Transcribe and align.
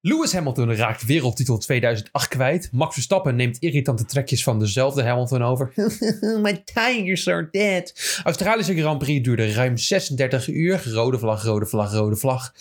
Lewis 0.00 0.32
Hamilton 0.32 0.74
raakt 0.74 1.04
wereldtitel 1.04 1.58
2008 1.58 2.28
kwijt. 2.28 2.68
Max 2.72 2.94
Verstappen 2.94 3.36
neemt 3.36 3.58
irritante 3.58 4.04
trekjes 4.04 4.42
van 4.42 4.58
dezelfde 4.58 5.02
Hamilton 5.02 5.42
over. 5.42 5.72
My 6.42 6.62
tires 6.64 7.28
are 7.28 7.48
dead. 7.50 8.20
Australische 8.24 8.76
Grand 8.76 8.98
Prix 8.98 9.24
duurde 9.24 9.52
ruim 9.52 9.76
36 9.76 10.48
uur. 10.48 10.82
Rode 10.92 11.18
vlag, 11.18 11.44
rode 11.44 11.66
vlag, 11.66 11.92
rode 11.92 12.16
vlag. 12.16 12.54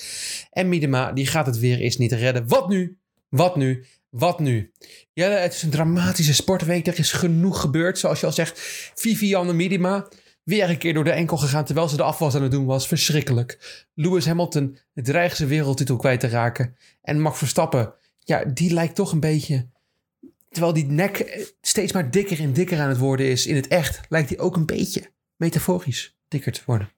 En 0.51 0.69
Miedema 0.69 1.11
die 1.11 1.27
gaat 1.27 1.45
het 1.45 1.59
weer 1.59 1.79
eens 1.79 1.97
niet 1.97 2.11
redden. 2.11 2.47
Wat 2.47 2.69
nu? 2.69 2.97
Wat 3.29 3.55
nu? 3.55 3.85
Wat 4.09 4.39
nu? 4.39 4.71
Ja, 5.13 5.29
het 5.29 5.53
is 5.53 5.63
een 5.63 5.69
dramatische 5.69 6.33
sportweek. 6.33 6.87
Er 6.87 6.99
is 6.99 7.11
genoeg 7.11 7.61
gebeurd. 7.61 7.99
Zoals 7.99 8.19
je 8.19 8.25
al 8.25 8.31
zegt, 8.31 8.59
Vivianne 8.95 9.53
Miedema 9.53 10.07
weer 10.47 10.69
een 10.69 10.77
keer 10.77 10.93
door 10.93 11.03
de 11.03 11.11
enkel 11.11 11.37
gegaan 11.37 11.65
terwijl 11.65 11.87
ze 11.87 11.95
de 11.95 12.03
afwas 12.03 12.35
aan 12.35 12.41
het 12.41 12.51
doen 12.51 12.65
was. 12.65 12.87
Verschrikkelijk. 12.87 13.85
Lewis 13.93 14.25
Hamilton 14.25 14.77
dreigt 14.93 15.37
zijn 15.37 15.49
wereldtitel 15.49 15.97
kwijt 15.97 16.19
te 16.19 16.27
raken. 16.27 16.77
En 17.01 17.21
Max 17.21 17.37
Verstappen, 17.37 17.93
ja, 18.19 18.45
die 18.45 18.73
lijkt 18.73 18.95
toch 18.95 19.11
een 19.11 19.19
beetje... 19.19 19.69
Terwijl 20.49 20.73
die 20.73 20.85
nek 20.85 21.45
steeds 21.61 21.93
maar 21.93 22.11
dikker 22.11 22.39
en 22.39 22.53
dikker 22.53 22.79
aan 22.79 22.89
het 22.89 22.97
worden 22.97 23.25
is 23.25 23.45
in 23.45 23.55
het 23.55 23.67
echt, 23.67 23.99
lijkt 24.09 24.29
hij 24.29 24.39
ook 24.39 24.55
een 24.55 24.65
beetje 24.65 25.11
metaforisch 25.35 26.17
dikker 26.27 26.51
te 26.51 26.61
worden. 26.65 26.91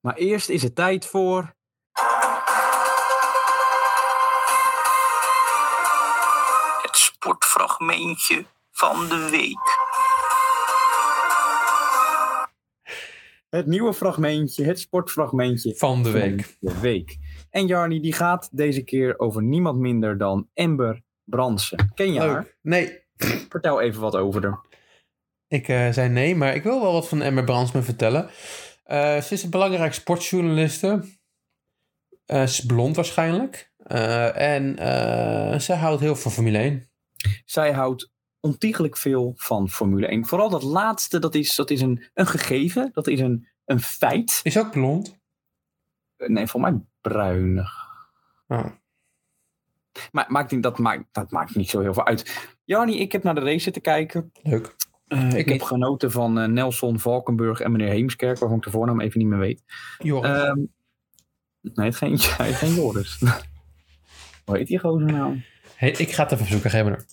Maar 0.00 0.14
eerst 0.14 0.48
is 0.48 0.62
het 0.62 0.74
tijd 0.74 1.06
voor. 1.06 1.54
Het 6.82 6.96
sportfragmentje 6.96 8.46
van 8.70 9.08
de 9.08 9.28
week. 9.30 9.87
Het 13.48 13.66
nieuwe 13.66 13.94
fragmentje, 13.94 14.64
het 14.64 14.78
sportfragmentje 14.80 15.74
Van 15.76 16.02
de 16.02 16.10
week. 16.10 16.56
de 16.60 16.80
week. 16.80 17.16
En 17.50 17.66
Jarni, 17.66 18.00
die 18.00 18.12
gaat 18.12 18.48
deze 18.52 18.82
keer 18.82 19.18
over 19.18 19.42
niemand 19.42 19.78
minder 19.78 20.18
dan 20.18 20.48
Amber 20.54 21.02
Bransen. 21.24 21.92
Ken 21.94 22.12
je 22.12 22.20
haar? 22.20 22.56
Nee, 22.62 22.98
Vertel 23.48 23.80
even 23.80 24.00
wat 24.00 24.16
over 24.16 24.42
haar. 24.42 24.60
ik 25.48 25.68
eh, 25.68 25.90
zei 25.92 26.08
nee, 26.08 26.34
maar 26.36 26.54
ik 26.54 26.62
wil 26.62 26.80
wel 26.82 26.92
wat 26.92 27.08
van 27.08 27.22
Emma 27.22 27.42
Bransman 27.42 27.82
vertellen. 27.84 28.28
Eh, 28.84 29.20
ze 29.20 29.34
is 29.34 29.42
een 29.42 29.50
belangrijke 29.50 29.94
sportjournaliste. 29.94 31.04
Eh, 32.26 32.38
ze 32.38 32.42
is 32.60 32.66
blond 32.66 32.96
waarschijnlijk. 32.96 33.72
Eh, 33.78 34.54
en 34.54 34.78
eh, 34.78 35.58
ze 35.58 35.72
houdt 35.72 36.00
heel 36.00 36.12
veel 36.14 36.22
van 36.22 36.32
Formule 36.32 36.58
1. 36.58 36.90
Zij 37.44 37.72
houdt 37.72 38.12
ontiegelijk 38.48 38.96
veel 38.96 39.32
van 39.36 39.68
Formule 39.68 40.06
1. 40.06 40.26
Vooral 40.26 40.48
dat 40.50 40.62
laatste, 40.62 41.18
dat 41.18 41.34
is, 41.34 41.54
dat 41.54 41.70
is 41.70 41.80
een, 41.80 42.04
een 42.14 42.26
gegeven, 42.26 42.90
dat 42.92 43.06
is 43.06 43.20
een, 43.20 43.48
een 43.64 43.80
feit. 43.80 44.40
Is 44.42 44.58
ook 44.58 44.70
blond. 44.70 45.18
Eh, 46.16 46.28
Nee, 46.28 46.46
voor 46.46 46.60
mij 46.60 46.80
bruinig. 47.00 47.86
Oh. 48.48 48.66
Maar 50.12 50.24
maakt, 50.28 50.50
niet- 50.50 50.62
dat, 50.62 50.78
maakt, 50.78 51.04
dat 51.12 51.30
maakt 51.30 51.54
niet 51.54 51.70
zo 51.70 51.80
heel 51.80 51.94
veel 51.94 52.06
uit. 52.06 52.48
Jarni, 52.64 52.98
ik 53.00 53.12
heb 53.12 53.22
naar 53.22 53.34
de 53.34 53.40
race 53.40 53.58
zitten 53.58 53.82
kijken. 53.82 54.32
Leuk. 54.42 54.76
Eh, 55.06 55.28
ik 55.28 55.34
Ik 55.34 55.48
heb 55.48 55.62
genoten 55.62 56.10
van 56.10 56.38
eh, 56.38 56.48
Nelson 56.48 56.98
Valkenburg 56.98 57.60
en 57.60 57.72
meneer 57.72 57.88
Heemskerk, 57.88 58.38
waarvan 58.38 58.58
ik 58.58 58.64
de 58.64 58.70
voornaam 58.70 59.00
even 59.00 59.18
niet 59.18 59.28
meer 59.28 59.38
weet. 59.38 59.62
Joris. 59.98 60.30
Ehm, 60.30 60.58
nee, 61.60 61.86
het 61.86 61.96
geen, 61.96 62.18
geen 62.62 62.74
Joris. 62.74 63.18
Hoe 64.44 64.56
heet 64.56 64.66
die 64.66 64.78
gozer 64.78 65.12
nou? 65.12 65.42
hey, 65.76 65.90
ik 65.90 66.12
ga 66.12 66.22
het 66.22 66.32
even 66.32 66.46
zoeken, 66.46 66.70
geef 66.70 66.84
me 66.84 66.90
er. 66.90 67.04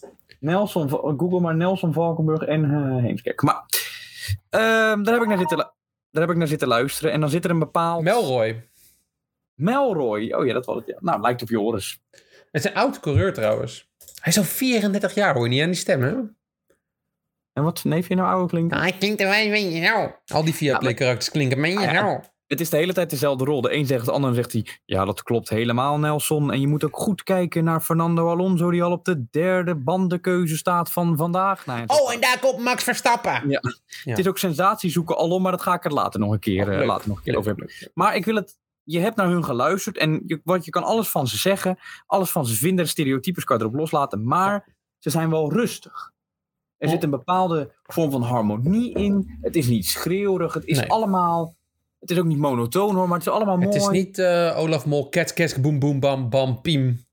Nelson, 0.45 0.89
Google 0.89 1.39
maar 1.39 1.55
Nelson 1.55 1.93
Valkenburg 1.93 2.41
en 2.41 2.63
eh, 2.63 3.03
Heemskerk. 3.03 3.41
Maar 3.41 3.65
ehm, 4.49 5.03
daar, 5.03 5.13
heb 5.13 5.21
ik 5.21 5.27
naar 5.27 5.37
zitten, 5.37 5.57
daar 5.57 6.21
heb 6.21 6.29
ik 6.29 6.37
naar 6.37 6.47
zitten 6.47 6.67
luisteren. 6.67 7.11
En 7.11 7.19
dan 7.19 7.29
zit 7.29 7.43
er 7.45 7.49
een 7.49 7.59
bepaald... 7.59 8.03
Melroy. 8.03 8.69
Melroy. 9.53 10.31
Oh 10.31 10.45
ja, 10.45 10.53
dat 10.53 10.65
was 10.65 10.75
het. 10.75 10.85
Ja. 10.87 10.95
Nou, 10.99 11.21
lijkt 11.21 11.41
op 11.41 11.49
Joris. 11.49 11.99
Het 12.11 12.25
is 12.51 12.65
een 12.65 12.75
oud 12.75 12.99
coureur 12.99 13.33
trouwens. 13.33 13.89
Hij 13.97 14.31
is 14.31 14.37
al 14.37 14.43
34 14.43 15.13
jaar, 15.13 15.33
hoor 15.33 15.43
je 15.43 15.49
niet 15.49 15.61
aan 15.61 15.67
die 15.67 15.75
stem, 15.75 16.01
hè? 16.01 16.13
En 17.53 17.63
wat 17.63 17.83
neef 17.83 18.07
je 18.07 18.15
nou 18.15 18.29
oude 18.29 18.47
klinken? 18.47 18.79
hij 18.79 18.91
klinkt 18.91 19.21
een 19.21 19.49
beetje 19.49 19.85
zo. 19.85 20.15
Al 20.35 20.43
die 20.43 20.53
Viaplay 20.53 20.93
karakters 20.93 21.29
klinken 21.29 21.57
een 21.57 21.63
beetje 21.63 21.87
Ah, 21.87 21.93
ja. 21.93 22.21
zo. 22.21 22.29
Het 22.47 22.59
is 22.61 22.69
de 22.69 22.77
hele 22.77 22.93
tijd 22.93 23.09
dezelfde 23.09 23.45
rol. 23.45 23.61
De 23.61 23.73
een 23.73 23.85
zegt, 23.85 24.05
de 24.05 24.11
ander 24.11 24.33
zegt 24.35 24.51
hij... 24.51 24.65
Ja, 24.85 25.05
dat 25.05 25.23
klopt 25.23 25.49
helemaal, 25.49 25.99
Nelson. 25.99 26.51
En 26.51 26.59
je 26.59 26.67
moet 26.67 26.83
ook 26.83 26.97
goed 26.97 27.23
kijken 27.23 27.63
naar 27.63 27.81
Fernando 27.81 28.29
Alonso... 28.29 28.71
die 28.71 28.83
al 28.83 28.91
op 28.91 29.05
de 29.05 29.25
derde 29.29 29.75
bandenkeuze 29.75 30.57
staat 30.57 30.91
van 30.91 31.17
vandaag. 31.17 31.65
Nou, 31.65 31.79
ja, 31.79 31.85
Oh, 31.87 32.13
en 32.13 32.21
daar 32.21 32.39
komt 32.39 32.59
Max 32.59 32.83
Verstappen. 32.83 33.49
Ja. 33.49 33.61
Het 34.03 34.19
is 34.19 34.27
ook 34.27 34.37
sensatie 34.37 34.89
zoeken 34.89 35.17
alom, 35.17 35.41
maar 35.41 35.51
dat 35.51 35.61
ga 35.61 35.73
ik 35.73 35.85
er 35.85 35.93
later 35.93 36.19
nog 36.19 36.31
een 36.31 36.39
keer, 36.39 36.67
Oh, 36.67 36.79
eh, 36.79 36.85
later 36.85 37.07
nog 37.07 37.17
een 37.17 37.23
keer 37.23 37.37
over 37.37 37.47
hebben. 37.55 37.69
Maar 37.93 38.15
ik 38.15 38.25
wil 38.25 38.35
het... 38.35 38.57
Je 38.83 38.99
hebt 38.99 39.15
naar 39.15 39.27
hun 39.29 39.43
geluisterd 39.43 39.97
en 39.97 40.21
je, 40.25 40.41
wat, 40.43 40.65
je 40.65 40.71
kan 40.71 40.83
alles 40.83 41.07
van 41.09 41.27
ze 41.27 41.37
zeggen. 41.37 41.77
Alles 42.05 42.29
van 42.31 42.45
ze 42.45 42.55
vinden. 42.55 42.85
De 42.85 42.91
stereotypes 42.91 43.43
kan 43.43 43.57
je 43.57 43.63
erop 43.63 43.75
loslaten. 43.75 44.23
Maar 44.27 44.75
ze 44.97 45.09
zijn 45.09 45.29
wel 45.29 45.51
rustig. 45.53 46.11
Er 46.77 46.87
Oh. 46.87 46.93
zit 46.93 47.03
een 47.03 47.09
bepaalde 47.09 47.73
vorm 47.83 48.11
van 48.11 48.21
harmonie 48.21 48.93
in. 48.93 49.37
Het 49.41 49.55
is 49.55 49.67
niet 49.67 49.85
schreeuwerig. 49.85 50.53
Het 50.53 50.65
is 50.65 50.79
Nee. 50.79 50.89
allemaal... 50.91 51.55
Het 52.05 52.13
is 52.13 52.19
ook 52.23 52.29
niet 52.29 52.37
monotoon 52.37 52.95
hoor, 52.95 53.07
maar 53.07 53.17
het 53.17 53.27
is 53.27 53.33
allemaal 53.33 53.57
mooi. 53.57 53.67
Het 53.67 53.81
is 53.81 53.87
niet 53.87 54.19
eh, 54.19 54.57
Olaf 54.57 54.85
Mol, 54.85 55.09
kets, 55.09 55.33
kets, 55.33 55.59
boem, 55.59 55.79
boem, 55.79 55.99
bam, 55.99 56.29
bam, 56.29 56.61
piem. 56.61 57.05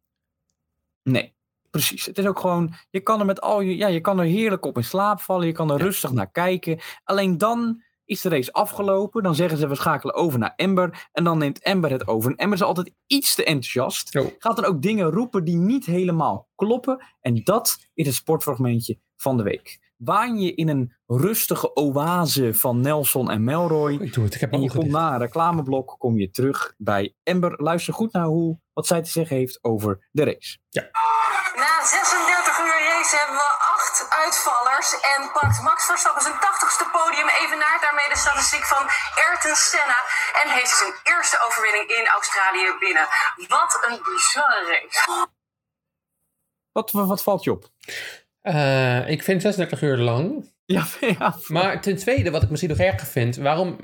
Nee, 1.03 1.34
precies. 1.70 2.06
Het 2.06 2.19
is 2.19 2.26
ook 2.26 2.38
gewoon, 2.38 2.75
je 2.91 3.00
kan 3.00 3.20
er 3.20 3.26
met 3.26 3.41
al 3.41 3.60
je, 3.60 3.76
ja, 3.76 3.86
je 3.86 4.00
kan 4.00 4.19
er 4.19 4.25
heerlijk 4.25 4.64
op 4.64 4.76
in 4.76 4.84
slaap 4.84 5.20
vallen. 5.20 5.47
Je 5.47 5.52
kan 5.52 5.70
er 5.70 5.78
Ja. 5.78 5.84
rustig 5.84 6.12
naar 6.12 6.31
kijken. 6.31 6.81
Alleen 7.04 7.38
dan 7.38 7.82
is 8.04 8.20
de 8.20 8.28
race 8.28 8.52
afgelopen. 8.52 9.22
Dan 9.22 9.34
zeggen 9.34 9.58
ze 9.58 9.69
we 9.69 9.75
schakelen 9.75 10.14
over 10.14 10.38
naar 10.38 10.52
Ember. 10.56 11.08
En 11.12 11.25
dan 11.25 11.38
neemt 11.38 11.62
Ember 11.62 11.91
het 11.91 12.06
over. 12.06 12.31
En 12.31 12.36
Ember 12.36 12.58
is 12.58 12.64
altijd 12.64 12.92
iets 13.06 13.34
te 13.34 13.44
enthousiast. 13.44 14.16
Oh. 14.16 14.26
Gaat 14.38 14.56
dan 14.56 14.64
ook 14.64 14.82
dingen 14.82 15.10
roepen 15.10 15.44
die 15.44 15.56
niet 15.56 15.86
helemaal 15.86 16.48
kloppen. 16.54 17.04
En 17.20 17.41
dat 17.44 17.78
is 17.94 18.06
het 18.06 18.14
sportfragmentje 18.14 18.98
van 19.16 19.36
de 19.36 19.42
week. 19.42 19.91
Waan 20.04 20.38
je 20.38 20.54
in 20.54 20.68
een 20.68 20.96
rustige 21.06 21.74
oase 21.74 22.54
van 22.54 22.80
Nelson 22.80 23.30
en 23.30 23.44
Melroy. 23.44 23.92
Ik 23.92 24.12
doe 24.14 24.24
het, 24.24 24.34
ik 24.34 24.40
heb 24.40 24.52
En 24.52 24.62
je 24.62 24.70
komt 24.70 24.90
na 24.90 25.12
een 25.12 25.18
reclameblok, 25.18 25.94
kom 25.98 26.18
je 26.18 26.30
terug 26.30 26.74
bij 26.76 27.14
Ember. 27.22 27.62
Luister 27.62 27.94
goed 27.94 28.12
naar 28.12 28.26
hoe, 28.26 28.58
wat 28.72 28.86
zij 28.86 29.02
te 29.02 29.10
zeggen 29.10 29.36
heeft 29.36 29.58
over 29.64 30.08
de 30.10 30.24
race. 30.24 30.58
Na 31.62 31.72
36 31.84 32.58
uur 32.66 32.78
race 32.90 33.16
hebben 33.20 33.36
we 33.36 33.50
acht 33.74 33.96
uitvallers 34.24 34.88
en 35.14 35.20
pakt 35.32 35.62
Max 35.62 35.84
Verstappen 35.86 36.22
zijn 36.22 36.38
80ste 36.48 36.86
podium 36.98 37.28
evenaart 37.42 37.82
daarmee 37.82 38.08
de 38.08 38.20
statistiek 38.24 38.64
van 38.74 38.84
Ayrton 39.22 39.54
Senna 39.54 40.00
en 40.42 40.48
heeft 40.56 40.74
zijn 40.80 40.94
eerste 41.12 41.38
overwinning 41.46 41.86
in 41.98 42.06
Australië 42.06 42.66
binnen. 42.84 43.06
Wat 43.56 43.72
een 43.86 43.98
bizarre 44.08 44.62
race. 44.72 45.30
Wat, 46.72 46.90
wat, 46.90 47.06
wat 47.08 47.22
valt 47.22 47.44
je 47.44 47.52
op? 47.52 47.64
Eh, 48.42 49.08
ik 49.08 49.22
vind 49.22 49.42
36 49.42 49.82
uur 49.82 49.97
lang. 49.97 50.50
Ja, 50.64 50.86
ja. 51.19 51.36
Maar 51.47 51.80
ten 51.82 51.97
tweede, 51.97 52.30
wat 52.30 52.42
ik 52.42 52.48
misschien 52.50 52.70
nog 52.70 52.80
erger 52.80 53.06
vind, 53.08 53.36
waarom... 53.36 53.78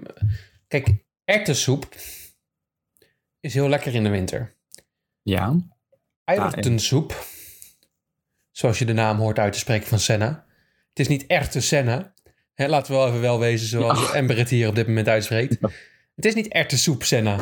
Kijk, 0.69 0.89
erwtensoep 1.25 1.89
is 3.41 3.55
heel 3.55 3.69
lekker 3.69 3.95
in 3.95 4.03
de 4.03 4.09
winter. 4.09 4.55
ja. 5.23 5.57
Eiwittensoep, 6.25 7.25
zoals 8.51 8.79
je 8.79 8.85
de 8.85 8.93
naam 8.93 9.19
hoort 9.19 9.39
uit 9.39 9.53
te 9.53 9.59
spreken 9.59 9.89
van 9.89 9.99
Senna. 9.99 10.47
Het 10.89 10.99
is 10.99 11.09
niet 11.09 11.27
echte 11.27 11.61
Senna. 11.61 12.15
Hè, 12.55 12.69
laten 12.69 12.93
we 12.93 12.99
wel 12.99 13.09
even 13.09 13.21
wel 13.21 13.39
wezen 13.39 13.69
zoals 13.69 14.13
Ember 14.13 14.37
het 14.37 14.49
hier 14.51 14.69
op 14.69 14.75
dit 14.75 14.87
moment 14.87 15.09
uitspreekt. 15.09 15.57
Het 16.15 16.25
is 16.25 16.35
niet 16.35 16.49
erwtensoep 16.49 17.03
Senna. 17.05 17.37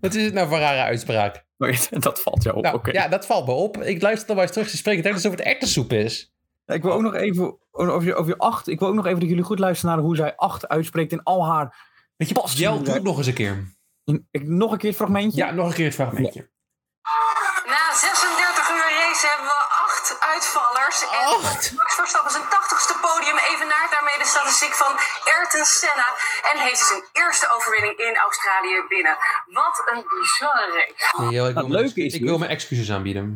Wat 0.00 0.14
is 0.14 0.24
het 0.24 0.34
nou 0.34 0.48
voor 0.48 0.56
een 0.56 0.62
rare 0.62 0.82
uitspraak? 0.82 1.44
dat 1.90 2.22
valt 2.22 2.42
jou 2.42 2.56
op. 2.56 2.62
Nou, 2.62 2.76
Oké. 2.76 2.90
Ja, 2.90 3.08
dat 3.08 3.26
valt 3.26 3.46
me 3.46 3.52
op. 3.52 3.82
Ik 3.82 4.02
luister 4.02 4.26
dan 4.26 4.36
maar 4.36 4.44
eens 4.44 4.54
terug. 4.54 4.68
Ze 4.70 4.76
spreken 4.76 5.00
het 5.02 5.06
echt 5.12 5.24
alsof 5.24 5.38
het 5.38 5.46
erwtensoep 5.46 5.92
is. 5.92 6.34
Ik 6.74 6.82
wil 6.82 6.92
ook 6.92 7.02
nog 7.02 7.14
even 7.14 7.58
over 7.70 8.04
je, 8.08 8.14
over 8.14 8.30
je 8.32 8.38
acht. 8.38 8.68
Ik 8.68 8.78
wil 8.78 8.88
ook 8.88 8.94
nog 8.94 9.06
even 9.06 9.20
dat 9.20 9.28
jullie 9.28 9.44
goed 9.44 9.58
luisteren 9.58 9.94
naar 9.94 10.04
hoe 10.04 10.16
zij 10.16 10.36
acht 10.36 10.68
uitspreekt 10.68 11.12
in 11.12 11.22
al 11.22 11.46
haar. 11.46 11.66
Weet 12.16 12.28
je, 12.28 12.34
Passie, 12.34 12.60
Jel, 12.60 12.68
hoe 12.70 12.78
doe 12.78 12.86
zij- 12.86 12.94
het 12.96 13.04
nog 13.04 13.16
eens 13.18 13.26
een 13.26 13.34
keer. 13.42 13.76
in- 14.04 14.28
ik, 14.30 14.42
nog 14.62 14.70
een 14.72 14.78
keer 14.78 14.88
het 14.88 14.98
fragmentje. 15.02 15.38
Ja, 15.44 15.50
nog 15.50 15.66
een 15.68 15.74
keer 15.74 15.84
het 15.84 15.94
fragmentje. 15.94 16.50
Na 17.74 17.82
36 17.94 18.64
uur 18.76 18.88
race 19.02 19.24
hebben 19.30 19.46
we 19.54 19.58
acht 19.86 20.06
uitvallers 20.32 20.98
en 21.18 21.24
Acht? 21.34 21.42
pakt 21.48 21.66
Max 21.80 21.90
Verstappen 22.00 22.32
zijn 22.36 22.48
80ste 22.56 22.94
podium 23.06 23.38
evenaart 23.52 23.90
daarmee 23.94 24.18
de 24.22 24.28
statistiek 24.34 24.74
van 24.82 24.92
Ayrton 25.32 25.64
Senna 25.78 26.08
en 26.50 26.56
heeft 26.66 26.80
hij 26.82 26.88
zijn 26.92 27.04
eerste 27.22 27.46
overwinning 27.54 27.94
in 28.08 28.14
Australië 28.26 28.76
binnen. 28.94 29.16
Wat 29.58 29.76
een 29.90 30.02
bizarre 30.14 30.66
race. 30.78 31.06
Jel, 31.16 31.24
ik, 31.26 31.32
Nou, 31.32 31.40
wil 31.40 31.44
het 31.44 31.54
mijn- 31.54 31.70
leuke 31.82 32.00
is 32.08 32.12
ik 32.14 32.20
dus- 32.20 32.28
wil 32.30 32.38
mijn 32.42 32.50
excuses 32.56 32.90
aanbieden. 32.96 33.26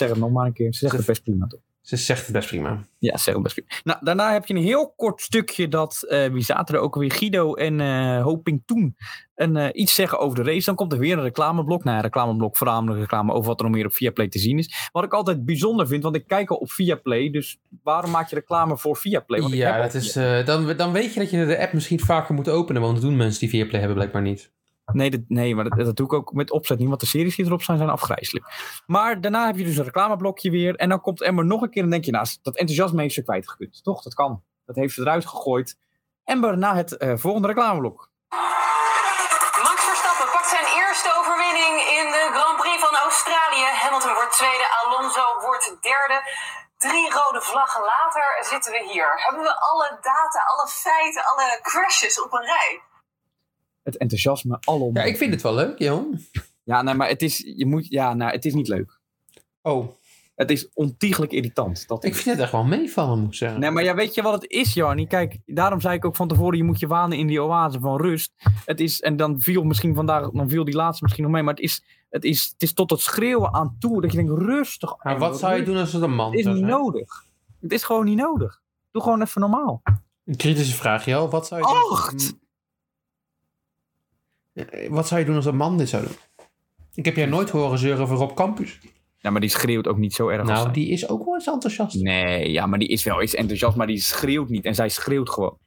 Zeg 0.00 0.08
het 0.08 0.18
nog 0.24 0.30
maar 0.36 0.46
een 0.46 0.58
keer. 0.60 0.72
Ze 0.74 0.78
zegt 0.84 0.96
het 1.00 1.06
best 1.12 1.22
prima 1.22 1.46
toch? 1.46 1.60
Ze 1.88 1.96
zegt 1.96 2.22
het 2.22 2.32
best 2.32 2.48
prima. 2.48 2.86
Ja, 2.98 3.16
zeg 3.16 3.34
het 3.34 3.42
best 3.42 3.54
prima. 3.54 3.70
Nou, 3.84 3.98
daarna 4.04 4.32
heb 4.32 4.46
je 4.46 4.54
een 4.54 4.62
heel 4.62 4.92
kort 4.96 5.20
stukje 5.20 5.68
dat. 5.68 6.02
eh, 6.08 6.26
wie 6.26 6.42
zaten 6.42 6.74
er 6.74 6.80
ook 6.80 6.94
weer? 6.94 7.12
Guido 7.12 7.54
en 7.54 7.80
eh 7.80 8.22
Hoping 8.22 8.62
toen. 8.66 8.96
En 9.34 9.56
eh, 9.56 9.68
iets 9.72 9.94
zeggen 9.94 10.18
over 10.18 10.44
de 10.44 10.50
race. 10.50 10.64
Dan 10.64 10.74
komt 10.74 10.92
er 10.92 10.98
weer 10.98 11.16
een 11.16 11.22
reclameblok. 11.22 11.84
Nou, 11.84 11.96
ja, 11.96 12.02
reclameblok, 12.02 12.56
voornamelijk 12.56 13.00
reclame 13.00 13.32
over 13.32 13.46
wat 13.48 13.58
er 13.58 13.66
nog 13.66 13.74
meer 13.74 13.86
op 13.86 13.94
Viaplay 13.94 14.28
te 14.28 14.38
zien 14.38 14.58
is. 14.58 14.88
Wat 14.92 15.04
ik 15.04 15.12
altijd 15.12 15.44
bijzonder 15.44 15.86
vind, 15.86 16.02
want 16.02 16.16
ik 16.16 16.26
kijk 16.26 16.50
al 16.50 16.56
op 16.56 16.70
Viaplay. 16.70 17.30
Dus 17.30 17.58
waarom 17.82 18.10
maak 18.10 18.28
je 18.28 18.34
reclame 18.34 18.78
voor 18.78 18.96
Viaplay? 18.96 19.40
Want 19.40 19.52
Ja, 19.54 19.82
dat 19.82 19.94
is, 19.94 20.12
dan, 20.44 20.76
dan 20.76 20.92
weet 20.92 21.14
je 21.14 21.20
dat 21.20 21.30
je 21.30 21.46
de 21.46 21.58
app 21.58 21.72
misschien 21.72 22.00
vaker 22.00 22.34
moet 22.34 22.48
openen. 22.48 22.82
Want 22.82 22.94
dat 22.94 23.02
doen 23.02 23.16
mensen 23.16 23.40
die 23.40 23.48
Viaplay 23.48 23.78
hebben 23.78 23.96
blijkbaar 23.96 24.22
niet. 24.22 24.52
Nee, 24.92 25.10
dat, 25.10 25.20
nee 25.28 25.54
maar 25.54 25.68
dat, 25.68 25.96
doe 25.96 26.06
ik 26.06 26.12
ook 26.12 26.32
met 26.32 26.50
opzet 26.50 26.78
niet, 26.78 26.88
want 26.88 27.00
de 27.00 27.06
series 27.06 27.36
die 27.36 27.46
erop 27.46 27.62
zijn, 27.62 27.78
zijn 27.78 27.90
afgrijzelijk. 27.90 28.46
Maar 28.86 29.20
daarna 29.20 29.46
heb 29.46 29.56
je 29.56 29.64
dus 29.64 29.76
een 29.76 29.84
reclameblokje 29.84 30.50
weer. 30.50 30.76
En 30.76 30.88
dan 30.88 31.00
komt 31.00 31.22
Ember 31.22 31.44
nog 31.44 31.62
een 31.62 31.70
keer 31.70 31.82
en 31.82 31.90
denk 31.90 32.04
je, 32.04 32.10
nou, 32.10 32.26
dat 32.42 32.56
enthousiasme 32.56 33.02
heeft 33.02 33.14
ze 33.14 33.22
kwijtgekund. 33.22 33.82
Toch, 33.82 34.02
dat 34.02 34.14
kan. 34.14 34.42
Dat 34.66 34.76
heeft 34.76 34.94
ze 34.94 35.00
eruit 35.00 35.26
gegooid. 35.26 35.78
Ember 36.24 36.58
na 36.58 36.74
het 36.74 36.96
eh, 36.96 37.12
volgende 37.16 37.48
reclameblok. 37.48 38.10
Max 39.66 39.80
Verstappen 39.90 40.28
pakt 40.32 40.48
zijn 40.56 40.68
eerste 40.80 41.10
overwinning 41.18 41.74
in 41.98 42.06
de 42.16 42.24
Grand 42.36 42.56
Prix 42.60 42.78
van 42.86 42.94
Australië. 43.06 43.66
Hamilton 43.82 44.14
wordt 44.14 44.32
tweede, 44.40 44.66
Alonso 44.80 45.24
wordt 45.46 45.76
derde. 45.80 46.18
Drie 46.78 47.10
rode 47.10 47.42
vlaggen 47.42 47.82
later 47.82 48.26
zitten 48.40 48.72
we 48.72 48.82
hier. 48.92 49.10
Hebben 49.24 49.42
we 49.42 49.60
alle 49.60 49.98
data, 50.00 50.40
alle 50.52 50.68
feiten, 50.68 51.24
alle 51.24 51.58
crashes 51.62 52.22
op 52.22 52.32
een 52.32 52.44
rij? 52.44 52.82
Het 53.88 53.96
enthousiasme 53.96 54.56
alom. 54.60 54.96
Ja, 54.96 55.02
ik 55.02 55.16
vind 55.16 55.32
het 55.32 55.42
wel 55.42 55.54
leuk, 55.54 55.78
Jan. 55.78 56.18
Ja, 56.64 56.82
nee, 56.82 56.94
maar 56.94 57.08
het 57.08 57.22
is, 57.22 57.52
je 57.56 57.66
moet, 57.66 57.86
ja, 57.88 58.14
nou, 58.14 58.32
het 58.32 58.44
is 58.44 58.54
niet 58.54 58.68
leuk. 58.68 59.00
Oh, 59.62 59.88
Het 60.34 60.50
is 60.50 60.68
ontiegelijk 60.74 61.32
irritant. 61.32 61.86
Dat 61.86 62.04
ik 62.04 62.14
vind 62.14 62.24
het 62.26 62.38
echt 62.38 62.52
wel 62.52 62.64
meevallen, 62.64 63.18
moet 63.18 63.28
ik 63.28 63.34
zeggen. 63.34 63.60
Nee, 63.60 63.70
maar 63.70 63.84
ja, 63.84 63.94
weet 63.94 64.14
je 64.14 64.22
wat 64.22 64.32
het 64.42 64.50
is, 64.50 64.74
Jarnie? 64.74 65.06
Kijk, 65.06 65.38
daarom 65.46 65.80
zei 65.80 65.94
ik 65.94 66.04
ook 66.04 66.16
van 66.16 66.28
tevoren, 66.28 66.56
je 66.56 66.64
moet 66.64 66.78
je 66.78 66.86
wanen 66.86 67.18
in 67.18 67.26
die 67.26 67.42
oase 67.42 67.80
van 67.80 68.00
rust. 68.00 68.32
Het 68.64 68.80
is, 68.80 69.00
en 69.00 69.16
dan 69.16 69.40
viel 69.40 69.62
misschien 69.62 69.94
vandaag, 69.94 70.30
dan 70.30 70.48
viel 70.48 70.64
die 70.64 70.74
laatste 70.74 71.02
misschien 71.02 71.24
nog 71.24 71.32
mee, 71.32 71.42
maar 71.42 71.54
het 71.54 71.62
is, 71.62 71.82
het 72.10 72.24
is, 72.24 72.48
het 72.52 72.62
is 72.62 72.72
tot 72.72 72.90
het 72.90 73.00
schreeuwen 73.00 73.54
aan 73.54 73.76
toe, 73.78 74.00
dat 74.00 74.12
je 74.12 74.16
denkt, 74.16 74.32
rustig. 74.42 75.04
maar 75.04 75.18
wat 75.18 75.38
zou 75.38 75.56
je 75.56 75.62
doen 75.62 75.76
als 75.76 75.92
het 75.92 76.02
een 76.02 76.14
man 76.14 76.30
Het 76.30 76.40
is 76.40 76.46
niet 76.46 76.62
nodig. 76.64 77.24
Het 77.60 77.72
is 77.72 77.82
gewoon 77.82 78.04
niet 78.04 78.18
nodig. 78.18 78.60
Doe 78.90 79.02
gewoon 79.02 79.22
even 79.22 79.40
normaal. 79.40 79.82
Een 80.24 80.36
kritische 80.36 80.74
vraag, 80.74 81.04
Jel. 81.04 81.30
Wat 81.30 81.46
zou 81.46 81.60
je 81.60 81.66
doen? 81.66 81.98
Acht! 81.98 82.34
Eh, 84.66 84.90
Wat 84.90 85.08
zou 85.08 85.20
je 85.20 85.26
doen 85.26 85.36
als 85.36 85.46
een 85.46 85.56
man 85.56 85.78
dit 85.78 85.88
zou 85.88 86.02
doen? 86.02 86.16
Ik 86.94 87.04
heb 87.04 87.16
jij 87.16 87.26
nooit 87.26 87.50
horen 87.50 87.78
zeuren 87.78 88.02
over 88.02 88.16
Rob 88.16 88.34
Campus. 88.34 88.78
Ja, 89.18 89.30
maar 89.30 89.40
die 89.40 89.50
schreeuwt 89.50 89.88
ook 89.88 89.96
niet 89.96 90.14
zo 90.14 90.28
erg 90.28 90.44
Nou, 90.46 90.72
die 90.72 90.88
is 90.88 91.08
ook 91.08 91.24
wel 91.24 91.34
eens 91.34 91.46
enthousiast. 91.46 92.02
Nee, 92.02 92.50
ja, 92.50 92.66
maar 92.66 92.78
die 92.78 92.88
is 92.88 93.04
wel 93.04 93.20
eens 93.20 93.34
enthousiast, 93.34 93.76
maar 93.76 93.86
die 93.86 94.00
schreeuwt 94.00 94.48
niet. 94.48 94.64
En 94.64 94.74
zij 94.74 94.88
schreeuwt 94.88 95.30
gewoon. 95.30 95.58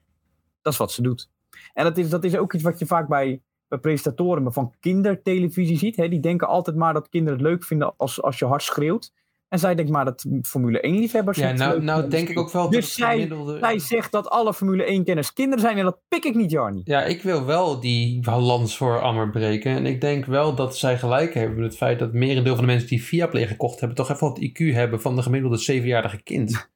Dat 0.62 0.74
is 0.74 0.80
wat 0.80 0.92
ze 0.92 1.02
doet. 1.02 1.30
En 1.74 1.84
dat 1.84 1.98
is, 1.98 2.10
dat 2.10 2.24
is 2.24 2.36
ook 2.36 2.54
iets 2.54 2.64
wat 2.64 2.80
je 2.80 2.86
vaak 2.86 3.08
bij, 3.08 3.42
bij 3.68 3.80
presentatoren 3.80 4.54
van 4.54 4.74
kindertelevisie 4.80 5.78
ziet. 5.78 5.96
Hè? 5.96 6.10
Die 6.10 6.20
denken 6.20 6.48
altijd 6.48 6.76
maar 6.76 6.94
dat 6.94 7.10
kinderen 7.10 7.40
het 7.40 7.48
leuk 7.48 7.64
vinden 7.64 7.94
als, 7.98 8.22
als 8.22 8.40
je 8.40 8.46
hard 8.46 8.64
schreeuwt. 8.64 9.14
En 9.52 9.60
zij 9.60 9.76
denkt 9.76 9.92
maar 9.92 10.06
dat 10.06 10.26
Formule 10.42 10.78
1-liefhebbers 10.88 11.38
Ja, 11.38 11.52
nou, 11.52 11.82
nou 11.82 12.00
vinden 12.02 12.10
denk 12.10 12.30
ik 12.30 12.40
ook 12.40 12.52
wel 12.52 12.70
Dus 12.70 12.86
dat 12.86 12.94
zij- 12.94 13.14
gemiddelde... 13.14 13.58
Zij 13.60 13.80
zegt 13.80 14.12
dat 14.12 14.30
alle 14.30 14.54
Formule 14.54 15.00
1-kenners 15.00 15.34
kinderen 15.34 15.60
zijn 15.60 15.78
en 15.78 15.84
dat 15.84 15.98
pik 16.08 16.24
ik 16.24 16.36
niet, 16.36 16.52
Jarnie. 16.52 16.82
Ja, 16.86 17.04
ik 17.04 17.22
wil 17.22 17.46
wel 17.46 17.80
die 17.80 18.30
lans 18.32 18.78
voor 18.78 19.00
Ammer 19.02 19.30
breken. 19.30 19.72
En 19.76 19.86
ik 19.86 20.02
denk 20.02 20.26
wel 20.26 20.56
dat 20.56 20.78
zij 20.78 20.98
gelijk 20.98 21.34
hebben 21.34 21.56
met 21.56 21.66
het 21.66 21.78
feit 21.78 22.00
dat 22.00 22.14
merendeel 22.14 22.56
van 22.56 22.64
de 22.66 22.72
mensen 22.72 22.88
die 22.90 23.04
Viaplay 23.04 23.48
gekocht 23.48 23.80
hebben, 23.80 23.98
toch 23.98 24.10
even 24.12 24.28
wat 24.28 24.40
IQ 24.42 24.74
hebben 24.74 25.02
van 25.02 25.16
de 25.16 25.22
gemiddelde 25.22 25.58
zevenjarige 25.58 26.22
kind. 26.24 26.70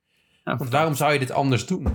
Ja, 0.43 0.57
Want 0.57 0.69
waarom 0.69 0.93
zou 0.93 1.13
je 1.13 1.19
dit 1.19 1.31
anders 1.31 1.65
doen? 1.65 1.87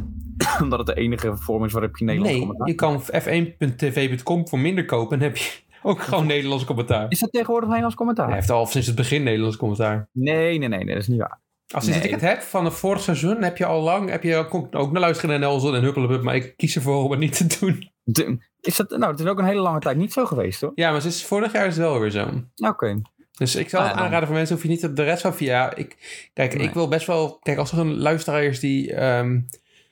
Omdat 0.62 0.78
het 0.78 0.86
de 0.86 0.94
enige 0.94 1.36
vorm 1.36 1.64
is 1.64 1.72
waarop 1.72 1.96
je 1.96 2.04
Nederlands 2.04 2.58
nee, 2.58 2.68
je 2.68 2.74
kan 2.74 3.02
f1.tv.com 3.02 4.48
voor 4.48 4.58
minder 4.58 4.84
kopen 4.84 5.16
en 5.18 5.22
heb 5.22 5.36
je 5.36 5.50
ook 5.82 6.00
gewoon 6.02 6.26
Nederlands 6.26 6.64
commentaar. 6.64 7.06
Is 7.08 7.18
dat 7.18 7.32
tegenwoordig 7.32 7.66
Nederlands 7.68 7.96
commentaar? 7.96 8.26
Hij 8.26 8.34
heeft 8.36 8.50
al 8.50 8.66
sinds 8.66 8.86
het 8.86 8.96
begin 8.96 9.22
Nederlands 9.22 9.56
commentaar. 9.56 10.08
Nee, 10.12 10.58
nee, 10.58 10.68
nee, 10.68 10.84
nee, 10.84 10.94
dat 10.94 11.02
is 11.02 11.08
niet 11.08 11.18
waar. 11.20 11.40
Als 11.74 11.86
Nee. 11.86 12.00
ik 12.00 12.10
het 12.10 12.20
heb 12.20 12.40
van 12.42 12.64
het 12.64 12.74
vorig 12.74 13.00
seizoen, 13.02 13.42
heb 13.42 13.56
je 13.56 13.64
al 13.66 13.80
lang, 13.82 14.10
heb 14.10 14.22
je 14.22 14.36
ook, 14.36 14.54
ook 14.70 14.92
naar 14.92 15.00
luisteren 15.00 15.30
naar 15.30 15.38
Nelson 15.48 15.74
en 15.74 15.82
Huppelepup, 15.82 16.22
maar 16.22 16.34
ik 16.34 16.56
kies 16.56 16.74
ervoor 16.76 17.04
om 17.04 17.10
het 17.10 17.20
niet 17.20 17.48
te 17.48 17.58
doen. 17.60 17.90
De- 18.02 18.38
is 18.60 18.76
dat, 18.76 18.90
nou, 18.90 19.10
het 19.10 19.20
is 19.20 19.26
ook 19.26 19.38
een 19.38 19.44
hele 19.44 19.60
lange 19.60 19.80
tijd 19.80 19.96
niet 19.96 20.12
zo 20.12 20.26
geweest, 20.26 20.60
hoor. 20.60 20.72
Ja, 20.74 20.90
maar 20.90 21.00
sinds 21.00 21.24
vorig 21.24 21.52
jaar 21.52 21.66
is 21.66 21.76
het 21.76 21.84
wel 21.84 22.00
weer 22.00 22.10
zo. 22.10 22.28
Oké. 22.56 23.00
Dus 23.38 23.56
ik 23.56 23.68
zou 23.68 23.82
Ah, 23.84 23.90
het 23.90 23.98
aanraden 24.00 24.26
voor 24.26 24.36
mensen, 24.36 24.54
hoef 24.54 24.64
je 24.64 24.70
niet 24.70 24.84
op 24.84 24.96
de 24.96 25.02
rest 25.04 25.22
van 25.22 25.34
via. 25.34 25.74
Ik, 25.74 25.96
kijk, 26.32 26.54
Nee. 26.56 26.66
ik 26.66 26.74
wil 26.74 26.88
best 26.88 27.06
wel. 27.06 27.38
Kijk, 27.42 27.58
als 27.58 27.72
er 27.72 27.78
een 27.78 27.96
luisteraar 27.98 28.42
is 28.42 28.60
die 28.60 28.94
ehm, 28.94 29.40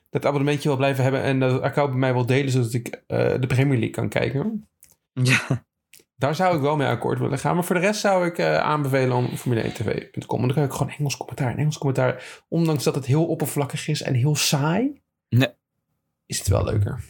dat 0.09 0.25
abonnementje 0.25 0.67
wil 0.69 0.77
blijven 0.77 1.03
hebben 1.03 1.21
en 1.21 1.39
dat 1.39 1.61
account 1.61 1.89
bij 1.89 1.99
mij 1.99 2.13
wil 2.13 2.25
delen, 2.25 2.51
zodat 2.51 2.73
ik 2.73 3.03
eh, 3.07 3.33
de 3.39 3.47
Premier 3.47 3.77
League 3.77 3.89
kan 3.89 4.09
kijken. 4.09 4.67
Ja. 5.13 5.63
Daar 6.19 6.35
zou 6.35 6.55
ik 6.55 6.61
wel 6.61 6.75
mee 6.75 6.87
akkoord 6.87 7.19
willen 7.19 7.39
gaan. 7.39 7.55
Maar 7.55 7.63
voor 7.63 7.75
de 7.75 7.81
rest 7.81 7.99
zou 8.01 8.25
ik 8.25 8.37
eh, 8.37 8.57
aanbevelen 8.57 9.15
om 9.17 9.27
Formule1tv.com. 9.27 10.39
En 10.41 10.47
dan 10.47 10.53
kan 10.55 10.63
ik 10.63 10.71
gewoon 10.71 10.93
Engels 10.97 11.17
commentaar. 11.17 11.51
En 11.51 11.57
Engels 11.57 11.77
commentaar, 11.77 12.41
ondanks 12.47 12.83
dat 12.83 12.95
het 12.95 13.05
heel 13.05 13.25
oppervlakkig 13.25 13.87
is 13.87 14.01
en 14.01 14.13
heel 14.13 14.35
saai, 14.35 15.01
Nee. 15.29 15.49
is 16.25 16.39
het 16.39 16.47
wel 16.47 16.63
leuker. 16.63 17.03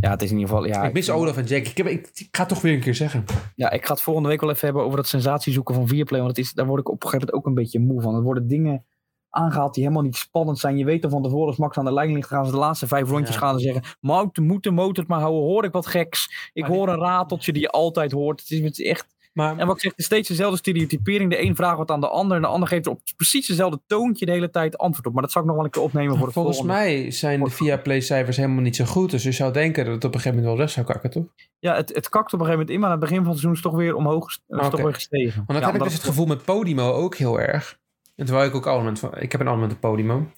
Ja, 0.00 0.10
het 0.10 0.22
is 0.22 0.30
in 0.30 0.38
ieder 0.38 0.50
geval... 0.54 0.66
Ja, 0.66 0.84
ik 0.84 0.92
mis 0.92 1.10
Olaf 1.10 1.36
en 1.36 1.44
Jack. 1.44 1.66
Ik, 1.66 1.76
heb, 1.76 1.86
ik, 1.86 2.10
ik 2.14 2.28
ga 2.30 2.40
het 2.40 2.48
toch 2.48 2.60
weer 2.60 2.74
een 2.74 2.80
keer 2.80 2.94
zeggen. 2.94 3.24
Ja, 3.54 3.70
ik 3.70 3.86
ga 3.86 3.92
het 3.92 4.02
volgende 4.02 4.28
week 4.28 4.40
wel 4.40 4.50
even 4.50 4.64
hebben 4.64 4.84
over 4.84 4.96
dat 4.96 5.06
sensatiezoeken 5.08 5.74
van 5.74 5.88
Viaplay. 5.88 6.20
Want 6.20 6.36
het 6.36 6.46
is, 6.46 6.52
daar 6.52 6.66
word 6.66 6.80
ik 6.80 6.88
op 6.88 7.02
een 7.02 7.08
gegeven 7.08 7.26
moment 7.26 7.36
ook 7.46 7.46
een 7.46 7.62
beetje 7.62 7.78
moe 7.80 8.02
van. 8.02 8.14
Er 8.14 8.22
worden 8.22 8.48
dingen 8.48 8.84
aangehaald 9.34 9.74
die 9.74 9.82
helemaal 9.82 10.04
niet 10.04 10.16
spannend 10.16 10.58
zijn. 10.58 10.76
Je 10.76 10.84
weet 10.84 11.02
dan 11.02 11.10
van 11.10 11.22
tevoren 11.22 11.46
als 11.46 11.56
Max 11.56 11.76
aan 11.76 11.84
de 11.84 11.92
lijn 11.92 12.12
ligt, 12.12 12.28
gaan 12.28 12.44
ze 12.46 12.50
de 12.50 12.56
laatste 12.58 12.86
vijf 12.86 13.08
rondjes 13.08 13.34
Ja. 13.34 13.40
gaan 13.40 13.58
ze 13.58 13.64
zeggen. 13.64 13.82
Mout, 14.00 14.36
moet 14.36 14.62
de 14.62 14.70
motor 14.70 14.96
het 14.96 15.08
maar 15.08 15.20
houden, 15.20 15.42
hoor 15.42 15.64
ik 15.64 15.72
wat 15.72 15.86
geks. 15.86 16.50
Ik 16.52 16.62
Maar 16.62 16.70
hoor 16.70 16.88
een 16.88 16.98
rateltje 16.98 17.52
die 17.52 17.62
je 17.62 17.70
altijd 17.70 18.12
hoort. 18.12 18.40
Het 18.40 18.50
is, 18.50 18.60
het 18.60 18.78
is 18.78 18.86
echt... 18.86 19.12
Maar 19.32 19.58
En 19.58 19.66
wat 19.66 19.76
ik 19.76 19.82
zeg, 19.82 19.92
steeds 19.96 20.28
dezelfde 20.28 20.56
stereotypering. 20.56 21.30
De 21.30 21.42
een 21.42 21.56
vraagt 21.56 21.76
wat 21.76 21.90
aan 21.90 22.00
de 22.00 22.08
ander 22.08 22.36
en 22.36 22.42
de 22.42 22.48
ander 22.48 22.68
geeft 22.68 22.86
er 22.86 22.92
op 22.92 23.00
precies 23.16 23.46
dezelfde 23.46 23.80
toontje 23.86 24.26
de 24.26 24.32
hele 24.32 24.50
tijd 24.50 24.78
antwoord 24.78 25.06
op. 25.06 25.12
Maar 25.12 25.22
dat 25.22 25.32
zal 25.32 25.40
ik 25.40 25.46
nog 25.46 25.56
wel 25.56 25.64
een 25.64 25.70
keer 25.70 25.82
opnemen 25.82 26.16
voor 26.16 26.24
het 26.24 26.34
volgens 26.34 26.56
volgende. 26.56 26.80
mij 26.80 27.10
zijn 27.10 27.42
de 27.44 27.50
Viaplay-cijfers 27.50 28.36
helemaal 28.36 28.62
niet 28.62 28.76
zo 28.76 28.84
goed. 28.84 29.10
Dus 29.10 29.22
je 29.22 29.32
zou 29.32 29.52
denken 29.52 29.84
dat 29.84 29.94
het 29.94 30.04
op 30.04 30.14
een 30.14 30.20
gegeven 30.20 30.38
moment 30.38 30.56
wel 30.56 30.64
weg 30.66 30.74
zou 30.74 30.86
kakken, 30.86 31.10
toch? 31.10 31.24
Ja, 31.58 31.74
het, 31.74 31.94
het 31.94 32.08
kakt 32.08 32.32
op 32.32 32.40
een 32.40 32.46
gegeven 32.46 32.50
moment 32.50 32.70
in, 32.70 32.80
maar 32.80 32.90
aan 32.90 33.00
het 33.00 33.04
begin 33.04 33.22
van 33.22 33.30
het 33.32 33.40
seizoen 33.40 33.58
is 33.58 33.62
het 33.62 33.72
toch 33.72 33.80
weer 33.80 33.94
omhoog 33.96 34.30
is 34.30 34.68
toch 34.68 34.80
weer 34.80 34.94
gestegen. 34.94 35.44
Want 35.46 35.48
Ja, 35.48 35.54
heb 35.54 35.64
ik 35.64 35.72
omdat 35.72 35.86
dus 35.88 35.96
het 35.96 36.06
gevoel 36.06 36.26
met 36.26 36.44
Podimo 36.44 36.92
ook 36.92 37.16
heel 37.16 37.40
erg. 37.40 37.78
En 38.16 38.26
terwijl 38.26 38.48
ik 38.48 38.54
ook 38.54 38.66
abonnement 38.66 38.98
van... 38.98 39.18
Ik 39.18 39.32
heb 39.32 39.40
een 39.40 39.46
abonnement 39.46 39.74
op 39.74 39.80
Podimo. 39.80 40.30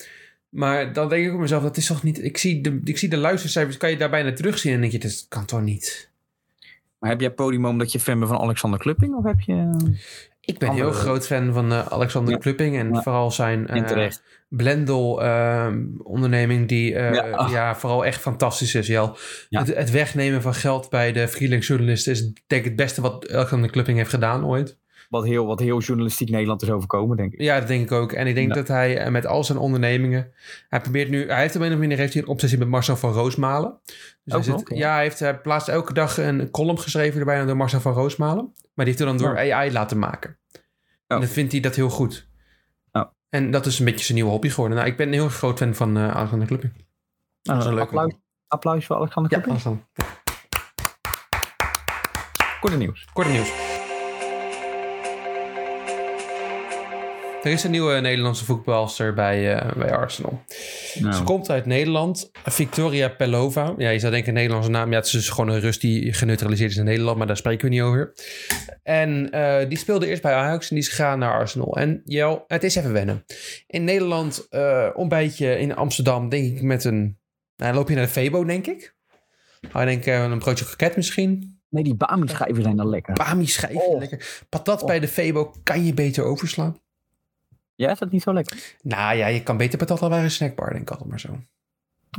Maar 0.48 0.92
dan 0.92 1.08
denk 1.08 1.26
ik 1.26 1.32
op 1.32 1.40
mezelf, 1.40 1.62
dat 1.62 1.76
is 1.76 1.86
toch 1.86 2.02
niet... 2.02 2.24
Ik 2.24 2.38
zie 2.38 2.60
de, 2.60 2.80
ik 2.84 2.98
zie 2.98 3.08
de 3.08 3.16
luistercijfers, 3.16 3.76
kan 3.76 3.90
je 3.90 3.96
daar 3.96 4.10
bijna 4.10 4.32
terugzien. 4.32 4.72
En 4.72 4.80
denk 4.80 4.92
je, 4.92 4.98
dat 4.98 5.26
kan 5.28 5.44
toch 5.44 5.62
niet? 5.62 6.10
Maar 6.98 7.10
heb 7.10 7.20
jij 7.20 7.30
podium 7.30 7.66
omdat 7.66 7.92
je 7.92 8.00
fan 8.00 8.18
bent 8.18 8.30
van 8.30 8.40
Alexander 8.40 8.78
Klupping? 8.78 9.14
Of 9.14 9.24
heb 9.24 9.40
je... 9.40 9.70
Ik 10.40 10.58
ben 10.58 10.72
heel 10.72 10.92
groot 10.92 11.26
fan 11.26 11.52
van 11.52 11.72
eh, 11.72 11.86
Alexander 11.86 12.32
Ja. 12.32 12.38
Klupping. 12.38 12.76
En 12.76 12.92
Ja. 12.92 13.02
vooral 13.02 13.30
zijn 13.30 13.66
terecht. 13.86 14.22
Blendel 14.48 15.22
ehm, 15.22 15.84
onderneming 16.02 16.68
die 16.68 16.94
eh, 16.94 17.14
Ja. 17.14 17.48
ja. 17.50 17.76
vooral 17.76 18.04
echt 18.04 18.20
fantastisch 18.20 18.74
is. 18.74 18.86
Jel. 18.86 19.16
Ja. 19.48 19.60
Het, 19.60 19.74
het 19.74 19.90
wegnemen 19.90 20.42
van 20.42 20.54
geld 20.54 20.90
bij 20.90 21.12
de 21.12 21.28
freelance 21.28 21.68
journalisten 21.68 22.12
is 22.12 22.20
denk 22.22 22.62
ik 22.62 22.64
het 22.64 22.76
beste 22.76 23.00
wat 23.00 23.32
Alexander 23.32 23.70
Klupping 23.70 23.98
heeft 23.98 24.10
gedaan 24.10 24.44
ooit. 24.44 24.78
Wat 25.08 25.24
heel, 25.24 25.46
wat 25.46 25.60
heel 25.60 25.80
journalistiek 25.80 26.28
Nederland 26.30 26.62
is 26.62 26.70
overkomen, 26.70 27.16
denk 27.16 27.32
ik. 27.32 27.40
Ja, 27.40 27.58
dat 27.58 27.68
denk 27.68 27.82
ik 27.82 27.92
ook. 27.92 28.12
En 28.12 28.26
ik 28.26 28.34
denk 28.34 28.48
Ja. 28.48 28.54
dat 28.54 28.68
hij 28.68 28.98
eh, 28.98 29.10
met 29.10 29.26
al 29.26 29.44
zijn 29.44 29.58
ondernemingen. 29.58 30.32
Hij 30.68 30.80
probeert 30.80 31.08
nu. 31.08 31.28
Hij 31.28 31.40
heeft 31.40 31.56
op 31.56 31.62
een 31.62 31.72
of 31.72 31.74
andere 31.80 31.94
heeft 31.94 32.12
hij 32.12 32.22
een 32.22 32.28
obsessie 32.28 32.58
met 32.58 32.68
Marcel 32.68 32.96
van 32.96 33.12
Roosmalen. 33.12 33.80
Dus 33.84 33.96
hij 34.24 34.36
Ook 34.36 34.44
zit, 34.44 34.68
ja. 34.68 34.76
ja, 34.76 34.92
hij 34.94 35.02
heeft 35.02 35.18
hij 35.18 35.38
plaatst 35.38 35.68
elke 35.68 35.92
dag 35.92 36.18
een 36.18 36.50
column 36.50 36.78
geschreven 36.80 37.18
erbij 37.20 37.44
door 37.44 37.56
Marcel 37.56 37.80
van 37.80 37.92
Roosmalen. 37.92 38.44
Maar 38.74 38.84
die 38.84 38.94
heeft 38.94 38.98
hij 38.98 39.06
dan 39.06 39.16
door 39.18 39.38
AI 39.52 39.72
laten 39.72 39.98
maken. 39.98 40.38
En 41.06 41.16
Oh. 41.16 41.22
dat 41.22 41.30
vindt 41.30 41.52
hij 41.52 41.60
dat 41.60 41.74
heel 41.74 41.88
goed. 41.90 42.28
Oh. 42.92 43.02
En 43.28 43.50
dat 43.50 43.66
is 43.66 43.78
een 43.78 43.84
beetje 43.84 44.04
zijn 44.04 44.14
nieuwe 44.14 44.30
hobby 44.30 44.48
geworden. 44.48 44.76
Nou, 44.76 44.88
ik 44.90 44.96
ben 44.96 45.06
een 45.06 45.12
heel 45.12 45.28
groot 45.28 45.58
fan 45.58 45.74
van 45.74 45.96
eh 45.96 46.16
Alexander 46.16 46.46
Klupping. 46.46 46.72
Nou, 47.42 47.58
is 47.58 47.64
een 47.64 47.74
leuke 47.74 47.86
applaus, 47.86 48.12
applaus 48.48 48.86
voor 48.86 48.96
Alexander 48.96 49.32
Ja, 49.32 49.40
Klupping. 49.40 49.66
Alexander. 49.66 50.14
Korte 52.60 52.76
nieuws. 52.76 53.04
Korte 53.12 53.30
nieuws. 53.30 53.75
Er 57.46 57.52
is 57.52 57.64
een 57.64 57.70
nieuwe 57.70 58.00
Nederlandse 58.00 58.44
voetbalster 58.44 59.14
bij, 59.14 59.54
eh, 59.54 59.72
bij 59.76 59.96
Arsenal. 59.96 60.42
Nou. 60.94 61.14
Ze 61.14 61.22
komt 61.22 61.50
uit 61.50 61.66
Nederland. 61.66 62.30
Victoria 62.44 63.08
Pelova. 63.08 63.74
Ja, 63.76 63.90
je 63.90 63.98
zou 63.98 64.12
denken 64.12 64.28
een 64.28 64.34
Nederlandse 64.34 64.70
naam. 64.70 64.90
Ja, 64.90 64.96
het 64.96 65.06
is 65.06 65.12
dus 65.12 65.28
gewoon 65.28 65.54
een 65.54 65.60
Rus 65.60 65.78
die 65.78 66.12
geneutraliseerd 66.12 66.70
is 66.70 66.76
in 66.76 66.84
Nederland. 66.84 67.18
Maar 67.18 67.26
daar 67.26 67.36
spreken 67.36 67.68
we 67.68 67.74
niet 67.74 67.82
over. 67.82 68.12
En 68.82 69.30
eh, 69.30 69.68
die 69.68 69.78
speelde 69.78 70.06
eerst 70.06 70.22
bij 70.22 70.32
Ajax 70.32 70.68
en 70.70 70.76
die 70.76 70.84
is 70.84 70.90
gegaan 70.90 71.18
naar 71.18 71.32
Arsenal. 71.32 71.76
En 71.76 72.00
Jel, 72.04 72.44
het 72.46 72.64
is 72.64 72.74
even 72.74 72.92
wennen. 72.92 73.24
In 73.66 73.84
Nederland 73.84 74.46
eh 74.50 74.88
ontbijtje 74.94 75.58
in 75.58 75.74
Amsterdam 75.74 76.28
denk 76.28 76.56
ik 76.56 76.62
met 76.62 76.84
een... 76.84 77.18
Nou, 77.56 77.74
loop 77.74 77.88
je 77.88 77.94
naar 77.94 78.04
de 78.04 78.10
Febo, 78.10 78.44
denk 78.44 78.66
ik. 78.66 78.94
Maar 79.72 79.88
ik 79.88 80.04
denk 80.04 80.30
een 80.32 80.38
broodje 80.38 80.64
kroket 80.64 80.96
misschien. 80.96 81.60
Nee, 81.68 81.84
die 81.84 81.94
Bami-schijven 81.96 82.62
zijn 82.62 82.76
dan 82.76 82.88
lekker. 82.88 83.14
Bami 83.14 83.46
schijfje, 83.46 83.80
Oh. 83.80 83.98
lekker. 83.98 84.44
Patat 84.48 84.80
Oh. 84.80 84.86
bij 84.86 85.00
de 85.00 85.08
Febo 85.08 85.54
kan 85.62 85.84
je 85.84 85.94
beter 85.94 86.24
overslaan. 86.24 86.84
Ja, 87.76 87.90
is 87.90 87.98
dat 87.98 88.10
niet 88.10 88.22
zo 88.22 88.32
lekker? 88.32 88.74
Nou 88.82 89.16
ja, 89.16 89.26
je 89.26 89.42
kan 89.42 89.56
beter 89.56 89.78
patat 89.78 90.02
al 90.02 90.08
bij 90.08 90.22
een 90.22 90.30
snackbar, 90.30 90.70
denk 90.70 90.82
ik 90.82 90.90
altijd 90.90 91.08
maar 91.08 91.20
zo. 91.20 91.38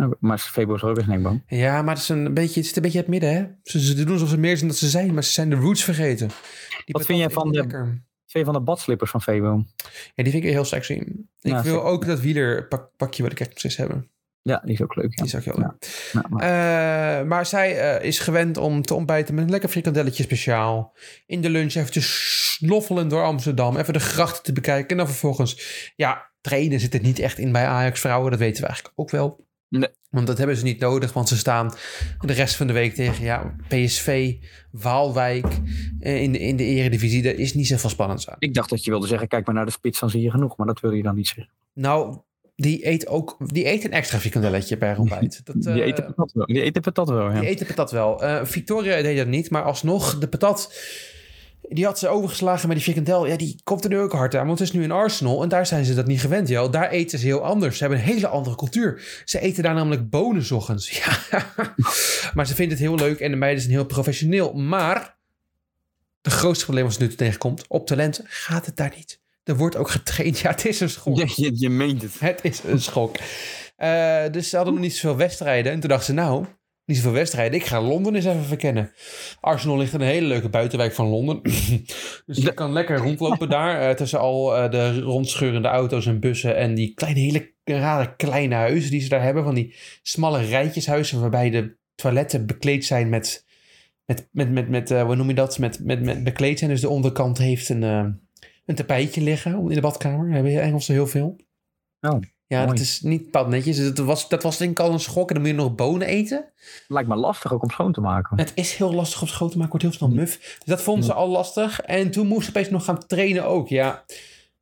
Oké, 0.01 0.15
Maar 0.19 0.37
Febo 0.39 0.73
is 0.75 0.83
ook 0.83 0.97
een 0.97 1.03
snackboom. 1.03 1.43
Ja, 1.47 1.81
maar 1.81 1.93
het, 1.93 2.03
is 2.03 2.09
een 2.09 2.33
beetje, 2.33 2.59
het 2.59 2.65
zit 2.67 2.75
een 2.75 2.81
beetje 2.81 2.97
in 2.97 3.03
het 3.03 3.13
midden, 3.13 3.33
hè? 3.33 3.45
Ze, 3.63 3.79
ze 3.79 3.93
doen 4.03 4.13
alsof 4.13 4.29
ze 4.29 4.37
meer 4.37 4.57
zijn 4.57 4.69
dan 4.69 4.77
ze 4.77 4.89
zijn, 4.89 5.13
maar 5.13 5.23
ze 5.23 5.31
zijn 5.31 5.49
de 5.49 5.55
roots 5.55 5.83
vergeten. 5.83 6.27
Die 6.27 6.35
patat 6.85 7.05
vind 7.05 7.19
jij 7.19 7.29
van 7.29 7.51
de- 7.51 7.59
Lekker. 7.59 8.05
Twee 8.25 8.45
van 8.45 8.53
de 8.53 8.59
badslippers 8.59 9.11
van 9.11 9.21
Febo. 9.21 9.63
Ja, 10.15 10.23
die 10.23 10.31
vind 10.31 10.43
ik 10.43 10.49
heel 10.49 10.65
sexy. 10.65 10.93
Ik 10.93 11.15
Ja, 11.39 11.63
wil 11.63 11.83
ook 11.83 12.05
dat 12.05 12.19
wieler 12.19 12.67
pak, 12.67 12.89
pakje 12.97 13.23
wat 13.23 13.31
ik 13.31 13.39
echt 13.39 13.49
precies 13.49 13.77
hebben. 13.77 14.09
Ja, 14.47 14.61
die 14.65 14.73
is 14.73 14.81
ook 14.81 14.95
leuk. 14.95 15.09
Ja. 15.09 15.23
Die 15.23 15.25
is 15.25 15.35
ook 15.35 15.43
heel 15.43 15.57
leuk. 15.63 16.09
Ja, 16.11 16.23
maar- 16.29 17.19
Eh, 17.21 17.27
maar 17.27 17.45
zij 17.45 17.79
eh, 17.79 18.05
is 18.07 18.19
gewend 18.19 18.57
om 18.57 18.81
te 18.81 18.93
ontbijten 18.93 19.35
met 19.35 19.43
een 19.43 19.49
lekker 19.49 19.69
frikandelletje 19.69 20.23
speciaal. 20.23 20.95
In 21.25 21.41
de 21.41 21.49
lunch 21.49 21.73
even 21.75 21.91
te 21.91 22.01
snoffelen 22.01 23.07
door 23.07 23.23
Amsterdam. 23.23 23.77
Even 23.77 23.93
de 23.93 23.99
grachten 23.99 24.43
te 24.43 24.53
bekijken. 24.53 24.89
En 24.89 24.97
dan 24.97 25.07
vervolgens, 25.07 25.91
ja, 25.95 26.29
trainen 26.41 26.79
zit 26.79 26.93
er 26.93 27.01
niet 27.01 27.19
echt 27.19 27.37
in 27.37 27.51
bij 27.51 27.65
Ajax 27.65 27.99
vrouwen. 27.99 28.31
Dat 28.31 28.39
weten 28.39 28.61
we 28.61 28.67
eigenlijk 28.67 28.99
ook 28.99 29.09
wel. 29.11 29.45
Nee. 29.69 29.89
Want 30.09 30.27
dat 30.27 30.37
hebben 30.37 30.57
ze 30.57 30.63
niet 30.63 30.79
nodig, 30.79 31.13
want 31.13 31.27
ze 31.27 31.37
staan 31.37 31.73
de 32.19 32.33
rest 32.33 32.55
van 32.55 32.67
de 32.67 32.73
week 32.73 32.93
tegen 32.95 33.23
ja, 33.23 33.55
PSV, 33.67 34.33
Waalwijk 34.71 35.45
eh, 35.99 36.21
in 36.21 36.31
de, 36.31 36.39
in 36.39 36.55
de 36.55 36.63
eredivisie. 36.63 37.21
Daar 37.23 37.33
is 37.33 37.53
niet 37.53 37.67
zoveel 37.67 37.89
spannends 37.89 38.29
aan. 38.29 38.35
Ik 38.39 38.53
dacht 38.53 38.69
dat 38.69 38.83
je 38.83 38.89
wilde 38.91 39.07
zeggen, 39.07 39.27
kijk 39.27 39.45
maar 39.45 39.55
naar 39.55 39.65
de 39.65 39.71
spits, 39.71 39.99
dan 39.99 40.09
zie 40.09 40.21
je 40.21 40.31
genoeg. 40.31 40.57
Maar 40.57 40.67
dat 40.67 40.79
wil 40.79 40.91
je 40.91 41.03
dan 41.03 41.15
niet 41.15 41.27
zeggen. 41.27 41.49
Nou, 41.73 42.17
die 42.57 42.87
eet 42.87 43.07
ook 43.07 43.37
die 43.39 43.67
eet 43.67 43.85
een 43.85 43.91
extra 43.91 44.19
frikandelletje 44.19 44.77
bij 44.77 44.87
haar 44.87 44.99
ontbijt. 45.05 45.41
Dat, 45.43 45.61
Die 45.61 45.81
eh, 45.81 45.87
eten 45.87 46.05
patat 46.05 46.31
wel. 46.33 46.45
Die 46.45 46.61
eten 46.61 46.81
patat 46.81 47.09
wel, 47.09 47.31
ja. 47.31 47.39
Die 47.39 47.49
eten 47.49 47.65
patat 47.65 47.91
wel. 47.91 48.23
Eh, 48.23 48.45
Victoria 48.45 49.01
deed 49.01 49.17
dat 49.17 49.27
niet, 49.27 49.49
maar 49.49 49.63
alsnog, 49.63 50.17
de 50.17 50.27
patat... 50.27 50.73
Die 51.69 51.85
had 51.85 51.99
ze 51.99 52.07
overgeslagen 52.07 52.67
met 52.67 52.77
die 52.77 52.85
frikandel. 52.85 53.27
Ja, 53.27 53.37
die 53.37 53.59
komt 53.63 53.83
er 53.83 53.89
nu 53.89 53.99
ook 53.99 54.11
hard 54.11 54.35
aan. 54.35 54.47
Want 54.47 54.59
het 54.59 54.67
is 54.67 54.73
nu 54.73 54.83
in 54.83 54.91
Arsenal 54.91 55.43
en 55.43 55.49
daar 55.49 55.65
zijn 55.65 55.85
ze 55.85 55.93
dat 55.93 56.07
niet 56.07 56.19
gewend. 56.19 56.47
Joh. 56.47 56.71
Daar 56.71 56.89
eten 56.89 57.19
ze 57.19 57.25
heel 57.25 57.43
anders. 57.43 57.77
Ze 57.77 57.83
hebben 57.83 57.99
een 57.99 58.05
hele 58.05 58.27
andere 58.27 58.55
cultuur. 58.55 59.21
Ze 59.25 59.39
eten 59.39 59.63
daar 59.63 59.73
namelijk 59.73 60.09
bonen 60.09 60.51
ochtends. 60.51 60.89
Ja. 61.29 61.53
maar 62.33 62.47
ze 62.47 62.55
vinden 62.55 62.77
het 62.77 62.87
heel 62.87 62.95
leuk 62.95 63.19
en 63.19 63.31
de 63.31 63.37
meiden 63.37 63.61
zijn 63.61 63.73
heel 63.73 63.85
professioneel. 63.85 64.53
Maar 64.53 65.17
de 66.21 66.29
grootste 66.29 66.63
probleem 66.63 66.85
wat 66.85 66.93
ze 66.93 67.01
nu 67.01 67.15
tegenkomt, 67.15 67.67
op 67.67 67.87
talenten 67.87 68.25
gaat 68.27 68.65
het 68.65 68.75
daar 68.75 68.93
niet. 68.95 69.19
Er 69.47 69.57
wordt 69.57 69.75
ook 69.75 69.89
getraind. 69.89 70.39
Ja, 70.47 70.49
het 70.49 70.65
is 70.65 70.79
een 70.79 70.89
school. 70.89 71.17
Je, 71.17 71.31
je, 71.35 71.51
je 71.55 71.69
meent 71.69 72.01
het. 72.01 72.19
Het 72.19 72.39
is 72.43 72.63
een 72.63 72.81
schok. 72.81 73.15
Eh, 73.75 74.23
dus 74.31 74.49
ze 74.49 74.55
hadden 74.55 74.73
nog 74.73 74.83
niet 74.83 74.95
zoveel 74.95 75.17
wedstrijden. 75.17 75.71
En 75.71 75.79
toen 75.79 75.89
dachten 75.89 76.05
ze, 76.07 76.13
nou, 76.13 76.45
niet 76.85 76.97
zoveel 76.97 77.11
wedstrijden. 77.11 77.59
Ik 77.59 77.65
ga 77.65 77.81
Londen 77.81 78.15
eens 78.15 78.25
even 78.25 78.43
verkennen. 78.43 78.91
Arsenal 79.39 79.77
ligt 79.77 79.93
in 79.93 80.01
een 80.01 80.07
hele 80.07 80.27
leuke 80.27 80.49
buitenwijk 80.49 80.93
van 80.93 81.07
Londen. 81.07 81.41
dus 82.25 82.37
je 82.37 82.53
kan 82.53 82.71
lekker 82.73 82.97
rondlopen 82.97 83.49
daar. 83.49 83.81
eh, 83.81 83.95
tussen 83.95 84.19
al 84.19 84.57
eh, 84.57 84.71
de 84.71 84.99
rondscheurende 85.01 85.67
auto's 85.67 86.05
en 86.05 86.19
bussen. 86.19 86.55
En 86.55 86.75
die 86.75 86.93
kleine, 86.93 87.19
hele 87.19 87.53
rare 87.63 88.15
kleine 88.15 88.55
huizen 88.55 88.91
die 88.91 89.01
ze 89.01 89.09
daar 89.09 89.23
hebben. 89.23 89.43
Van 89.43 89.55
die 89.55 89.75
smalle 90.01 90.41
rijtjeshuizen 90.41 91.19
waarbij 91.19 91.49
de 91.49 91.77
toiletten 91.95 92.45
bekleed 92.45 92.85
zijn 92.85 93.09
met... 93.09 93.45
Met, 94.05 94.27
met, 94.31 94.51
met, 94.51 94.69
met 94.69 94.89
hoe 94.89 95.15
noem 95.15 95.27
je 95.27 95.33
dat? 95.33 95.59
Met, 95.59 95.79
met, 95.83 96.03
met 96.03 96.23
bekleed 96.23 96.59
zijn. 96.59 96.71
Dus 96.71 96.81
de 96.81 96.89
onderkant 96.89 97.37
heeft 97.37 97.69
een, 97.69 97.83
een 98.67 98.75
tapijtje 98.75 99.21
liggen 99.21 99.51
in 99.51 99.67
de 99.75 99.81
badkamer. 99.81 100.31
Hebben 100.31 100.51
je 100.51 100.59
Engelsen 100.59 100.93
heel 100.93 101.07
veel. 101.07 101.35
Oh, 102.01 102.19
Ja, 102.47 102.57
mooi. 102.57 102.67
dat 102.71 102.79
is 102.79 103.01
niet 103.01 103.23
bepaald 103.23 103.47
netjes. 103.47 103.77
Dat 103.77 103.97
was, 103.97 104.29
dat 104.29 104.43
was 104.43 104.57
denk 104.57 104.71
ik 104.71 104.79
al 104.79 104.91
een 104.91 104.99
schok. 104.99 105.27
En 105.27 105.33
dan 105.33 105.43
moet 105.43 105.51
je 105.51 105.57
nog 105.57 105.75
bonen 105.75 106.07
eten. 106.07 106.53
Lijkt 106.87 107.09
me 107.09 107.15
lastig 107.15 107.53
ook 107.53 107.63
om 107.63 107.69
schoon 107.69 107.91
te 107.91 108.01
maken. 108.01 108.37
Het 108.37 108.51
is 108.55 108.75
heel 108.75 108.93
lastig 108.93 109.21
op 109.21 109.27
schoot 109.27 109.51
te 109.51 109.57
maken. 109.57 109.71
Wordt 109.71 109.85
heel 109.85 110.07
snel 110.07 110.09
muf. 110.09 110.37
Dus 110.39 110.65
dat 110.65 110.81
vonden 110.81 111.05
ze 111.05 111.13
al 111.13 111.27
lastig. 111.29 111.81
En 111.81 112.11
toen 112.11 112.27
moest 112.27 112.43
ze 112.43 112.49
opeens 112.49 112.69
nog 112.69 112.85
gaan 112.85 113.07
trainen 113.07 113.45
ook. 113.45 113.67
Ja. 113.67 114.05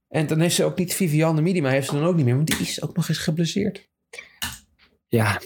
En 0.07 0.27
dan 0.27 0.39
heeft 0.39 0.55
ze 0.55 0.63
ook 0.63 0.77
niet 0.77 0.93
Viviane 0.93 1.41
Miedema. 1.41 1.69
Heeft 1.69 1.87
ze 1.89 1.93
dan 1.95 2.03
ook 2.03 2.15
niet 2.15 2.25
meer. 2.25 2.35
Want 2.35 2.47
die 2.47 2.59
is 2.59 2.81
ook 2.81 2.95
nog 2.95 3.09
eens 3.09 3.17
geblesseerd. 3.17 3.89
Ja. 5.07 5.41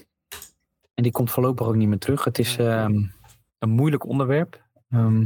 En 0.94 1.04
die 1.04 1.12
komt 1.12 1.32
voorlopig 1.32 1.68
ook 1.68 1.75
niet 1.75 1.88
meer 1.88 1.98
terug. 1.98 2.24
Het 2.24 2.39
is 2.39 2.58
ehm, 2.58 3.04
een 3.60 3.70
moeilijk 3.70 4.06
onderwerp. 4.06 4.63
Ehm 4.89 5.25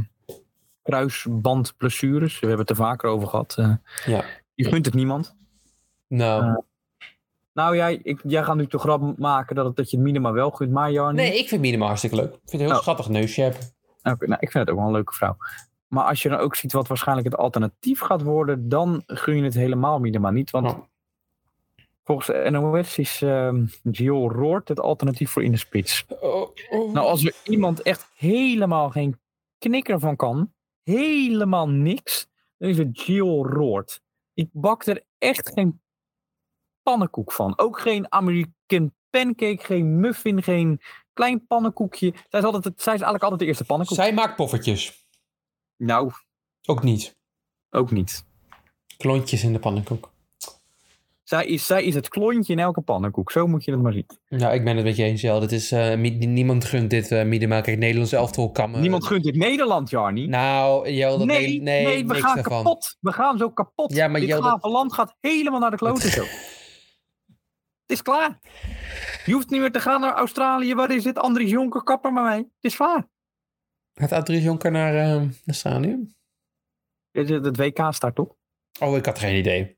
kruisbandblessures. 0.84 2.32
We 2.40 2.46
hebben 2.46 2.66
het 2.66 2.70
er 2.70 2.84
vaker 2.84 3.08
over 3.10 3.28
gehad. 3.28 3.54
Eh, 3.58 3.72
Ja. 4.06 4.24
je 4.54 4.64
gunt 4.64 4.84
het 4.86 4.94
niemand. 4.94 5.36
Nou. 6.08 6.42
Eh, 6.44 6.54
Nou, 7.52 7.76
jij, 7.76 8.00
ik, 8.02 8.20
jij 8.26 8.42
gaat 8.44 8.56
nu 8.56 8.66
de 8.66 8.78
grap 8.78 9.18
maken 9.18 9.54
dat, 9.56 9.64
het, 9.66 9.76
dat 9.76 9.90
je 9.90 9.96
het 9.96 10.04
minima 10.06 10.32
wel 10.32 10.50
gunt, 10.50 10.70
maar 10.72 10.90
Jarni... 10.90 11.16
nee, 11.22 11.38
ik 11.38 11.48
vind 11.48 11.60
Miedema 11.60 11.86
hartstikke 11.86 12.16
leuk. 12.16 12.32
Ik 12.32 12.32
vind 12.32 12.50
het 12.50 12.60
een 12.60 12.66
heel 12.66 12.76
Oh. 12.76 12.82
schattig 12.82 13.08
neusje 13.08 13.40
hebben. 13.42 13.60
Oké, 14.02 14.26
nou, 14.26 14.40
ik 14.40 14.50
vind 14.50 14.64
het 14.66 14.70
ook 14.70 14.76
wel 14.76 14.86
een 14.86 14.92
leuke 14.92 15.12
vrouw. 15.12 15.36
Maar 15.88 16.04
als 16.04 16.22
je 16.22 16.28
dan 16.28 16.38
ook 16.38 16.54
ziet 16.56 16.72
wat 16.72 16.88
waarschijnlijk 16.88 17.28
het 17.28 17.36
alternatief 17.36 18.00
gaat 18.00 18.22
worden, 18.22 18.68
dan 18.68 19.02
gun 19.06 19.36
je 19.36 19.42
het 19.42 19.54
helemaal 19.54 19.98
minima 19.98 20.30
niet. 20.30 20.50
Want 20.50 20.66
Oh. 20.66 20.78
volgens 22.04 22.50
NOS 22.50 22.98
is 22.98 23.22
ehm 23.22 23.64
Gio 23.92 24.28
Roord 24.28 24.68
het 24.68 24.80
alternatief 24.80 25.30
voor 25.30 25.44
in 25.44 25.50
de 25.52 25.58
spits. 25.58 26.04
Oh, 26.20 26.48
oh. 26.70 26.92
Nou, 26.92 27.06
als 27.06 27.24
er 27.24 27.34
iemand 27.44 27.82
echt 27.82 28.10
helemaal 28.16 28.90
geen 28.90 29.18
knikker 29.58 29.98
van 29.98 30.16
kan, 30.16 30.52
helemaal 30.84 31.68
niks, 31.68 32.26
dan 32.58 32.68
is 32.68 32.78
het 32.78 32.88
Gio 32.92 33.46
Roord. 33.46 34.00
Ik 34.34 34.48
bak 34.52 34.86
er 34.86 35.04
echt 35.18 35.52
geen 35.52 35.82
pannenkoek 36.82 37.32
van. 37.32 37.58
Ook 37.58 37.80
geen 37.80 38.12
American 38.12 38.94
pancake, 39.10 39.58
geen 39.64 40.00
muffin, 40.00 40.42
geen 40.42 40.80
klein 41.12 41.46
pannenkoekje. 41.46 42.14
Zij 42.28 42.40
is, 42.40 42.46
altijd, 42.46 42.64
zij 42.64 42.94
is 42.94 43.00
eigenlijk 43.00 43.22
altijd 43.22 43.40
de 43.40 43.46
eerste 43.46 43.64
pannenkoek. 43.64 43.96
Zij 43.96 44.12
maakt 44.14 44.36
poffertjes. 44.36 45.06
Nou, 45.76 46.12
Ook 46.66 46.82
niet. 46.82 47.16
ook 47.70 47.90
niet. 47.90 48.26
Klontjes 48.96 49.44
in 49.44 49.52
de 49.52 49.58
pannenkoek. 49.58 50.12
Zij 51.24 51.46
is, 51.46 51.66
zij 51.66 51.84
is 51.84 51.94
het 51.94 52.08
klontje 52.08 52.52
in 52.52 52.58
elke 52.58 52.80
pannenkoek. 52.80 53.30
Zo 53.30 53.46
moet 53.46 53.64
je 53.64 53.70
het 53.72 53.82
maar 53.82 53.92
zien. 53.92 54.06
Nou, 54.28 54.54
ik 54.54 54.64
ben 54.64 54.76
het 54.76 54.84
met 54.84 54.96
je 54.96 55.02
eens, 55.04 55.20
Jel. 55.20 55.42
Is, 55.42 55.72
eh, 55.72 55.94
niemand 56.18 56.64
gunt 56.64 56.90
dit 56.90 57.10
uh, 57.10 57.24
Miedema. 57.24 57.60
Kijk, 57.60 57.78
Nederlands 57.78 58.12
elftal 58.12 58.50
kan... 58.50 58.74
eh, 58.74 58.80
Niemand 58.80 59.06
gunt 59.06 59.24
dit 59.24 59.36
Nederland, 59.36 59.90
Jarni. 59.90 60.26
Nou, 60.26 60.90
Jel, 60.90 61.18
dat 61.18 61.26
nee, 61.26 61.60
nee, 61.62 62.06
we 62.06 62.12
niks 62.12 62.20
gaan 62.20 62.34
daarvan. 62.34 62.56
kapot. 62.64 62.96
We 63.00 63.12
gaan 63.12 63.38
zo 63.38 63.50
kapot. 63.50 63.94
Ja, 63.94 64.08
maar 64.08 64.20
Dit 64.20 64.28
Jel, 64.28 64.40
dat- 64.42 64.50
gave 64.50 64.68
land 64.68 64.92
gaat 64.92 65.16
helemaal 65.20 65.60
naar 65.60 65.70
de 65.70 65.76
kloten 65.76 66.10
zo. 66.10 66.22
Het 66.22 67.92
is 67.96 68.02
klaar. 68.02 68.38
Je 69.24 69.32
hoeft 69.32 69.50
niet 69.50 69.60
meer 69.60 69.72
te 69.72 69.80
gaan 69.80 70.00
naar 70.00 70.14
Australië. 70.14 70.74
Waar 70.74 70.90
is 70.94 71.02
dit? 71.02 71.18
Andries 71.18 71.50
Jonker, 71.50 71.82
kapper 71.82 72.12
met 72.12 72.22
mij. 72.22 72.36
Het 72.36 72.48
is 72.60 72.76
klaar. 72.76 73.08
Gaat 73.94 74.12
Adries 74.12 74.42
Jonker 74.42 74.70
naar, 74.70 74.92
naar 74.92 75.28
Australië? 75.46 76.14
Het, 77.10 77.28
het- 77.28 77.44
het 77.44 77.56
WK 77.56 77.86
staat 77.90 78.14
toch? 78.14 78.34
Oh, 78.80 78.96
ik 78.96 79.06
had 79.06 79.18
geen 79.18 79.36
idee. 79.36 79.76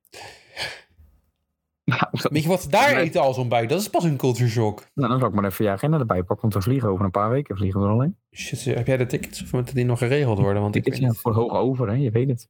Nou, 1.86 2.00
dat- 2.10 2.32
Weet 2.32 2.42
je 2.42 2.48
wat 2.48 2.62
ze 2.62 2.68
daar 2.68 2.96
eten 2.96 3.20
als 3.20 3.38
ontbijt? 3.38 3.68
Dat 3.68 3.80
is 3.80 3.90
pas 3.90 4.04
een 4.04 4.16
cultuurshock. 4.16 4.86
nou, 4.94 5.08
dan 5.10 5.18
zal 5.18 5.28
ik 5.28 5.34
maar 5.34 5.44
even 5.44 5.64
je 5.64 5.70
agenda 5.70 5.98
erbij 5.98 6.18
pakken. 6.22 6.40
Want 6.40 6.54
we 6.54 6.62
vliegen 6.70 6.88
over 6.88 7.04
een 7.04 7.10
paar 7.10 7.30
weken. 7.30 7.56
Vliegen 7.56 7.80
we 7.80 7.86
er 7.86 7.92
alleen. 7.92 8.16
Shit, 8.32 8.64
heb 8.64 8.86
jij 8.86 8.96
de 8.96 9.06
tickets? 9.06 9.42
Of 9.42 9.52
moeten 9.52 9.74
die 9.74 9.84
nog 9.84 9.98
geregeld 9.98 10.38
worden? 10.38 10.62
Want 10.62 10.74
ik, 10.74 10.84
Ik 10.86 10.92
weet 10.92 11.00
ja, 11.02 11.08
niet. 11.08 11.18
voor 11.18 11.34
hoog 11.34 11.52
over, 11.52 11.88
hè? 11.88 11.94
je 11.94 12.10
weet 12.10 12.28
het. 12.28 12.48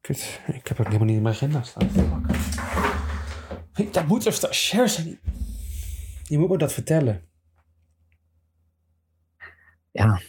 Kut, 0.00 0.40
ik 0.46 0.66
heb 0.68 0.76
het 0.76 0.86
helemaal 0.86 1.06
niet 1.06 1.16
in 1.16 1.22
mijn 1.22 1.34
agenda 1.34 1.62
staan. 1.62 1.88
Fuck. 3.72 3.92
Daar 3.92 4.06
moet 4.06 4.26
er 4.26 4.32
stagiair 4.32 4.88
zijn. 4.88 5.18
Je 6.22 6.38
moet 6.38 6.48
me 6.48 6.58
dat 6.58 6.72
vertellen. 6.72 7.22
Ja. 9.90 10.20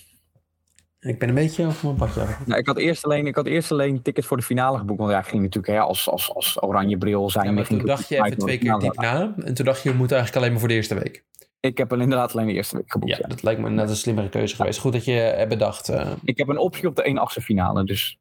Ik 1.04 1.20
ben 1.20 1.30
een 1.30 1.36
beetje 1.36 1.66
over 1.66 1.86
mijn 1.86 1.98
padje. 1.98 2.22
af. 2.22 2.46
Nou, 2.46 2.60
ik, 2.60 2.68
had 2.68 2.78
eerst 2.78 3.04
alleen, 3.06 3.28
ik 3.28 3.36
had 3.36 3.46
eerst 3.46 3.72
alleen 3.72 4.02
tickets 4.02 4.28
voor 4.28 4.38
de 4.38 4.44
finale 4.44 4.78
geboekt. 4.78 5.00
Want 5.00 5.12
ja, 5.12 5.20
ik 5.20 5.26
ging 5.26 5.42
natuurlijk 5.42 5.74
hè, 5.74 5.80
als, 5.80 6.10
als, 6.10 6.34
als 6.34 6.64
oranje 6.64 6.98
bril 6.98 7.30
zijn. 7.30 7.46
Ja, 7.46 7.52
maar 7.52 7.68
toen 7.68 7.86
dacht 7.86 8.08
je 8.10 8.16
even 8.24 8.38
twee 8.38 8.58
keer 8.58 8.78
diep 8.80 8.96
na. 8.96 9.34
En 9.46 9.54
toen 9.54 9.66
dacht 9.66 9.84
je, 9.84 9.92
we 9.92 9.98
moeten 9.98 10.18
eigenlijk 10.18 10.36
alleen 10.36 10.52
maar 10.52 10.60
voor 10.60 10.68
de 10.70 10.74
eerste 10.76 10.96
week. 10.96 11.24
Ik 11.60 11.78
heb 11.78 11.92
inderdaad 11.94 12.34
alleen 12.34 12.48
de 12.48 12.54
eerste 12.54 12.76
week 12.78 12.92
geboekt. 12.92 13.12
Ja, 13.12 13.18
Ja. 13.22 13.28
dat 13.28 13.44
lijkt 13.44 13.62
me 13.62 13.70
net 13.70 13.90
een 13.90 13.96
slimmere 13.96 14.30
keuze 14.30 14.56
geweest. 14.56 14.80
Goed 14.80 14.94
dat 14.94 15.06
je 15.06 15.12
hebt 15.12 15.50
bedacht. 15.50 15.90
eh, 15.90 16.12
Ik 16.24 16.38
heb 16.38 16.48
een 16.48 16.58
optie 16.58 16.88
op 16.88 16.96
de 16.96 17.04
1 17.04 17.18
8 17.18 17.42
finale. 17.42 17.84
Dus 17.84 18.18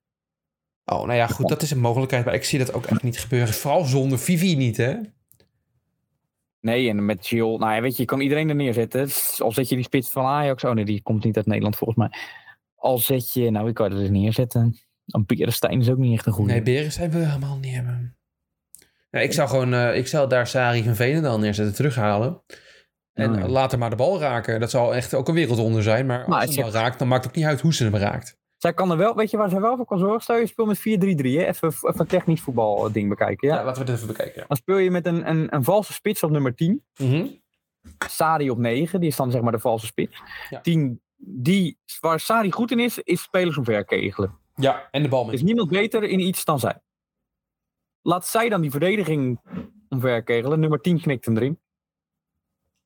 Oh, 0.84 0.98
nou 1.04 1.14
ja, 1.14 1.26
goed, 1.26 1.48
dat 1.48 1.62
is 1.62 1.70
een 1.70 1.80
mogelijkheid. 1.80 2.24
Maar 2.24 2.34
ik 2.34 2.44
zie 2.44 2.58
dat 2.58 2.72
ook 2.74 2.84
echt 2.86 3.02
niet 3.02 3.18
gebeuren. 3.18 3.54
Vooral 3.54 3.84
zonder 3.84 4.18
Vivi 4.18 4.56
niet, 4.56 4.76
hè? 4.76 4.94
nee, 6.60 6.88
en 6.88 7.04
met 7.04 7.28
Jill. 7.28 7.56
Nou 7.56 7.74
ja, 7.74 7.80
weet 7.80 7.96
je, 7.96 8.02
je 8.02 8.08
kan 8.08 8.20
iedereen 8.20 8.48
er 8.48 8.54
neerzetten. 8.54 9.08
Al 9.38 9.52
zet 9.52 9.68
je 9.68 9.74
die 9.74 9.84
spits 9.84 10.10
van 10.10 10.24
Ajax. 10.24 10.64
Oh 10.64 10.72
nee, 10.72 10.84
die 10.84 11.02
komt 11.02 11.24
niet 11.24 11.36
uit 11.36 11.46
Nederland 11.46 11.76
volgens 11.76 11.98
mij. 11.98 12.10
Al 12.82 12.98
zet 12.98 13.32
je, 13.32 13.50
nou 13.50 13.68
ik 13.68 13.74
kan 13.74 13.92
er 13.92 14.10
neerzetten. 14.10 14.76
Dan 15.04 15.24
Berenstein 15.26 15.80
is 15.80 15.90
ook 15.90 15.98
niet 15.98 16.12
echt 16.16 16.26
een 16.26 16.32
goede. 16.32 16.52
Nee, 16.52 16.62
Beren 16.62 16.92
zijn 16.92 17.10
we 17.10 17.18
helemaal 17.18 17.58
niet 17.58 17.74
hebben. 17.74 18.16
Nou, 19.10 19.24
ik 19.24 19.32
zou 19.32 19.48
gewoon, 19.48 19.74
eh, 19.74 19.96
ik 19.96 20.06
zou 20.06 20.28
daar 20.28 20.46
Sari 20.46 20.82
van 20.82 20.94
Veenendaal 20.94 21.38
neerzetten, 21.38 21.74
terughalen. 21.74 22.42
En 23.12 23.30
Oh, 23.30 23.38
ja. 23.38 23.48
later 23.48 23.78
maar 23.78 23.90
de 23.90 23.96
bal 23.96 24.20
raken. 24.20 24.60
Dat 24.60 24.70
zal 24.70 24.94
echt 24.94 25.14
ook 25.14 25.28
een 25.28 25.34
wereldwonder 25.34 25.82
zijn. 25.82 26.06
Maar 26.06 26.24
als 26.24 26.34
ze 26.34 26.40
het 26.40 26.54
hem 26.54 26.64
zegt- 26.64 26.76
raakt, 26.76 26.98
dan 26.98 27.08
maakt 27.08 27.22
het 27.24 27.32
ook 27.32 27.38
niet 27.38 27.46
uit 27.48 27.60
hoe 27.60 27.74
ze 27.74 27.84
hem 27.84 27.96
raakt. 27.96 28.40
Zij 28.56 28.72
kan 28.74 28.90
er 28.90 28.96
wel, 28.96 29.14
weet 29.14 29.30
je 29.30 29.36
waar 29.36 29.48
zij 29.50 29.60
wel 29.60 29.76
voor 29.76 29.84
kan 29.86 29.98
zorgen? 29.98 30.20
Stel 30.20 30.36
je 30.36 30.46
speelt 30.46 30.68
met 30.68 30.78
4-3-3, 30.78 31.38
hè? 31.38 31.44
Even, 31.46 31.68
even 31.68 32.00
een 32.00 32.06
technisch 32.06 32.40
voetbal 32.40 32.86
eh, 32.86 32.92
ding 32.92 33.08
bekijken. 33.08 33.48
Ja? 33.48 33.54
Ja, 33.54 33.64
laten 33.64 33.80
we 33.80 33.86
dit 33.86 33.94
even 33.96 34.06
bekijken. 34.06 34.44
Dan 34.48 34.56
speel 34.56 34.76
je 34.78 34.90
met 34.90 35.06
een, 35.06 35.28
een, 35.28 35.54
een 35.54 35.64
valse 35.64 35.92
spits 35.92 36.22
op 36.22 36.30
nummer 36.30 36.54
10. 36.54 36.84
Mhm. 37.00 37.26
Sari 38.08 38.50
op 38.50 38.58
9, 38.58 39.00
die 39.00 39.08
is 39.08 39.16
dan 39.16 39.30
zeg 39.30 39.40
maar 39.40 39.52
de 39.52 39.58
valse 39.58 39.86
spits. 39.86 40.22
Ja. 40.50 40.60
10, 40.60 41.01
die, 41.24 41.78
waar 42.00 42.20
Sari 42.20 42.50
goed 42.50 42.70
in 42.70 42.78
is, 42.78 42.98
is 42.98 43.22
spelers 43.22 43.56
omverkegelen. 43.58 44.38
Ja, 44.54 44.88
en 44.90 45.02
de 45.02 45.08
bal 45.08 45.24
met. 45.24 45.34
is 45.34 45.42
niemand 45.42 45.68
beter 45.68 46.02
in 46.02 46.20
iets 46.20 46.44
dan 46.44 46.58
zij. 46.58 46.80
Laat 48.02 48.26
zij 48.26 48.48
dan 48.48 48.60
die 48.60 48.70
verdediging 48.70 49.40
omverkegelen. 49.88 50.60
Nummer 50.60 50.80
10 50.80 51.00
knikt 51.00 51.24
hem 51.24 51.36
erin. 51.36 51.60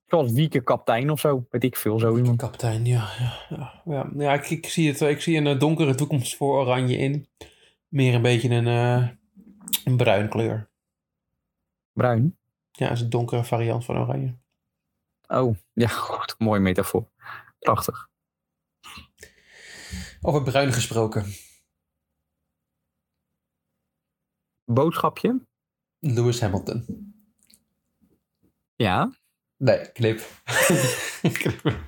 Zoals 0.07 0.33
Wieke 0.33 0.61
kaptein 0.61 1.11
of 1.11 1.21
zo. 1.21 1.47
Weet 1.51 1.65
ik 1.65 1.77
veel, 1.77 1.99
zo 1.99 2.17
iemand. 2.17 2.39
Kapitein, 2.39 2.85
ja. 2.85 3.09
Ja, 3.19 3.57
ja. 3.57 3.83
ja. 3.85 4.11
ja 4.17 4.33
ik, 4.33 4.51
ik 4.51 4.67
zie 4.67 4.89
het. 4.89 5.01
Ik 5.01 5.21
zie 5.21 5.37
een 5.37 5.47
eh, 5.47 5.59
donkere 5.59 5.95
toekomst 5.95 6.37
voor 6.37 6.61
Oranje 6.61 6.97
in. 6.97 7.29
Meer 7.89 8.15
een 8.15 8.23
beetje 8.23 8.49
een, 8.49 8.67
eh, 8.67 9.09
een 9.85 9.97
bruin 9.97 10.29
kleur. 10.29 10.71
Bruin. 11.93 12.39
Ja, 12.73 12.91
is 12.91 13.01
een 13.01 13.11
donkere 13.11 13.45
variant 13.45 13.85
van 13.85 13.99
oranje. 13.99 14.35
Oh, 15.29 15.57
ja, 15.73 15.89
goed. 16.09 16.35
Mooie 16.39 16.61
metafoor. 16.61 17.09
Prachtig. 17.59 18.09
Over 20.21 20.43
bruin 20.43 20.73
gesproken. 20.73 21.25
Boodschapje? 24.65 25.41
Lewis 25.99 26.41
Hamilton. 26.41 26.85
Ja. 28.77 29.13
Nee, 29.57 29.93
knip. 29.93 30.21
Knip. 31.33 31.85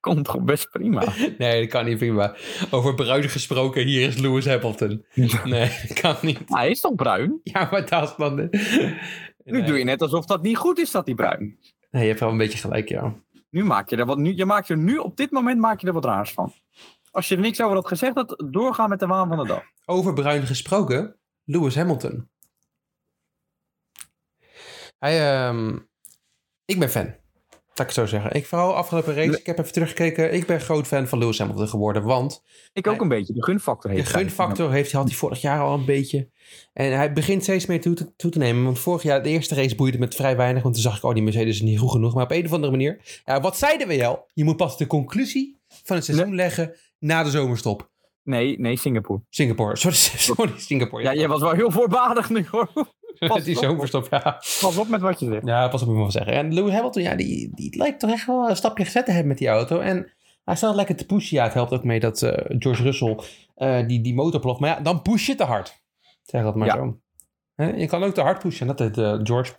Komt 0.00 0.24
toch 0.24 0.42
best 0.42 0.70
prima. 0.70 1.12
nee, 1.38 1.60
dat 1.60 1.70
kan 1.70 1.84
niet 1.84 1.98
prima. 1.98 2.36
Over 2.70 2.94
bruin 2.94 3.28
gesproken, 3.28 3.86
hier 3.86 4.08
is 4.08 4.16
Lewis 4.16 4.46
Hamilton. 4.46 5.04
Nee, 5.44 5.80
dat 5.88 6.00
kan 6.00 6.16
niet. 6.22 6.40
Hij 6.46 6.70
is 6.70 6.80
toch 6.80 6.94
bruin? 6.94 7.40
Ja, 7.42 7.68
maar 7.70 7.88
dat 7.88 8.08
is 8.08 8.16
dan... 8.16 8.50
Nu 9.44 9.62
doe 9.62 9.78
je 9.78 9.84
net 9.84 10.02
alsof 10.02 10.26
dat 10.26 10.42
niet 10.42 10.56
goed 10.56 10.78
is 10.78 10.90
dat 10.90 11.06
hij 11.06 11.14
bruin. 11.14 11.58
Nee, 11.90 12.02
je 12.02 12.08
hebt 12.08 12.20
wel 12.20 12.30
een 12.30 12.36
beetje 12.36 12.58
gelijk, 12.58 12.88
ja. 12.88 13.23
Nu 13.54 13.64
maak 13.64 13.88
je 13.88 13.96
er 13.96 14.06
wat. 14.06 14.18
Nu, 14.18 14.34
je 14.34 14.44
maakt 14.44 14.68
er 14.68 14.76
nu 14.76 14.98
op 14.98 15.16
dit 15.16 15.30
moment 15.30 15.60
maak 15.60 15.80
je 15.80 15.86
er 15.86 15.92
wat 15.92 16.04
raars 16.04 16.32
van. 16.32 16.52
Als 17.10 17.28
je 17.28 17.34
er 17.34 17.40
niks 17.40 17.60
over 17.60 17.76
had 17.76 17.86
gezegd, 17.86 18.14
dat 18.14 18.44
doorgaan 18.50 18.88
met 18.88 19.00
de 19.00 19.06
waan 19.06 19.28
van 19.28 19.38
de 19.38 19.46
dag. 19.46 19.62
Over 19.84 20.12
bruin 20.12 20.46
gesproken, 20.46 21.18
Lewis 21.44 21.74
Hamilton. 21.74 22.30
Hij, 24.98 25.46
ehm, 25.46 25.78
ik 26.64 26.78
ben 26.78 26.90
fan. 26.90 27.14
Laat 27.76 27.86
ik 27.86 27.92
zo 27.92 28.06
zeggen. 28.06 28.34
Ik 28.34 28.46
vooral 28.46 28.74
afgelopen 28.74 29.14
race, 29.14 29.38
ik 29.38 29.46
heb 29.46 29.58
even 29.58 29.72
teruggekeken. 29.72 30.34
Ik 30.34 30.46
ben 30.46 30.60
groot 30.60 30.86
fan 30.86 31.08
van 31.08 31.18
Lewis 31.18 31.38
Hamilton 31.38 31.68
geworden, 31.68 32.02
want 32.02 32.42
Ik 32.72 32.86
ook 32.86 33.00
een 33.00 33.08
beetje. 33.08 33.32
De 33.32 33.44
gunfactor 33.44 33.90
de 33.90 33.96
heeft 33.96 34.12
hij. 34.12 34.22
gunfactor 34.22 34.72
heeft, 34.72 34.92
had 34.92 35.08
hij 35.08 35.16
vorig 35.16 35.40
jaar 35.40 35.60
al 35.60 35.74
een 35.74 35.84
beetje. 35.84 36.28
En 36.72 36.96
hij 36.96 37.12
begint 37.12 37.42
steeds 37.42 37.66
meer 37.66 37.80
toe 37.80 37.94
te, 37.94 38.14
toe 38.16 38.30
te 38.30 38.38
nemen. 38.38 38.64
Want 38.64 38.78
vorig 38.78 39.02
jaar, 39.02 39.22
de 39.22 39.28
eerste 39.28 39.54
race 39.54 39.74
boeide 39.74 39.98
met 39.98 40.14
vrij 40.14 40.36
weinig. 40.36 40.62
Want 40.62 40.74
toen 40.74 40.82
zag 40.82 40.96
ik, 40.96 41.04
oh, 41.04 41.14
die 41.14 41.22
Mercedes 41.22 41.54
is 41.54 41.62
niet 41.62 41.78
goed 41.78 41.90
genoeg. 41.90 42.14
Maar 42.14 42.24
op 42.24 42.30
een 42.30 42.44
of 42.44 42.52
andere 42.52 42.72
manier, 42.72 43.20
ja, 43.24 43.40
wat 43.40 43.58
zeiden 43.58 43.88
we 43.88 44.06
al? 44.06 44.30
Je 44.32 44.44
moet 44.44 44.56
pas 44.56 44.76
de 44.76 44.86
conclusie 44.86 45.60
van 45.84 45.96
het 45.96 46.04
seizoen 46.04 46.34
leggen 46.34 46.76
na 46.98 47.22
de 47.22 47.30
zomerstop. 47.30 47.92
Nee, 48.24 48.58
nee, 48.60 48.76
Singapore. 48.76 49.20
Singapore, 49.30 49.76
sorry, 49.82 49.96
sorry 49.96 50.52
Singapore. 50.56 51.02
Ja, 51.02 51.14
jij 51.14 51.28
was 51.28 51.40
wel 51.40 51.52
heel 51.52 51.70
voorbarig 51.70 52.30
nu 52.30 52.46
hoor. 52.50 52.68
Pas 53.18 53.44
die 53.44 53.56
op. 53.56 53.62
zomerstop, 53.64 54.06
ja. 54.10 54.42
Pas 54.60 54.76
op 54.76 54.88
met 54.88 55.00
wat 55.00 55.20
je 55.20 55.26
zegt. 55.26 55.46
Ja, 55.46 55.68
pas 55.68 55.82
op, 55.82 55.88
ik 55.88 55.94
wel 55.94 56.10
zeggen. 56.10 56.32
En 56.32 56.54
Lewis 56.54 56.72
Hamilton, 56.72 57.02
ja, 57.02 57.14
die, 57.14 57.50
die 57.54 57.76
lijkt 57.76 58.00
toch 58.00 58.10
echt 58.10 58.26
wel 58.26 58.48
een 58.48 58.56
stapje 58.56 58.84
gezet 58.84 59.04
te 59.04 59.10
hebben 59.10 59.28
met 59.28 59.38
die 59.38 59.48
auto. 59.48 59.78
En 59.78 60.12
hij 60.44 60.56
staat 60.56 60.74
lekker 60.74 60.96
te 60.96 61.06
pushen. 61.06 61.36
Ja, 61.36 61.44
het 61.44 61.54
helpt 61.54 61.72
ook 61.72 61.84
mee 61.84 62.00
dat 62.00 62.22
eh, 62.22 62.44
George 62.58 62.82
Russell 62.82 63.18
eh, 63.54 63.86
die, 63.86 64.00
die 64.00 64.14
motor 64.14 64.40
plogt. 64.40 64.60
Maar 64.60 64.70
ja, 64.70 64.80
dan 64.80 65.02
push 65.02 65.26
je 65.26 65.34
te 65.34 65.44
hard. 65.44 65.82
Zeg 66.22 66.42
dat 66.42 66.54
maar 66.54 66.66
Ja. 66.66 66.74
zo. 66.74 66.98
Je 67.76 67.86
kan 67.86 68.02
ook 68.04 68.14
te 68.14 68.20
hard 68.20 68.38
pushen, 68.38 68.66
dat 68.66 68.78
deed 68.78 68.98
eh, 68.98 69.18
George. 69.22 69.52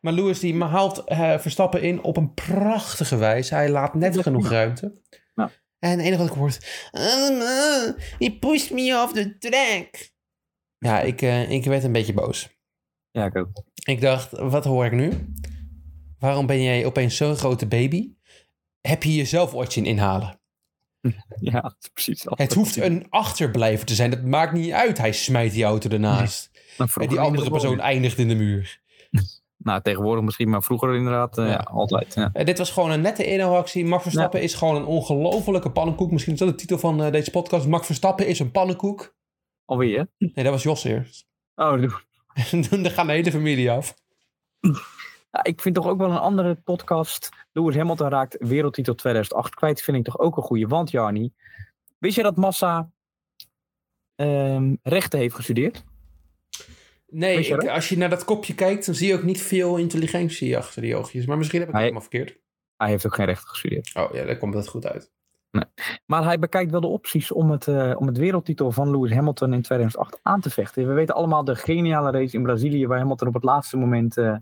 Maar 0.00 0.12
Lewis 0.12 0.40
die 0.40 0.62
haalt 0.64 1.02
Verstappen 1.38 1.82
in 1.82 2.02
op 2.02 2.16
een 2.16 2.34
prachtige 2.34 3.16
wijze. 3.16 3.54
Hij 3.54 3.68
laat 3.70 3.94
net 3.94 4.14
Ja, 4.14 4.22
genoeg 4.22 4.48
ruimte. 4.48 4.94
En 5.78 5.90
het 5.90 6.00
enige 6.00 6.18
wat 6.18 6.30
ik 6.30 6.36
hoor 6.36 6.48
is... 6.48 6.58
He 8.18 8.36
pushed 8.40 8.70
me 8.70 9.02
off 9.02 9.12
the 9.12 9.38
track. 9.38 10.14
Ja, 10.78 11.00
ik, 11.00 11.22
eh, 11.22 11.50
ik 11.50 11.64
werd 11.64 11.84
een 11.84 11.92
beetje 11.92 12.12
boos. 12.12 12.48
Ja, 13.10 13.24
ik 13.24 13.36
ook. 13.36 13.48
Ik 13.84 14.00
dacht, 14.00 14.30
wat 14.30 14.64
hoor 14.64 14.84
ik 14.84 14.92
nu? 14.92 15.12
Waarom 16.18 16.46
ben 16.46 16.62
jij 16.62 16.84
opeens 16.84 17.16
zo'n 17.16 17.36
grote 17.36 17.66
baby? 17.66 18.14
Heb 18.80 19.02
je 19.02 19.14
jezelf 19.14 19.54
ooit 19.54 19.72
zien 19.72 19.86
inhalen? 19.86 20.40
Ja, 21.40 21.76
precies. 21.92 22.24
Het 22.24 22.54
hoeft 22.54 22.76
een 22.76 23.06
achterblijver 23.10 23.86
te 23.86 23.94
zijn. 23.94 24.10
Dat 24.10 24.22
maakt 24.22 24.52
niet 24.52 24.72
uit. 24.72 24.98
Hij 24.98 25.12
smijt 25.12 25.52
die 25.52 25.64
auto 25.64 25.88
ernaast. 25.90 26.50
En 26.94 27.08
die 27.08 27.20
andere 27.20 27.50
persoon 27.50 27.80
eindigt 27.80 28.18
in 28.18 28.28
de 28.28 28.34
muur. 28.34 28.80
Nou, 29.66 29.82
tegenwoordig 29.82 30.24
misschien, 30.24 30.48
maar 30.48 30.62
vroeger 30.62 30.94
inderdaad. 30.94 31.38
eh, 31.38 31.48
Ja. 31.48 31.56
altijd. 31.56 32.14
Ja. 32.14 32.30
En 32.32 32.44
dit 32.46 32.58
was 32.58 32.70
gewoon 32.70 32.90
een 32.90 33.00
nette 33.00 33.26
inhaalactie. 33.26 33.84
Max 33.86 34.02
Verstappen 34.02 34.42
is 34.42 34.54
gewoon 34.54 34.76
een 34.76 34.84
ongelofelijke 34.84 35.70
pannenkoek. 35.70 36.10
Misschien 36.10 36.32
is 36.32 36.38
dat 36.38 36.48
de 36.48 36.54
titel 36.54 36.78
van 36.78 37.02
eh, 37.02 37.12
deze 37.12 37.30
podcast. 37.30 37.66
Max 37.66 37.86
Verstappen 37.86 38.26
is 38.26 38.38
een 38.38 38.50
pannenkoek. 38.50 39.14
Alweer? 39.64 40.08
Nee, 40.18 40.32
dat 40.44 40.46
was 40.52 40.62
Jos 40.62 40.84
eerst. 40.84 41.26
Oh, 41.54 41.72
doe- 41.80 42.00
Dan 42.82 42.90
gaat 42.90 43.06
de 43.06 43.12
hele 43.12 43.30
familie 43.30 43.70
af. 43.70 43.94
Ja, 45.30 45.42
ik 45.44 45.60
vind 45.60 45.74
toch 45.74 45.86
ook 45.86 45.98
wel 45.98 46.10
een 46.10 46.18
andere 46.18 46.54
podcast. 46.54 47.28
Lewis 47.52 47.76
Hamilton 47.76 48.08
raakt 48.08 48.36
wereldtitel 48.38 48.94
2008 48.94 49.54
kwijt. 49.54 49.82
Vind 49.82 49.96
ik 49.96 50.04
toch 50.04 50.18
ook 50.18 50.36
een 50.36 50.42
goede. 50.42 50.66
Want 50.66 50.90
Jarni, 50.90 51.32
wist 51.98 52.16
je 52.16 52.22
dat 52.22 52.36
Massa 52.36 52.90
ehm, 54.14 54.74
rechten 54.82 55.18
heeft 55.18 55.34
gestudeerd? 55.34 55.84
Nee, 57.08 57.36
je 57.48 57.54
ik- 57.54 57.68
als 57.68 57.88
je 57.88 57.96
naar 57.98 58.10
dat 58.10 58.24
kopje 58.24 58.54
kijkt, 58.54 58.86
dan 58.86 58.94
zie 58.94 59.08
je 59.08 59.14
ook 59.14 59.22
niet 59.22 59.42
veel 59.42 59.76
intelligentie 59.76 60.56
achter 60.56 60.82
die 60.82 60.96
oogjes. 60.96 61.26
Maar 61.26 61.36
misschien 61.36 61.58
heb 61.58 61.68
ik 61.68 61.74
het 61.74 61.82
helemaal 61.82 62.06
verkeerd. 62.08 62.38
Hij 62.76 62.88
heeft 62.88 63.06
ook 63.06 63.14
geen 63.14 63.26
rechten 63.26 63.48
gestudeerd. 63.48 63.90
Oh 63.94 64.14
ja, 64.14 64.24
daar 64.24 64.36
komt 64.38 64.52
dat 64.52 64.68
goed 64.68 64.86
uit. 64.86 65.10
Maar 66.06 66.24
hij 66.24 66.38
bekijkt 66.38 66.70
wel 66.70 66.80
de 66.80 66.86
opties 66.86 67.32
om 67.32 67.50
het, 67.50 67.68
eh, 67.68 67.92
om 67.98 68.06
het 68.06 68.18
wereldtitel 68.18 68.72
van 68.72 68.90
Lewis 68.90 69.12
Hamilton 69.12 69.52
in 69.52 69.62
2008 69.62 70.18
aan 70.22 70.40
te 70.40 70.50
vechten. 70.50 70.86
We 70.88 70.92
weten 70.94 71.14
allemaal 71.14 71.44
de 71.44 71.56
geniale 71.56 72.10
race 72.10 72.36
in 72.36 72.42
Brazilië 72.42 72.86
waar 72.86 72.98
Hamilton 72.98 73.28
op 73.28 73.34
het 73.34 73.44
laatste 73.44 73.76
moment... 73.76 74.16
eh 74.16 74.36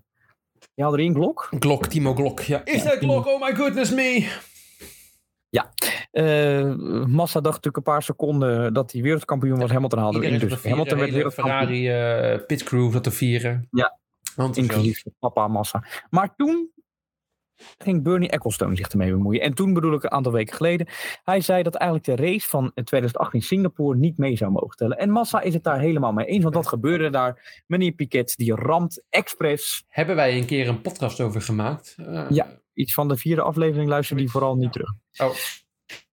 je 0.74 0.82
had 0.82 0.92
er 0.92 0.98
één 0.98 1.14
Glok. 1.14 1.48
Glok, 1.58 1.86
Timo 1.86 2.14
Glok. 2.14 2.40
Ja. 2.40 2.64
Is 2.64 2.82
dat 2.82 2.96
Glok? 2.98 3.26
Oh 3.26 3.40
my 3.40 3.54
goodness 3.54 3.90
me. 3.90 4.32
Eh, 6.10 6.74
Massa 7.06 7.40
dacht 7.40 7.54
natuurlijk 7.54 7.76
een 7.76 7.82
paar 7.92 8.02
seconden 8.02 8.74
dat 8.74 8.92
hij 8.92 9.02
wereldkampioen 9.02 9.58
was. 9.58 9.70
Hamilton 9.70 9.98
haalde 9.98 10.18
hem 10.24 10.32
in. 10.32 10.38
Dus 10.48 10.62
Hamilton 10.62 10.98
werd 10.98 11.10
wereldkampioen. 11.10 11.58
Ferrari 11.58 11.88
eh 12.38 12.46
pitcrew 12.46 12.92
zat 12.92 13.02
te 13.02 13.10
vieren. 13.10 13.68
Ja. 13.70 13.98
Want 14.36 14.56
Inclusief 14.56 15.02
papa 15.18 15.48
Massa. 15.48 15.84
Maar 16.10 16.34
toen 16.36 16.72
ging 17.78 18.02
Bernie 18.02 18.28
Ecclestone 18.28 18.76
zich 18.76 18.88
ermee 18.88 19.10
bemoeien. 19.10 19.40
En 19.40 19.54
toen 19.54 19.72
bedoel 19.72 19.92
ik 19.94 20.02
een 20.02 20.10
aantal 20.10 20.32
weken 20.32 20.56
geleden. 20.56 20.86
Hij 21.24 21.40
zei 21.40 21.62
dat 21.62 21.74
eigenlijk 21.74 22.18
de 22.18 22.26
race 22.26 22.48
van 22.48 22.72
2008 22.84 23.34
in 23.34 23.42
Singapore 23.42 23.98
niet 23.98 24.18
mee 24.18 24.36
zou 24.36 24.50
mogen 24.50 24.76
tellen. 24.76 24.98
En 24.98 25.10
Massa 25.10 25.40
is 25.40 25.54
het 25.54 25.64
daar 25.64 25.80
helemaal 25.80 26.12
mee 26.12 26.26
eens. 26.26 26.42
Want 26.42 26.54
wat 26.54 26.66
gebeurde 26.66 27.10
daar? 27.10 27.62
Meneer 27.66 27.92
Piquet 27.92 28.34
die 28.36 28.54
ramt 28.54 29.02
expres 29.08 29.84
Hebben 29.88 30.16
wij 30.16 30.38
een 30.38 30.46
keer 30.46 30.68
een 30.68 30.80
podcast 30.80 31.20
over 31.20 31.42
gemaakt? 31.42 31.94
Eh, 31.98 32.26
Ja. 32.28 32.62
Iets 32.74 32.94
van 32.94 33.08
de 33.08 33.16
vierde 33.16 33.42
aflevering. 33.42 33.88
Luister 33.88 34.16
die 34.16 34.30
vooral 34.30 34.56
niet 34.56 34.72
terug. 34.72 34.92
Oh. 35.16 35.34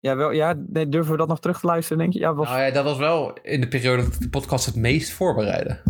Ja, 0.01 0.17
wel, 0.17 0.31
ja 0.31 0.55
nee, 0.67 0.89
durven 0.89 1.13
we 1.13 1.19
dat 1.19 1.29
nog 1.29 1.41
terug 1.41 1.61
te 1.61 1.67
luisteren, 1.67 1.99
denk 1.99 2.13
je? 2.13 2.19
Ja, 2.19 2.35
was 2.35 2.49
Nou 2.49 2.61
ja, 2.61 2.71
dat 2.71 2.85
was 2.85 2.99
wel 2.99 3.39
in 3.43 3.61
de 3.61 3.69
periode 3.69 4.03
dat 4.03 4.15
ik 4.15 4.21
de 4.21 4.29
podcast 4.29 4.67
het 4.67 4.77
meest 4.77 5.11
voorbereidde. 5.11 5.83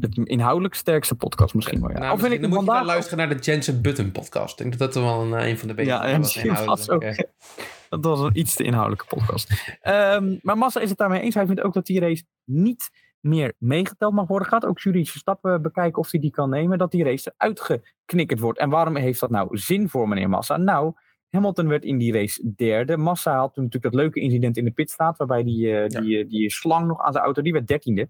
het 0.00 0.16
inhoudelijk 0.16 0.74
sterkste 0.74 1.14
podcast 1.14 1.54
misschien 1.54 1.80
wel. 1.80 1.90
Ja. 1.90 1.98
Nou, 1.98 2.12
of 2.12 2.20
vind 2.20 2.32
ik 2.32 2.40
dan 2.40 2.48
moet 2.48 2.58
je 2.58 2.64
vandaag... 2.64 2.84
wel 2.84 2.94
luisteren 2.94 3.18
naar 3.18 3.36
de 3.36 3.42
Jensen 3.42 3.82
Button 3.82 4.12
podcast. 4.12 4.52
Ik 4.52 4.58
denk 4.58 4.78
dat 4.78 4.92
dat 4.92 5.02
wel 5.02 5.22
een, 5.22 5.34
eh, 5.34 5.48
een 5.48 5.58
van 5.58 5.68
de 5.68 5.74
betere 5.74 5.96
Ja, 6.06 6.10
was. 6.10 6.18
misschien 6.18 6.66
was 6.66 6.90
ook. 6.90 7.02
inhoudelijk. 7.02 7.32
Dat 7.88 8.04
was 8.04 8.20
een 8.20 8.38
iets 8.38 8.54
te 8.54 8.64
inhoudelijke 8.64 9.06
podcast. 9.16 9.76
Ehm, 9.80 10.36
maar 10.42 10.58
Massa 10.58 10.80
is 10.80 10.88
het 10.88 10.98
daarmee 10.98 11.20
eens. 11.20 11.34
Hij 11.34 11.46
vindt 11.46 11.60
ook 11.60 11.74
dat 11.74 11.86
die 11.86 12.00
race 12.00 12.24
niet 12.44 12.90
meer 13.26 13.54
meegeteld 13.58 14.14
mag 14.14 14.26
worden. 14.26 14.48
Gaat 14.48 14.64
ook 14.64 14.78
juridische 14.78 15.18
stappen 15.18 15.62
bekijken 15.62 15.98
of 15.98 16.10
hij 16.10 16.20
die 16.20 16.30
kan 16.30 16.50
nemen. 16.50 16.78
Dat 16.78 16.90
die 16.90 17.04
race 17.04 17.34
uitgeknikkerd 17.36 18.40
wordt. 18.40 18.58
En 18.58 18.70
waarom 18.70 18.96
heeft 18.96 19.20
dat 19.20 19.30
nou 19.30 19.58
zin 19.58 19.88
voor 19.88 20.08
meneer 20.08 20.28
Massa? 20.28 20.56
Nou, 20.56 20.92
Hamilton 21.30 21.68
werd 21.68 21.84
in 21.84 21.98
die 21.98 22.12
race 22.12 22.52
derde. 22.54 22.96
Massa 22.96 23.36
had 23.38 23.54
toen 23.54 23.64
natuurlijk 23.64 23.92
dat 23.92 24.02
leuke 24.02 24.20
incident 24.20 24.56
in 24.56 24.64
de 24.64 24.70
pitstraat. 24.70 25.16
Waarbij 25.16 25.42
die, 25.42 25.78
eh, 25.78 26.00
die, 26.00 26.18
eh, 26.18 26.28
die 26.28 26.50
slang 26.50 26.86
nog 26.86 27.00
aan 27.00 27.12
zijn 27.12 27.24
auto, 27.24 27.42
die 27.42 27.52
werd 27.52 27.66
dertiende. 27.66 28.08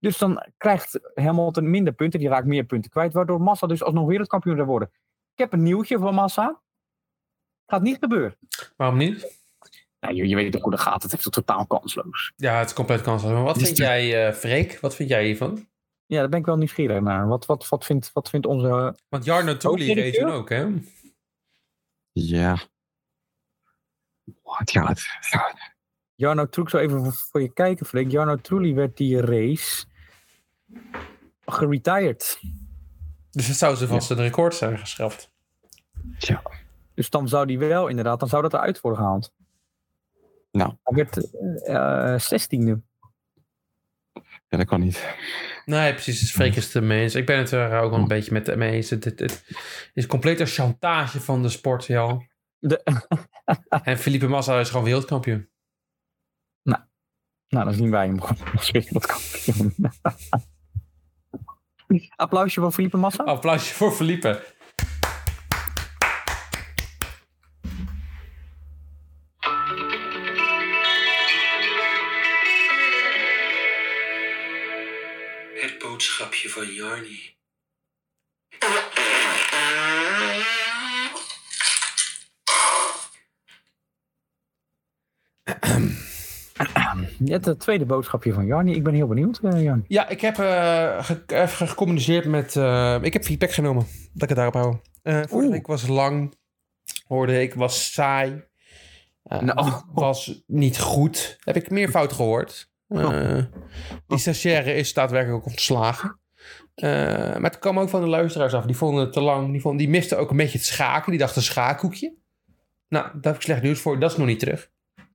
Dus 0.00 0.18
dan 0.18 0.46
krijgt 0.56 1.00
Hamilton 1.14 1.70
minder 1.70 1.92
punten. 1.92 2.20
Die 2.20 2.28
raakt 2.28 2.46
meer 2.46 2.64
punten 2.64 2.90
kwijt. 2.90 3.12
Waardoor 3.12 3.40
Massa 3.40 3.66
dus 3.66 3.82
alsnog 3.82 4.06
wereldkampioen 4.06 4.56
zou 4.56 4.68
worden. 4.68 4.90
Ik 5.32 5.38
heb 5.38 5.52
een 5.52 5.62
nieuwtje 5.62 5.98
voor 5.98 6.14
Massa. 6.14 6.60
Gaat 7.66 7.82
niet 7.82 7.98
gebeuren. 7.98 8.36
Waarom 8.76 8.98
niet? 8.98 9.41
Nou, 10.02 10.14
je, 10.14 10.28
je 10.28 10.34
weet 10.34 10.56
ook 10.56 10.62
hoe 10.62 10.70
dat 10.70 10.80
gaat. 10.80 11.02
Het 11.02 11.12
is 11.12 11.22
toch 11.22 11.32
totaal 11.32 11.66
kansloos. 11.66 12.32
Ja, 12.36 12.58
het 12.58 12.68
is 12.68 12.74
compleet 12.74 13.00
kansloos. 13.00 13.32
Maar 13.32 13.42
wat 13.42 13.58
vind 13.58 13.76
jij, 13.76 14.26
eh 14.26 14.34
Freek? 14.34 14.78
Wat 14.80 14.94
vind 14.94 15.08
jij 15.08 15.24
hiervan? 15.24 15.66
Ja, 16.06 16.18
daar 16.18 16.28
ben 16.28 16.38
ik 16.38 16.46
wel 16.46 16.56
nieuwsgierig 16.56 17.00
naar. 17.00 17.28
Wat, 17.28 17.46
wat, 17.46 17.68
wat, 17.68 17.84
vindt, 17.84 18.10
wat 18.12 18.30
vindt 18.30 18.46
onze... 18.46 18.96
Want 19.08 19.24
Jarno 19.24 19.56
Trulli 19.56 19.92
reed 19.92 19.96
Hoofdredacteur? 19.96 20.26
toen 20.26 20.32
ook, 20.32 20.48
hè? 20.48 20.66
Ja. 22.12 22.58
Wat, 24.42 24.72
ja, 24.72 24.86
het, 24.86 25.02
ja, 25.30 25.54
Jarno 26.14 26.48
Trulli, 26.48 26.70
zo 26.70 26.78
even 26.78 27.04
voor, 27.04 27.12
voor 27.12 27.40
je 27.40 27.52
kijken, 27.52 27.86
Freek. 27.86 28.10
Jarno 28.10 28.36
Trulli 28.36 28.74
werd 28.74 28.96
die 28.96 29.20
race 29.20 29.84
geretired. 31.46 32.40
Dus 33.30 33.46
het 33.46 33.56
zou 33.56 33.76
ze 33.76 33.86
vast 33.86 34.10
een 34.10 34.16
record 34.16 34.54
zijn 34.54 34.78
geschrapt. 34.78 35.30
tja. 36.18 36.42
Dus 36.94 37.10
dan 37.10 37.28
zou 37.28 37.46
die 37.46 37.58
wel 37.58 37.88
inderdaad, 37.88 38.20
dan 38.20 38.28
zou 38.28 38.42
dat 38.42 38.52
eruit 38.52 38.80
worden 38.80 39.00
gehaald. 39.00 39.32
Nou. 40.52 40.76
Hij 40.82 40.96
werd 40.96 41.30
eh, 41.64 42.18
zestiende. 42.18 42.82
ja, 44.48 44.56
dat 44.56 44.66
kan 44.66 44.80
niet. 44.80 45.14
Nee, 45.64 45.92
precies. 45.92 46.32
Freek 46.32 46.56
is 46.56 46.64
het 46.64 46.74
ermee 46.74 47.02
eens. 47.02 47.14
Ik 47.14 47.26
ben 47.26 47.38
het 47.38 47.50
er 47.50 47.80
ook 47.80 47.90
wel 47.90 48.00
een 48.00 48.08
beetje 48.08 48.32
met 48.32 48.46
hem 48.46 48.62
eens. 48.62 48.90
Het, 48.90 49.04
het, 49.04 49.18
het 49.18 49.44
is 49.94 50.06
complete 50.06 50.46
chantage 50.46 51.20
van 51.20 51.42
de 51.42 51.48
sport, 51.48 51.86
Jan. 51.86 52.28
De, 52.58 52.82
En 53.84 53.98
Felipe 53.98 54.26
Massa 54.26 54.60
is 54.60 54.68
gewoon 54.68 54.84
wereldkampioen. 54.84 55.50
nou, 56.62 57.64
dan 57.64 57.74
zien 57.74 57.90
wij 57.90 58.06
hem 58.06 58.20
gewoon 58.20 58.52
als 58.56 58.70
wereldkampioen. 58.70 59.74
Applausje 62.16 62.60
voor 62.60 62.72
Felipe 62.72 62.96
Massa. 62.96 63.22
Applausje 63.22 63.74
voor 63.74 63.92
Felipe. 63.92 64.42
Van 76.52 76.66
Jarni. 76.74 77.20
Ja, 87.24 87.38
het 87.40 87.60
tweede 87.60 87.84
boodschapje 87.86 88.32
van 88.32 88.46
Jarni. 88.46 88.74
Ik 88.74 88.82
ben 88.82 88.94
heel 88.94 89.06
benieuwd, 89.06 89.38
eh 89.42 89.62
Jan. 89.62 89.84
Ja, 89.88 90.08
ik 90.08 90.20
heb 90.20 90.38
eh, 90.38 91.04
ge- 91.04 91.22
even 91.26 91.68
gecommuniceerd 91.68 92.24
met... 92.24 92.56
eh, 92.56 92.98
ik 93.02 93.12
heb 93.12 93.24
feedback 93.24 93.50
genomen. 93.50 93.86
Dat 94.12 94.22
ik 94.22 94.28
het 94.28 94.36
daarop 94.36 94.54
hou. 94.54 94.76
Eh 95.02 95.20
vorige 95.28 95.50
week 95.50 95.66
was 95.66 95.86
lang. 95.86 96.34
Hoorde 97.06 97.40
ik, 97.42 97.54
was 97.54 97.92
saai. 97.92 98.44
Nou. 99.22 99.82
Was 99.92 100.42
niet 100.46 100.80
goed. 100.80 101.36
Heb 101.40 101.56
ik 101.56 101.70
meer 101.70 101.88
fout 101.88 102.12
gehoord. 102.12 102.70
Eh, 102.88 103.38
Die 104.06 104.18
stagiaire 104.18 104.74
is 104.74 104.92
daadwerkelijk 104.92 105.38
ook 105.42 105.50
ontslagen. 105.50 106.20
Eh, 106.74 106.88
maar 107.32 107.50
het 107.50 107.58
kwam 107.58 107.78
ook 107.78 107.88
van 107.88 108.00
de 108.00 108.06
luisteraars 108.08 108.54
af. 108.54 108.64
Die 108.64 108.76
vonden 108.76 109.04
het 109.04 109.12
te 109.12 109.20
lang. 109.20 109.50
Die, 109.52 109.60
vonden, 109.60 109.80
die 109.80 109.88
misten 109.88 110.18
ook 110.18 110.30
een 110.30 110.36
beetje 110.36 110.58
het 110.58 110.66
schaken. 110.66 111.10
Die 111.10 111.20
dachten 111.20 111.42
schaakhoekje. 111.42 112.14
Nou, 112.88 113.04
daar 113.04 113.20
heb 113.22 113.34
ik 113.34 113.40
slecht 113.42 113.62
nieuws 113.62 113.80
voor. 113.80 113.98
Dat 114.00 114.10
is 114.10 114.16
nog 114.16 114.26
niet 114.26 114.38
terug. 114.38 114.70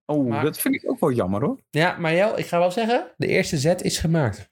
Oh, 0.06 0.28
Maar- 0.30 0.44
dat 0.44 0.60
vind 0.60 0.76
ik 0.76 0.90
ook 0.90 1.00
wel 1.00 1.12
jammer 1.12 1.42
hoor. 1.42 1.60
Ja, 1.70 1.98
maar 1.98 2.14
Jel, 2.14 2.38
ik 2.40 2.46
ga 2.46 2.60
wel 2.60 2.72
zeggen. 2.72 3.12
De 3.18 3.28
eerste 3.28 3.58
zet 3.58 3.82
is 3.82 3.98
gemaakt. 3.98 4.52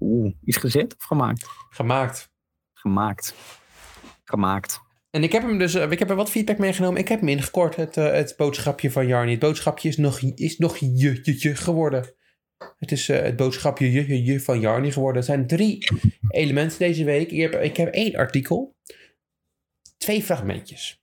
Oeh, 0.00 0.32
is 0.44 0.56
gezet 0.56 0.94
of 0.98 1.04
gemaakt? 1.04 1.46
Gemaakt. 1.70 2.30
Gemaakt. 2.72 3.34
Gemaakt. 4.24 4.80
En 5.10 5.22
ik 5.22 5.32
heb 5.32 5.42
hem 5.42 5.58
dus, 5.58 5.74
eh, 5.74 5.90
ik 5.90 5.98
heb 5.98 6.10
er 6.10 6.16
wat 6.16 6.30
feedback 6.30 6.58
meegenomen. 6.58 7.00
Ik 7.00 7.08
heb 7.08 7.18
hem 7.18 7.28
ingekort, 7.28 7.76
het, 7.76 7.96
eh, 7.96 8.12
het 8.12 8.34
boodschapje 8.36 8.90
van 8.90 9.06
Jarni. 9.06 9.30
Het 9.30 9.40
boodschapje 9.40 9.88
is 9.88 9.96
nog, 9.96 10.20
is 10.20 10.58
nog 10.58 10.76
je, 10.76 11.20
je, 11.22 11.36
je 11.38 11.54
geworden. 11.54 12.14
Het 12.78 12.92
is 12.92 13.08
eh, 13.08 13.22
het 13.22 13.36
boodschapje 13.36 13.92
je, 13.92 14.08
je, 14.08 14.24
je 14.24 14.40
van 14.40 14.60
Jarni 14.60 14.92
geworden. 14.92 15.20
Er 15.20 15.26
zijn 15.26 15.46
drie 15.46 15.86
elementen 16.28 16.78
deze 16.78 17.04
week. 17.04 17.30
Ik 17.30 17.40
heb, 17.40 17.54
ik 17.62 17.76
heb 17.76 17.94
één 17.94 18.16
artikel. 18.16 18.74
Twee 19.96 20.22
fragmentjes. 20.22 21.00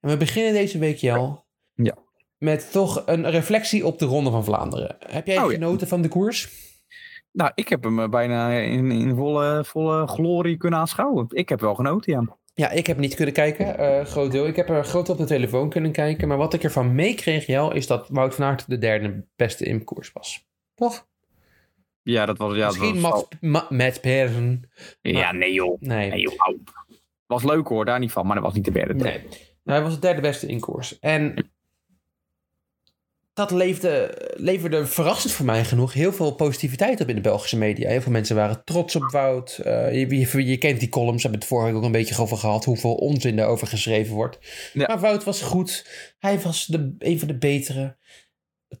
En 0.00 0.10
we 0.10 0.16
beginnen 0.16 0.52
deze 0.52 0.78
week, 0.78 0.96
Jel. 0.96 1.44
Ja. 1.74 1.96
Met 2.38 2.72
toch 2.72 3.02
een 3.06 3.30
reflectie 3.30 3.86
op 3.86 3.98
de 3.98 4.04
Ronde 4.04 4.30
van 4.30 4.44
Vlaanderen. 4.44 4.96
Heb 4.98 5.26
jij 5.26 5.38
Oh, 5.38 5.50
ja. 5.50 5.58
genoten 5.58 5.88
van 5.88 6.02
de 6.02 6.08
koers? 6.08 6.48
Nou, 7.32 7.50
ik 7.54 7.68
heb 7.68 7.82
hem 7.84 8.00
eh, 8.00 8.08
bijna 8.08 8.50
in, 8.52 8.90
in 8.90 9.14
volle, 9.14 9.64
volle 9.64 10.06
glorie 10.06 10.56
kunnen 10.56 10.78
aanschouwen. 10.78 11.26
Ik 11.28 11.48
heb 11.48 11.60
wel 11.60 11.74
genoten, 11.74 12.12
ja. 12.12 12.36
Ja, 12.54 12.70
ik 12.70 12.86
heb 12.86 12.98
niet 12.98 13.14
kunnen 13.14 13.34
kijken, 13.34 13.78
eh, 13.78 14.04
groot 14.04 14.32
deel. 14.32 14.46
Ik 14.46 14.56
heb 14.56 14.68
er 14.68 14.84
groot 14.84 15.08
op 15.08 15.18
de 15.18 15.24
telefoon 15.24 15.70
kunnen 15.70 15.92
kijken. 15.92 16.28
Maar 16.28 16.36
wat 16.36 16.54
ik 16.54 16.64
ervan 16.64 16.94
meekreeg, 16.94 17.46
Jel, 17.46 17.72
is 17.72 17.86
dat 17.86 18.08
Wout 18.08 18.34
van 18.34 18.44
Aert 18.44 18.68
de 18.68 18.78
derde 18.78 19.24
beste 19.36 19.64
in 19.64 19.84
koers 19.84 20.12
was. 20.12 20.46
Toch? 20.76 21.06
Ja, 22.02 22.26
dat 22.26 22.38
was... 22.38 22.56
Ja, 22.56 22.68
dat 22.68 22.78
Misschien 22.78 23.00
was, 23.00 23.24
Matt 23.68 24.00
Persen. 24.00 24.70
Ja, 25.02 25.32
nee 25.32 25.52
joh. 25.52 25.80
Nee. 25.80 26.10
Nee 26.10 26.20
joh. 26.20 26.58
Was 27.26 27.42
leuk 27.44 27.68
hoor, 27.68 27.84
daar 27.84 27.98
niet 27.98 28.12
van. 28.12 28.26
Maar 28.26 28.34
dat 28.34 28.44
was 28.44 28.54
niet 28.54 28.64
de 28.64 28.70
derde. 28.70 28.94
nee. 28.94 29.18
Nou, 29.64 29.78
hij 29.78 29.82
was 29.82 29.94
de 29.94 30.00
derde 30.00 30.20
beste 30.20 30.46
in 30.46 30.60
koers. 30.60 30.98
En 30.98 31.50
dat 33.36 33.50
leefde, 33.50 34.18
leverde 34.36 34.86
verrassend 34.86 35.32
voor 35.32 35.46
mij 35.46 35.64
genoeg 35.64 35.92
heel 35.92 36.12
veel 36.12 36.34
positiviteit 36.34 37.00
op 37.00 37.08
in 37.08 37.14
de 37.14 37.20
Belgische 37.20 37.58
media. 37.58 37.88
Heel 37.88 38.00
veel 38.00 38.12
mensen 38.12 38.36
waren 38.36 38.64
trots 38.64 38.96
op 38.96 39.10
Wout. 39.10 39.58
Eh, 39.58 39.94
je, 39.94 40.16
je, 40.18 40.46
je 40.46 40.58
kent 40.58 40.80
die 40.80 40.88
columns, 40.88 41.22
we 41.22 41.28
hebben 41.28 41.40
het 41.40 41.48
vorige 41.48 41.66
week 41.68 41.76
ook 41.76 41.84
een 41.84 41.92
beetje 41.92 42.22
over 42.22 42.36
gehad. 42.36 42.64
Hoeveel 42.64 42.94
onzin 42.94 43.36
daarover 43.36 43.66
geschreven 43.66 44.14
wordt. 44.14 44.38
Ja. 44.72 44.86
Maar 44.86 45.00
Wout 45.00 45.24
was 45.24 45.42
goed. 45.42 45.86
Hij 46.18 46.40
was 46.40 46.66
de, 46.66 46.94
een 46.98 47.18
van 47.18 47.28
de 47.28 47.38
betere. 47.38 47.96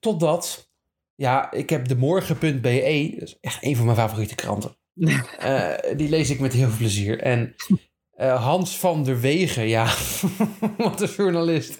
Totdat, 0.00 0.70
ja, 1.16 1.52
ik 1.52 1.70
heb 1.70 1.88
de 1.88 1.96
morgen.be, 1.96 3.14
dat 3.18 3.28
is 3.28 3.38
echt 3.40 3.64
een 3.64 3.76
van 3.76 3.84
mijn 3.84 3.96
favoriete 3.96 4.34
kranten. 4.34 4.76
Eh, 5.38 5.72
die 5.96 6.08
lees 6.08 6.30
ik 6.30 6.40
met 6.40 6.52
heel 6.52 6.68
veel 6.68 6.76
plezier. 6.76 7.20
En 7.20 7.54
eh, 8.10 8.44
Hans 8.44 8.78
van 8.78 9.04
der 9.04 9.20
Wegen, 9.20 9.68
ja, 9.68 9.94
wat 10.78 11.00
een 11.00 11.08
journalist. 11.16 11.78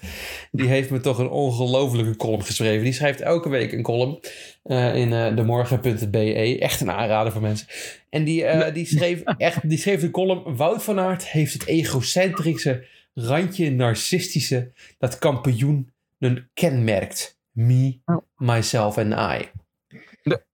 Die 0.51 0.67
heeft 0.67 0.89
me 0.89 0.99
toch 0.99 1.17
een 1.17 1.29
ongelofelijke 1.29 2.15
column 2.15 2.43
geschreven. 2.43 2.83
Die 2.83 2.93
schrijft 2.93 3.21
elke 3.21 3.49
week 3.49 3.71
een 3.71 3.81
column 3.81 4.19
eh, 4.63 4.95
in 4.95 5.13
eh 5.13 5.35
de 5.35 5.43
morgen.be. 5.43 6.59
Echt 6.59 6.81
een 6.81 6.91
aanrader 6.91 7.31
voor 7.31 7.41
mensen. 7.41 7.67
En 8.09 8.23
die, 8.23 8.71
die, 8.71 8.85
schreef 8.85 9.21
echt, 9.37 9.69
die 9.69 9.77
schreef 9.77 10.01
de 10.01 10.11
column... 10.11 10.55
Wout 10.55 10.83
van 10.83 10.99
Aert 10.99 11.27
heeft 11.27 11.53
het 11.53 11.65
egocentrische 11.65 12.85
randje 13.13 13.71
narcistische... 13.71 14.71
dat 14.97 15.19
kampioen 15.19 15.93
kenmerkt. 16.53 17.36
Me, 17.57 17.99
Oh. 18.05 18.17
myself 18.35 18.97
en 18.97 19.11
I. 19.11 19.49
De- 20.23 20.45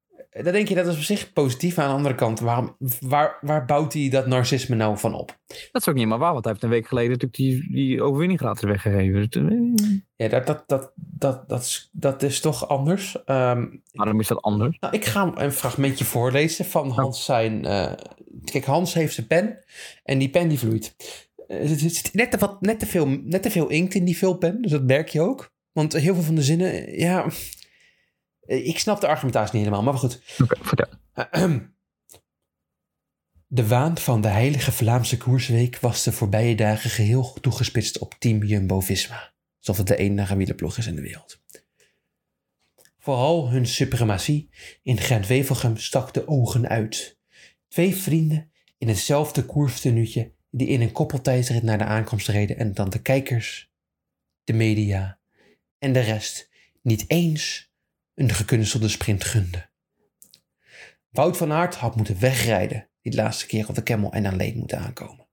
Dan 0.43 0.53
denk 0.53 0.67
je 0.67 0.75
dat 0.75 0.87
is 0.87 0.95
op 0.95 1.01
zich 1.01 1.33
positief. 1.33 1.75
Maar 1.75 1.85
aan 1.85 1.91
de 1.91 1.97
andere 1.97 2.15
kant, 2.15 2.39
waarom, 2.39 2.75
waar, 2.99 3.37
waar 3.41 3.65
bouwt 3.65 3.93
hij 3.93 4.09
dat 4.09 4.27
narcisme 4.27 4.75
nou 4.75 4.97
van 4.97 5.13
op? 5.13 5.37
Dat 5.47 5.81
is 5.81 5.87
ook 5.87 5.95
niet 5.95 6.03
helemaal 6.03 6.17
waar, 6.17 6.31
want 6.31 6.43
hij 6.43 6.53
heeft 6.53 6.65
een 6.65 6.71
week 6.71 6.87
geleden 6.87 7.11
natuurlijk 7.11 7.35
die, 7.37 7.71
die 7.71 8.01
overwinning 8.01 8.39
gratis 8.39 8.63
weggegeven. 8.63 9.29
Eh, 9.29 9.99
Ja, 10.15 10.27
dat, 10.27 10.47
dat, 10.47 10.63
dat, 10.67 10.91
dat, 10.95 11.49
dat, 11.49 11.61
is, 11.61 11.89
dat 11.91 12.23
is 12.23 12.39
toch 12.39 12.67
anders. 12.67 13.23
Ehm, 13.25 13.67
waarom 13.91 14.19
is 14.19 14.27
dat 14.27 14.41
anders? 14.41 14.77
nou, 14.79 14.93
ik 14.95 15.05
ga 15.05 15.31
een 15.35 15.51
fragmentje 15.51 16.05
voorlezen 16.05 16.65
van 16.65 16.89
Hans 16.89 17.25
zijn... 17.25 17.65
eh, 17.65 17.91
kijk, 18.43 18.65
Hans 18.65 18.93
heeft 18.93 19.13
zijn 19.13 19.27
pen 19.27 19.59
en 20.03 20.17
die 20.17 20.29
pen 20.29 20.47
die 20.47 20.59
vloeit. 20.59 20.95
Eh, 21.47 21.61
Er 21.61 21.67
zit- 21.67 21.95
zit 21.95 22.13
net 22.13 22.31
te, 22.31 22.37
wat, 22.37 22.61
net, 22.61 22.79
te 22.79 22.85
veel, 22.85 23.05
net 23.07 23.41
te 23.43 23.51
veel 23.51 23.69
inkt 23.69 23.93
in 23.93 24.05
die 24.05 24.17
vulpen, 24.17 24.61
dus 24.61 24.71
dat 24.71 24.83
merk 24.83 25.09
je 25.09 25.21
ook. 25.21 25.51
Want 25.73 25.93
heel 25.93 26.13
veel 26.13 26.23
van 26.23 26.35
de 26.35 26.43
zinnen, 26.43 26.97
ja... 26.97 27.31
Ik 28.45 28.79
snap 28.79 29.01
de 29.01 29.07
argumentatie 29.07 29.55
niet 29.55 29.65
helemaal, 29.65 29.85
maar 29.85 29.99
goed. 29.99 30.21
Oké, 30.41 30.57
vertel. 30.61 30.89
De 33.53 33.67
waan 33.67 33.97
van 33.97 34.21
de 34.21 34.27
heilige 34.27 34.71
Vlaamse 34.71 35.17
koersweek 35.17 35.79
was 35.79 36.03
de 36.03 36.11
voorbije 36.11 36.55
dagen 36.55 36.89
geheel 36.89 37.37
toegespitst 37.41 37.97
op 37.97 38.15
team 38.19 38.43
Jumbo-Visma. 38.43 39.33
Alsof 39.57 39.77
het 39.77 39.87
de 39.87 39.95
enige 39.95 40.35
wielerploeg 40.35 40.77
is 40.77 40.87
in 40.87 40.95
de 40.95 41.01
wereld. 41.01 41.41
Vooral 42.99 43.49
hun 43.49 43.65
suprematie 43.65 44.49
in 44.83 44.97
Gent-Wevelgem 44.97 45.77
stak 45.77 46.13
de 46.13 46.27
ogen 46.27 46.67
uit. 46.67 47.19
Twee 47.67 47.95
vrienden 47.95 48.51
in 48.77 48.87
hetzelfde 48.87 49.45
koerstenuutje 49.45 50.33
die 50.49 50.67
in 50.67 50.81
een 50.81 50.91
koppeltijdrit 50.91 51.63
naar 51.63 51.77
de 51.77 51.83
aankomst 51.83 52.27
reden 52.27 52.57
en 52.57 52.73
dan 52.73 52.89
de 52.89 53.01
kijkers, 53.01 53.71
de 54.43 54.53
media 54.53 55.19
en 55.83 55.93
de 55.93 55.99
rest 55.99 56.49
niet 56.81 57.05
eens 57.07 57.71
een 58.13 58.29
gekunstelde 58.29 58.87
sprint 58.87 59.23
gunden. 59.23 59.69
Wout 61.09 61.37
van 61.37 61.51
Aert 61.51 61.75
had 61.75 61.95
moeten 61.95 62.19
wegrijden 62.19 62.89
die 63.01 63.15
laatste 63.15 63.45
keer 63.45 63.67
op 63.69 63.75
de 63.75 63.83
Camel 63.83 64.11
en 64.11 64.25
alleen 64.25 64.57
moeten 64.57 64.79
aankomen. 64.79 65.27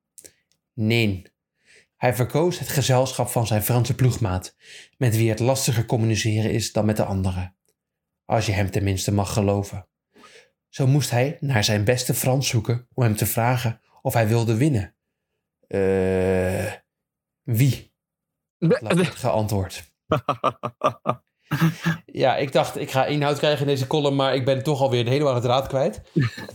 Nee, 0.72 1.22
hij 1.96 2.14
verkoos 2.14 2.58
het 2.58 2.68
gezelschap 2.68 3.28
van 3.28 3.46
zijn 3.46 3.62
Franse 3.62 3.94
ploegmaat, 3.94 4.56
met 4.96 5.16
wie 5.16 5.28
het 5.28 5.38
lastiger 5.38 5.86
communiceren 5.86 6.52
is 6.52 6.72
dan 6.72 6.84
met 6.84 6.96
de 6.96 7.04
anderen. 7.04 7.56
Als 8.24 8.46
je 8.46 8.52
hem 8.52 8.70
tenminste 8.70 9.12
mag 9.12 9.32
geloven. 9.32 9.88
Zo 10.68 10.86
moest 10.86 11.10
hij 11.10 11.36
naar 11.40 11.64
zijn 11.64 11.84
beste 11.84 12.14
Frans 12.14 12.48
zoeken 12.48 12.88
om 12.94 13.02
hem 13.02 13.16
te 13.16 13.26
vragen 13.26 13.80
of 14.02 14.14
hij 14.14 14.28
wilde 14.28 14.56
winnen. 14.56 14.94
Eh, 15.66 16.72
wie? 17.42 17.94
Laat 18.58 18.98
het 18.98 19.06
geantwoord. 19.08 19.89
Ja, 22.06 22.36
ik 22.36 22.52
dacht, 22.52 22.78
ik 22.78 22.90
ga 22.90 23.04
inhoud 23.04 23.38
krijgen 23.38 23.60
in 23.60 23.66
deze 23.66 23.86
column, 23.86 24.16
maar 24.16 24.34
ik 24.34 24.44
ben 24.44 24.62
toch 24.62 24.80
alweer 24.80 25.04
de 25.04 25.10
helemaal 25.10 25.40
draad 25.40 25.66
kwijt. 25.66 26.00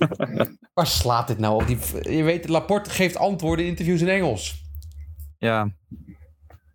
Waar 0.74 0.88
slaat 0.88 1.28
dit 1.28 1.40
nou 1.40 1.62
op? 1.62 1.68
Die, 1.68 1.78
je 2.18 2.24
weet, 2.24 2.48
Laporte 2.48 2.90
geeft 2.90 3.18
antwoorden 3.18 3.66
in 3.66 3.72
interviews 3.72 4.02
in 4.02 4.10
Engels. 4.10 4.64
Ja. 5.38 5.70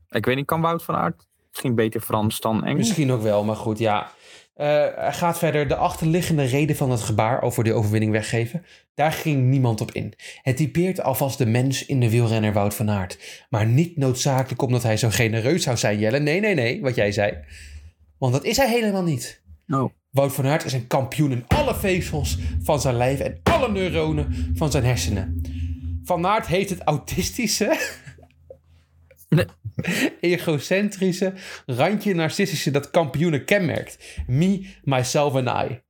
Ik 0.09 0.25
weet 0.25 0.37
niet, 0.37 0.47
kan 0.47 0.61
Wout 0.61 0.83
van 0.83 0.95
Aert 0.95 1.29
misschien 1.51 1.75
beter 1.75 2.01
Frans 2.01 2.41
dan 2.41 2.65
Engels? 2.65 2.79
Misschien 2.79 3.13
ook 3.13 3.23
wel, 3.23 3.45
maar 3.45 3.57
goed, 3.57 3.79
ja. 3.79 4.11
Eh, 4.55 4.67
hij 4.95 5.13
gaat 5.13 5.39
verder. 5.39 5.69
De 5.69 5.77
achterliggende 5.77 6.45
reden 6.45 6.77
van 6.77 6.91
het 6.91 7.01
gebaar 7.01 7.43
over 7.43 7.65
de 7.65 7.73
overwinning 7.73 8.13
weggeven, 8.13 8.65
daar 9.01 9.13
ging 9.13 9.49
niemand 9.49 9.81
op 9.81 9.93
in. 9.93 10.13
Het 10.43 10.57
typeert 10.57 11.03
alvast 11.03 11.39
de 11.39 11.47
mens 11.47 11.87
in 11.87 12.01
de 12.01 12.11
wielrenner 12.11 12.53
Wout 12.53 12.75
van 12.75 12.91
Aert. 12.91 13.45
Maar 13.51 13.67
niet 13.67 13.97
noodzakelijk 13.97 14.63
omdat 14.63 14.83
hij 14.83 14.97
zo 14.97 15.11
genereus 15.11 15.63
zou 15.63 15.77
zijn, 15.77 15.99
Jelle. 15.99 16.19
Nee, 16.19 16.41
nee, 16.41 16.55
nee, 16.55 16.81
wat 16.81 16.95
jij 16.95 17.13
zei. 17.13 17.39
Want 18.19 18.33
dat 18.33 18.45
is 18.45 18.57
hij 18.57 18.69
helemaal 18.69 19.03
niet. 19.03 19.43
Oh. 19.69 19.93
Wout 20.11 20.33
van 20.33 20.47
Aert 20.47 20.65
is 20.65 20.73
een 20.73 20.87
kampioen 20.87 21.33
in 21.33 21.45
alle 21.49 21.75
vezels 21.75 22.39
van 22.63 22.81
zijn 22.81 22.97
lijf 22.97 23.21
en 23.21 23.41
alle 23.43 23.71
neuronen 23.71 24.53
van 24.55 24.71
zijn 24.71 24.85
hersenen. 24.85 25.41
Van 26.05 26.27
Aert 26.27 26.47
heeft 26.47 26.71
het 26.71 26.83
autistische, 26.83 27.77
Nee. 29.29 29.47
egocentrische, 30.21 31.33
randje 31.67 32.15
narcistische 32.15 32.71
dat 32.71 32.91
kampioenen 32.91 33.45
kenmerkt. 33.45 34.23
Me, 34.27 34.67
myself 34.85 35.35
en 35.35 35.47
I. 35.47 35.81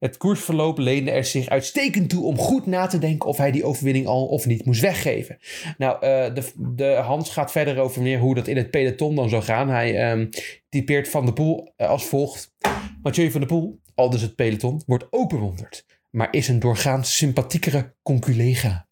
Het 0.00 0.16
koersverloop 0.16 0.78
leende 0.78 1.10
er 1.10 1.24
zich 1.24 1.48
uitstekend 1.48 2.08
toe 2.08 2.24
om 2.24 2.38
goed 2.38 2.66
na 2.66 2.86
te 2.86 2.98
denken 2.98 3.28
of 3.28 3.36
hij 3.36 3.50
die 3.50 3.64
overwinning 3.64 4.06
al 4.06 4.26
of 4.26 4.46
niet 4.46 4.64
moest 4.64 4.80
weggeven. 4.80 5.38
Nou, 5.78 5.94
eh, 5.94 6.34
de, 6.34 6.52
de 6.56 6.84
Hans 6.84 7.30
gaat 7.30 7.52
verder 7.52 7.78
over 7.78 8.02
meer 8.02 8.18
hoe 8.18 8.34
dat 8.34 8.48
in 8.48 8.56
het 8.56 8.70
peloton 8.70 9.14
dan 9.14 9.28
zou 9.28 9.42
gaan. 9.42 9.68
Hij 9.68 9.96
ehm, 9.96 10.26
typeert 10.68 11.08
Van 11.08 11.24
der 11.24 11.34
Poel 11.34 11.72
eh, 11.76 11.88
als 11.88 12.04
volgt. 12.04 12.54
Mathieu 13.02 13.30
van 13.30 13.40
der 13.40 13.48
Poel, 13.48 13.80
al 13.94 14.10
dus 14.10 14.22
het 14.22 14.34
peloton, 14.34 14.82
wordt 14.86 15.06
ook 15.10 15.28
bewonderd. 15.28 15.86
Maar 16.10 16.28
is 16.30 16.48
een 16.48 16.60
doorgaans 16.60 17.16
sympathiekere 17.16 17.94
conculega. 18.02 18.88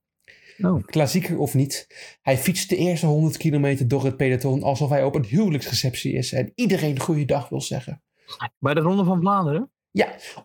Oh. 0.62 0.84
Klassieker 0.84 1.38
of 1.38 1.54
niet, 1.54 1.86
hij 2.22 2.38
fietst 2.38 2.68
de 2.68 2.76
eerste 2.76 3.06
100 3.06 3.36
kilometer 3.36 3.88
door 3.88 4.04
het 4.04 4.16
peloton 4.16 4.62
alsof 4.62 4.90
hij 4.90 5.04
op 5.04 5.14
een 5.14 5.24
huwelijksreceptie 5.24 6.12
is 6.12 6.32
en 6.32 6.52
iedereen 6.54 7.00
goeiedag 7.00 7.48
wil 7.48 7.60
zeggen. 7.60 8.02
Bij 8.58 8.74
de 8.74 8.80
Ronde 8.80 9.04
van 9.04 9.20
Vlaanderen? 9.20 9.70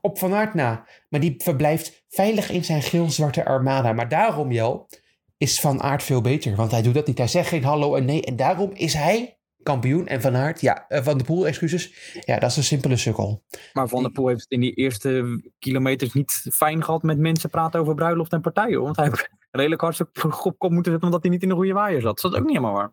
Op 0.01 0.17
Van 0.17 0.33
Aert 0.33 0.53
na, 0.53 0.85
maar 1.09 1.19
die 1.19 1.35
verblijft 1.37 2.03
veilig 2.09 2.49
in 2.49 2.63
zijn 2.63 2.81
geel-zwarte 2.81 3.45
armada. 3.45 3.93
Maar 3.93 4.09
daarom, 4.09 4.51
Jel, 4.51 4.89
is 5.37 5.59
Van 5.59 5.81
Aert 5.81 6.03
veel 6.03 6.21
beter, 6.21 6.55
want 6.55 6.71
hij 6.71 6.81
doet 6.81 6.93
dat 6.93 7.07
niet. 7.07 7.17
Hij 7.17 7.27
zegt 7.27 7.47
geen 7.47 7.63
hallo 7.63 7.95
en 7.95 8.05
nee 8.05 8.21
en 8.21 8.35
daarom 8.35 8.71
is 8.73 8.93
hij 8.93 9.37
kampioen. 9.63 10.07
En 10.07 10.21
Van 10.21 10.35
Aert, 10.35 10.61
ja, 10.61 10.87
eh, 10.87 11.03
Van 11.03 11.17
de 11.17 11.23
Poel, 11.23 11.47
excuses, 11.47 12.13
ja, 12.25 12.39
dat 12.39 12.49
is 12.49 12.57
een 12.57 12.63
simpele 12.63 12.97
sukkel. 12.97 13.43
Maar 13.73 13.87
Van 13.87 14.03
der 14.03 14.11
Poel 14.11 14.27
heeft 14.27 14.41
het 14.41 14.51
in 14.51 14.59
die 14.59 14.73
eerste 14.73 15.41
kilometers 15.59 16.13
niet 16.13 16.47
fijn 16.53 16.83
gehad 16.83 17.03
met 17.03 17.17
mensen 17.17 17.49
praten 17.49 17.79
over 17.79 17.95
bruiloft 17.95 18.31
en 18.31 18.41
partijen. 18.41 18.81
Want 18.81 18.95
hij 18.95 19.05
heeft 19.05 19.29
redelijk 19.51 19.81
hartstikke 19.81 20.27
op 20.43 20.59
kop 20.59 20.71
moeten 20.71 20.91
zetten 20.91 21.09
omdat 21.09 21.21
hij 21.21 21.31
niet 21.31 21.43
in 21.43 21.49
de 21.49 21.55
goede 21.55 21.73
waaier 21.73 22.01
zat. 22.01 22.21
Dat 22.21 22.31
is 22.31 22.37
ook 22.37 22.45
niet 22.45 22.55
helemaal 22.55 22.75
waar. 22.75 22.91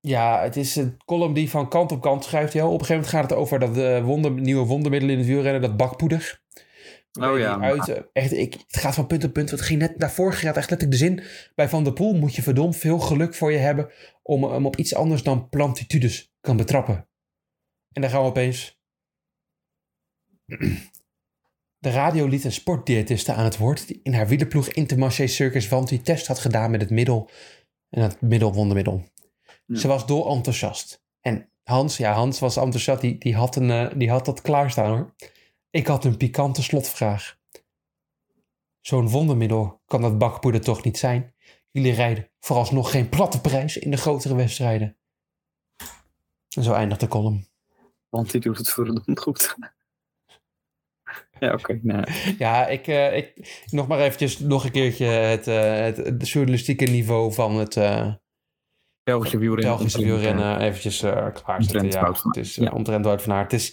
Ja, 0.00 0.42
het 0.42 0.56
is 0.56 0.76
een 0.76 0.96
column 1.04 1.34
die 1.34 1.50
van 1.50 1.68
kant 1.68 1.92
op 1.92 2.00
kant 2.00 2.24
schrijft. 2.24 2.52
Jel. 2.52 2.66
Op 2.66 2.80
een 2.80 2.86
gegeven 2.86 2.94
moment 2.94 3.12
gaat 3.12 3.30
het 3.30 3.38
over 3.38 3.58
dat 3.58 3.76
eh, 3.76 4.04
wonder, 4.04 4.32
nieuwe 4.32 4.66
wondermiddel 4.66 5.08
in 5.08 5.18
het 5.18 5.26
wielrennen, 5.26 5.60
dat 5.60 5.76
bakpoeder. 5.76 6.42
Oh 7.20 7.38
ja. 7.38 7.60
Uit, 7.60 7.88
eh, 7.88 8.02
echt, 8.12 8.32
ik, 8.32 8.52
het 8.52 8.76
gaat 8.76 8.94
van 8.94 9.06
punt 9.06 9.24
op 9.24 9.32
punt. 9.32 9.50
Het 9.50 9.60
ging 9.60 9.80
net 9.80 9.98
daarvoor 9.98 10.32
gaat 10.32 10.56
echt 10.56 10.70
letterlijk 10.70 10.90
de 10.90 11.06
zin. 11.06 11.22
Bij 11.54 11.68
Van 11.68 11.84
der 11.84 11.92
Poel 11.92 12.14
moet 12.14 12.34
je 12.34 12.42
verdomd 12.42 12.76
veel 12.76 12.98
geluk 12.98 13.34
voor 13.34 13.52
je 13.52 13.58
hebben 13.58 13.90
om 14.22 14.44
hem 14.44 14.66
op 14.66 14.76
iets 14.76 14.94
anders 14.94 15.22
dan 15.22 15.48
plantitudes 15.48 16.32
kan 16.40 16.56
betrappen. 16.56 17.08
En 17.92 18.02
dan 18.02 18.10
gaan 18.10 18.22
we 18.22 18.28
opeens. 18.28 18.78
De 21.78 21.90
radio 21.90 22.26
liet 22.26 22.44
een 22.44 22.52
sportdiëtiste 22.52 23.32
aan 23.32 23.44
het 23.44 23.56
woord 23.56 23.86
die 23.86 24.00
in 24.02 24.14
haar 24.14 24.28
wielerploeg 24.28 24.68
Intermarché 24.68 25.26
Circus 25.26 25.68
Wanty 25.68 26.00
test 26.02 26.26
had 26.26 26.38
gedaan 26.38 26.70
met 26.70 26.80
het 26.80 26.90
middel 26.90 27.30
en 27.90 28.02
het 28.02 28.20
middel 28.20 28.52
wondermiddel. 28.52 29.04
Ja. 29.70 29.78
Ze 29.78 29.88
was 29.88 30.06
door 30.06 30.30
enthousiast. 30.30 31.02
En 31.20 31.50
Hans, 31.62 31.96
ja, 31.96 32.12
Hans 32.12 32.38
was 32.38 32.56
enthousiast, 32.56 33.00
die, 33.00 33.18
die, 33.18 33.34
had 33.34 33.56
een, 33.56 33.70
eh, 33.70 33.90
die 33.96 34.10
had 34.10 34.24
dat 34.24 34.40
klaarstaan 34.40 34.90
hoor. 34.90 35.14
Ik 35.70 35.86
had 35.86 36.04
een 36.04 36.16
pikante 36.16 36.62
slotvraag. 36.62 37.38
Zo'n 38.80 39.08
wondermiddel 39.08 39.80
kan 39.86 40.00
dat 40.00 40.18
bakpoeder 40.18 40.60
toch 40.60 40.84
niet 40.84 40.98
zijn? 40.98 41.34
Jullie 41.70 41.92
rijden 41.92 42.30
vooralsnog 42.38 42.90
geen 42.90 43.08
platte 43.08 43.40
prijs 43.40 43.76
in 43.76 43.90
de 43.90 43.96
grotere 43.96 44.34
wedstrijden. 44.34 44.96
En 46.56 46.62
zo 46.62 46.72
eindigt 46.72 47.00
de 47.00 47.08
column. 47.08 47.46
Want 48.08 48.30
die 48.30 48.40
doet 48.40 48.58
het 48.58 48.70
verdomd 48.70 49.20
goed. 49.20 49.56
ja, 51.40 51.52
oké. 51.52 51.80
nou, 51.82 52.04
Ja, 52.38 52.66
ik, 52.66 52.86
eh, 52.86 53.16
ik 53.16 53.64
nog 53.70 53.88
maar 53.88 54.00
eventjes 54.00 54.38
nog 54.38 54.64
een 54.64 54.70
keertje 54.70 55.06
het, 55.06 55.46
eh, 55.46 55.80
het, 55.80 55.96
het 55.96 56.28
journalistieke 56.28 56.84
niveau 56.84 57.32
van 57.32 57.56
het 57.56 57.76
Belgische 59.02 59.38
wielrennen. 59.38 59.76
Belgische 59.76 60.04
wielrennen 60.04 60.60
eventjes 60.60 61.02
eh 61.02 61.26
klaarzetten. 61.32 61.90
Ja, 61.90 62.12
het 62.22 62.36
is 62.36 62.58
uh, 62.58 62.74
omtrent 62.74 63.04
Wout 63.04 63.22
van 63.22 63.32
Aert. 63.32 63.50
Het 63.50 63.60
is, 63.60 63.66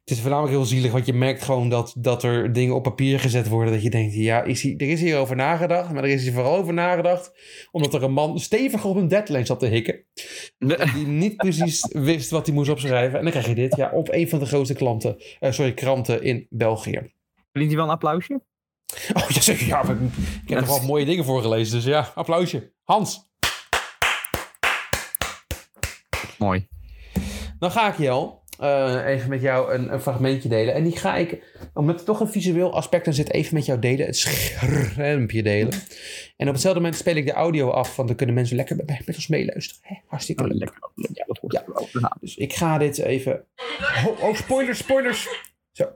het 0.00 0.10
is 0.10 0.20
voornamelijk 0.20 0.54
heel 0.54 0.64
zielig, 0.64 0.92
want 0.92 1.06
je 1.06 1.12
merkt 1.12 1.42
gewoon 1.42 1.68
dat, 1.68 1.94
dat 1.98 2.22
er 2.22 2.52
dingen 2.52 2.74
op 2.74 2.82
papier 2.82 3.20
gezet 3.20 3.48
worden. 3.48 3.72
Dat 3.72 3.82
je 3.82 3.90
denkt, 3.90 4.14
ja, 4.14 4.42
is 4.42 4.62
hier, 4.62 4.76
er 4.76 4.88
is 4.88 5.00
hier 5.00 5.18
over 5.18 5.36
nagedacht. 5.36 5.92
Maar 5.92 6.04
er 6.04 6.10
is 6.10 6.22
hier 6.22 6.32
vooral 6.32 6.56
over 6.56 6.74
nagedacht 6.74 7.32
omdat 7.70 7.94
er 7.94 8.02
een 8.02 8.12
man 8.12 8.38
stevig 8.38 8.84
op 8.84 8.96
een 8.96 9.08
deadline 9.08 9.46
zat 9.46 9.58
te 9.58 9.66
hikken. 9.66 10.04
Die 10.94 11.06
niet 11.06 11.36
precies 11.36 11.88
wist 12.10 12.30
wat 12.30 12.46
hij 12.46 12.54
moest 12.54 12.70
opschrijven. 12.70 13.18
En 13.18 13.22
dan 13.22 13.32
krijg 13.32 13.46
je 13.46 13.54
dit, 13.54 13.76
ja, 13.76 13.90
op 13.90 14.08
een 14.12 14.28
van 14.28 14.38
de 14.38 14.46
grootste 14.46 14.74
klanten, 14.74 15.16
eh, 15.38 15.52
sorry, 15.52 15.74
kranten 15.74 16.22
in 16.22 16.46
België. 16.50 17.12
Verdient 17.52 17.72
hij 17.72 17.76
wel 17.76 17.84
een 17.84 17.90
applausje? 17.94 18.40
Oh, 19.14 19.28
ja, 19.28 19.40
zeker. 19.40 19.66
Ja, 19.66 19.82
ik 19.82 20.48
heb 20.48 20.58
er 20.58 20.66
wel 20.66 20.82
mooie 20.82 21.04
dingen 21.04 21.24
voorgelezen. 21.24 21.74
Dus 21.74 21.84
ja, 21.84 22.12
applausje. 22.14 22.72
Hans. 22.82 23.31
Mooi. 26.42 26.68
Dan 27.58 27.70
ga 27.70 27.88
ik 27.92 27.98
Jel 27.98 28.42
eh, 28.58 29.06
even 29.06 29.28
met 29.28 29.40
jou 29.40 29.72
een, 29.72 29.92
een 29.92 30.00
fragmentje 30.00 30.48
delen. 30.48 30.74
En 30.74 30.84
die 30.84 30.96
ga 30.96 31.16
ik, 31.16 31.58
omdat 31.74 31.98
er 31.98 32.04
toch 32.04 32.20
een 32.20 32.28
visueel 32.28 32.74
aspect 32.74 33.06
aan 33.06 33.12
zit, 33.12 33.32
even 33.32 33.54
met 33.54 33.66
jou 33.66 33.78
delen. 33.78 34.06
Het 34.06 34.16
schermpje 34.16 35.42
delen. 35.42 35.72
En 36.36 36.46
op 36.46 36.52
hetzelfde 36.52 36.80
moment 36.80 36.98
speel 36.98 37.16
ik 37.16 37.26
de 37.26 37.32
audio 37.32 37.70
af, 37.70 37.96
want 37.96 38.08
dan 38.08 38.16
kunnen 38.16 38.34
mensen 38.34 38.56
lekker 38.56 38.76
met, 38.76 39.06
met 39.06 39.16
ons 39.16 39.28
meeluisteren. 39.28 39.82
Hè, 39.86 39.96
hartstikke 40.06 40.46
leuk. 40.46 40.58
Lekker. 40.58 40.78
Ja, 40.94 41.24
dat 41.26 41.38
hoort 41.38 41.62
Ja. 41.92 42.16
Dus 42.20 42.36
ik 42.36 42.52
ga 42.52 42.78
dit 42.78 42.98
even... 42.98 43.44
Oh, 44.06 44.22
oh, 44.22 44.34
spoilers, 44.34 44.78
spoilers. 44.78 45.28
Zo. 45.72 45.88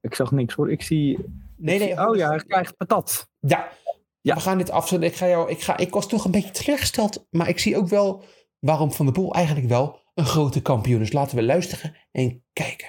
Ik 0.00 0.14
zag 0.14 0.30
niks 0.30 0.54
hoor. 0.54 0.70
Ik 0.70 0.82
zie... 0.82 1.18
Nee, 1.56 1.78
nee. 1.78 2.08
Oh 2.08 2.16
ja, 2.16 2.28
hij 2.28 2.44
krijgt 2.46 2.76
patat. 2.76 3.28
Ja. 3.40 3.72
Ja. 4.20 4.34
We 4.34 4.40
gaan 4.40 4.58
dit 4.58 4.70
afzetten. 4.70 5.08
Ik, 5.08 5.16
ga 5.16 5.28
jou, 5.28 5.50
ik, 5.50 5.60
ga, 5.60 5.76
ik 5.76 5.92
was 5.92 6.08
toch 6.08 6.24
een 6.24 6.30
beetje 6.30 6.50
teleurgesteld. 6.50 7.26
Maar 7.30 7.48
ik 7.48 7.58
zie 7.58 7.76
ook 7.76 7.88
wel 7.88 8.24
waarom 8.68 8.90
Van 8.92 9.06
der 9.06 9.14
Poel 9.14 9.32
eigenlijk 9.34 9.68
wel 9.76 9.86
een 10.14 10.30
grote 10.34 10.62
kampioen 10.62 11.02
is. 11.06 11.12
Laten 11.12 11.36
we 11.36 11.42
luisteren 11.42 11.96
en 12.12 12.28
kijken. 12.52 12.88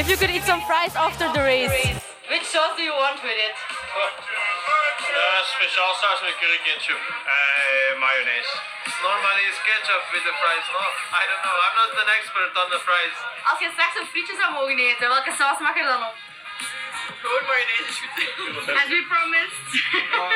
If 0.00 0.06
you 0.10 0.16
could 0.20 0.34
eat 0.36 0.44
some 0.52 0.62
fries 0.70 0.94
after 1.06 1.26
the 1.36 1.42
race. 1.52 1.78
Which 2.32 2.46
sauce 2.52 2.74
do 2.78 2.82
you 2.88 2.94
want 3.04 3.18
with 3.26 3.38
it? 3.48 3.56
Uh, 5.14 5.40
speciaal 5.56 5.94
saus 6.02 6.20
met 6.26 6.36
curry 6.40 6.60
ketchup. 6.66 7.00
Uh, 7.34 7.92
mayonaise. 8.04 8.52
Normally 9.08 9.44
is 9.52 9.58
ketchup 9.68 10.02
with 10.14 10.24
the 10.28 10.34
fries, 10.40 10.66
no? 10.76 10.84
I 11.20 11.24
don't 11.30 11.42
know. 11.46 11.56
I'm 11.64 11.74
not 11.80 11.90
an 12.04 12.10
expert 12.18 12.52
on 12.62 12.68
the 12.74 12.80
fries. 12.86 13.16
Als 13.50 13.58
je 13.64 13.68
straks 13.76 13.94
een 14.00 14.08
frietje 14.12 14.34
zou 14.40 14.48
mogen 14.52 14.78
eten, 14.78 15.08
welke 15.16 15.32
saus 15.40 15.58
mag 15.66 15.76
er 15.80 15.86
dan 15.92 16.02
op? 16.08 16.16
Gewoon 17.22 17.44
mayonaise 17.50 17.88
is 17.92 17.98
goed. 18.02 18.66
As 18.80 18.88
we 18.94 19.00
promised. 19.12 19.66
Oh, 20.18 20.32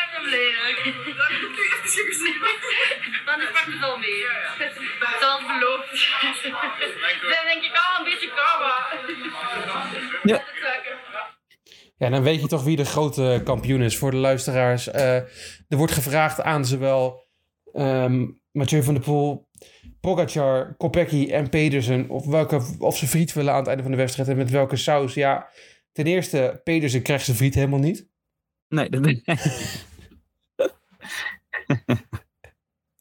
dan. 0.14 0.30
Can 0.74 0.92
have 0.92 1.04
them 1.04 1.16
later. 1.16 2.64
Dan 3.26 3.40
is 3.40 3.48
het 3.54 3.80
wel 3.80 3.98
mee. 3.98 4.26
Zoals 5.20 5.42
beloofd. 5.46 5.90
Dan 7.22 7.44
denk 7.50 7.62
ik 7.62 7.74
al 7.82 7.98
een 7.98 8.04
beetje 8.04 8.28
kaba. 8.28 8.74
Ja. 10.22 10.42
Ja, 11.96 12.08
dan 12.10 12.22
weet 12.22 12.40
je 12.40 12.46
toch 12.46 12.64
wie 12.64 12.76
de 12.76 12.84
grote 12.84 13.40
kampioen 13.44 13.82
is 13.82 13.98
voor 13.98 14.10
de 14.10 14.16
luisteraars. 14.16 14.90
Eh, 14.90 15.14
er 15.68 15.76
wordt 15.76 15.92
gevraagd 15.92 16.40
aan 16.40 16.66
zowel 16.66 17.26
ehm, 17.72 18.26
Mathieu 18.52 18.82
van 18.82 18.94
der 18.94 19.02
Poel, 19.02 19.48
Pogacar, 20.00 20.74
Kopecky 20.76 21.30
en 21.30 21.48
Pedersen... 21.48 22.08
Of, 22.08 22.26
welke, 22.26 22.60
of 22.78 22.96
ze 22.96 23.06
friet 23.06 23.32
willen 23.32 23.52
aan 23.52 23.58
het 23.58 23.68
einde 23.68 23.82
van 23.82 23.92
de 23.92 23.98
wedstrijd 23.98 24.28
en 24.28 24.36
met 24.36 24.50
welke 24.50 24.76
saus. 24.76 25.14
Ja, 25.14 25.48
ten 25.92 26.06
eerste, 26.06 26.60
Pedersen 26.64 27.02
krijgt 27.02 27.24
zijn 27.24 27.36
friet 27.36 27.54
helemaal 27.54 27.78
niet. 27.78 28.08
Nee, 28.68 28.88
dat 28.88 29.02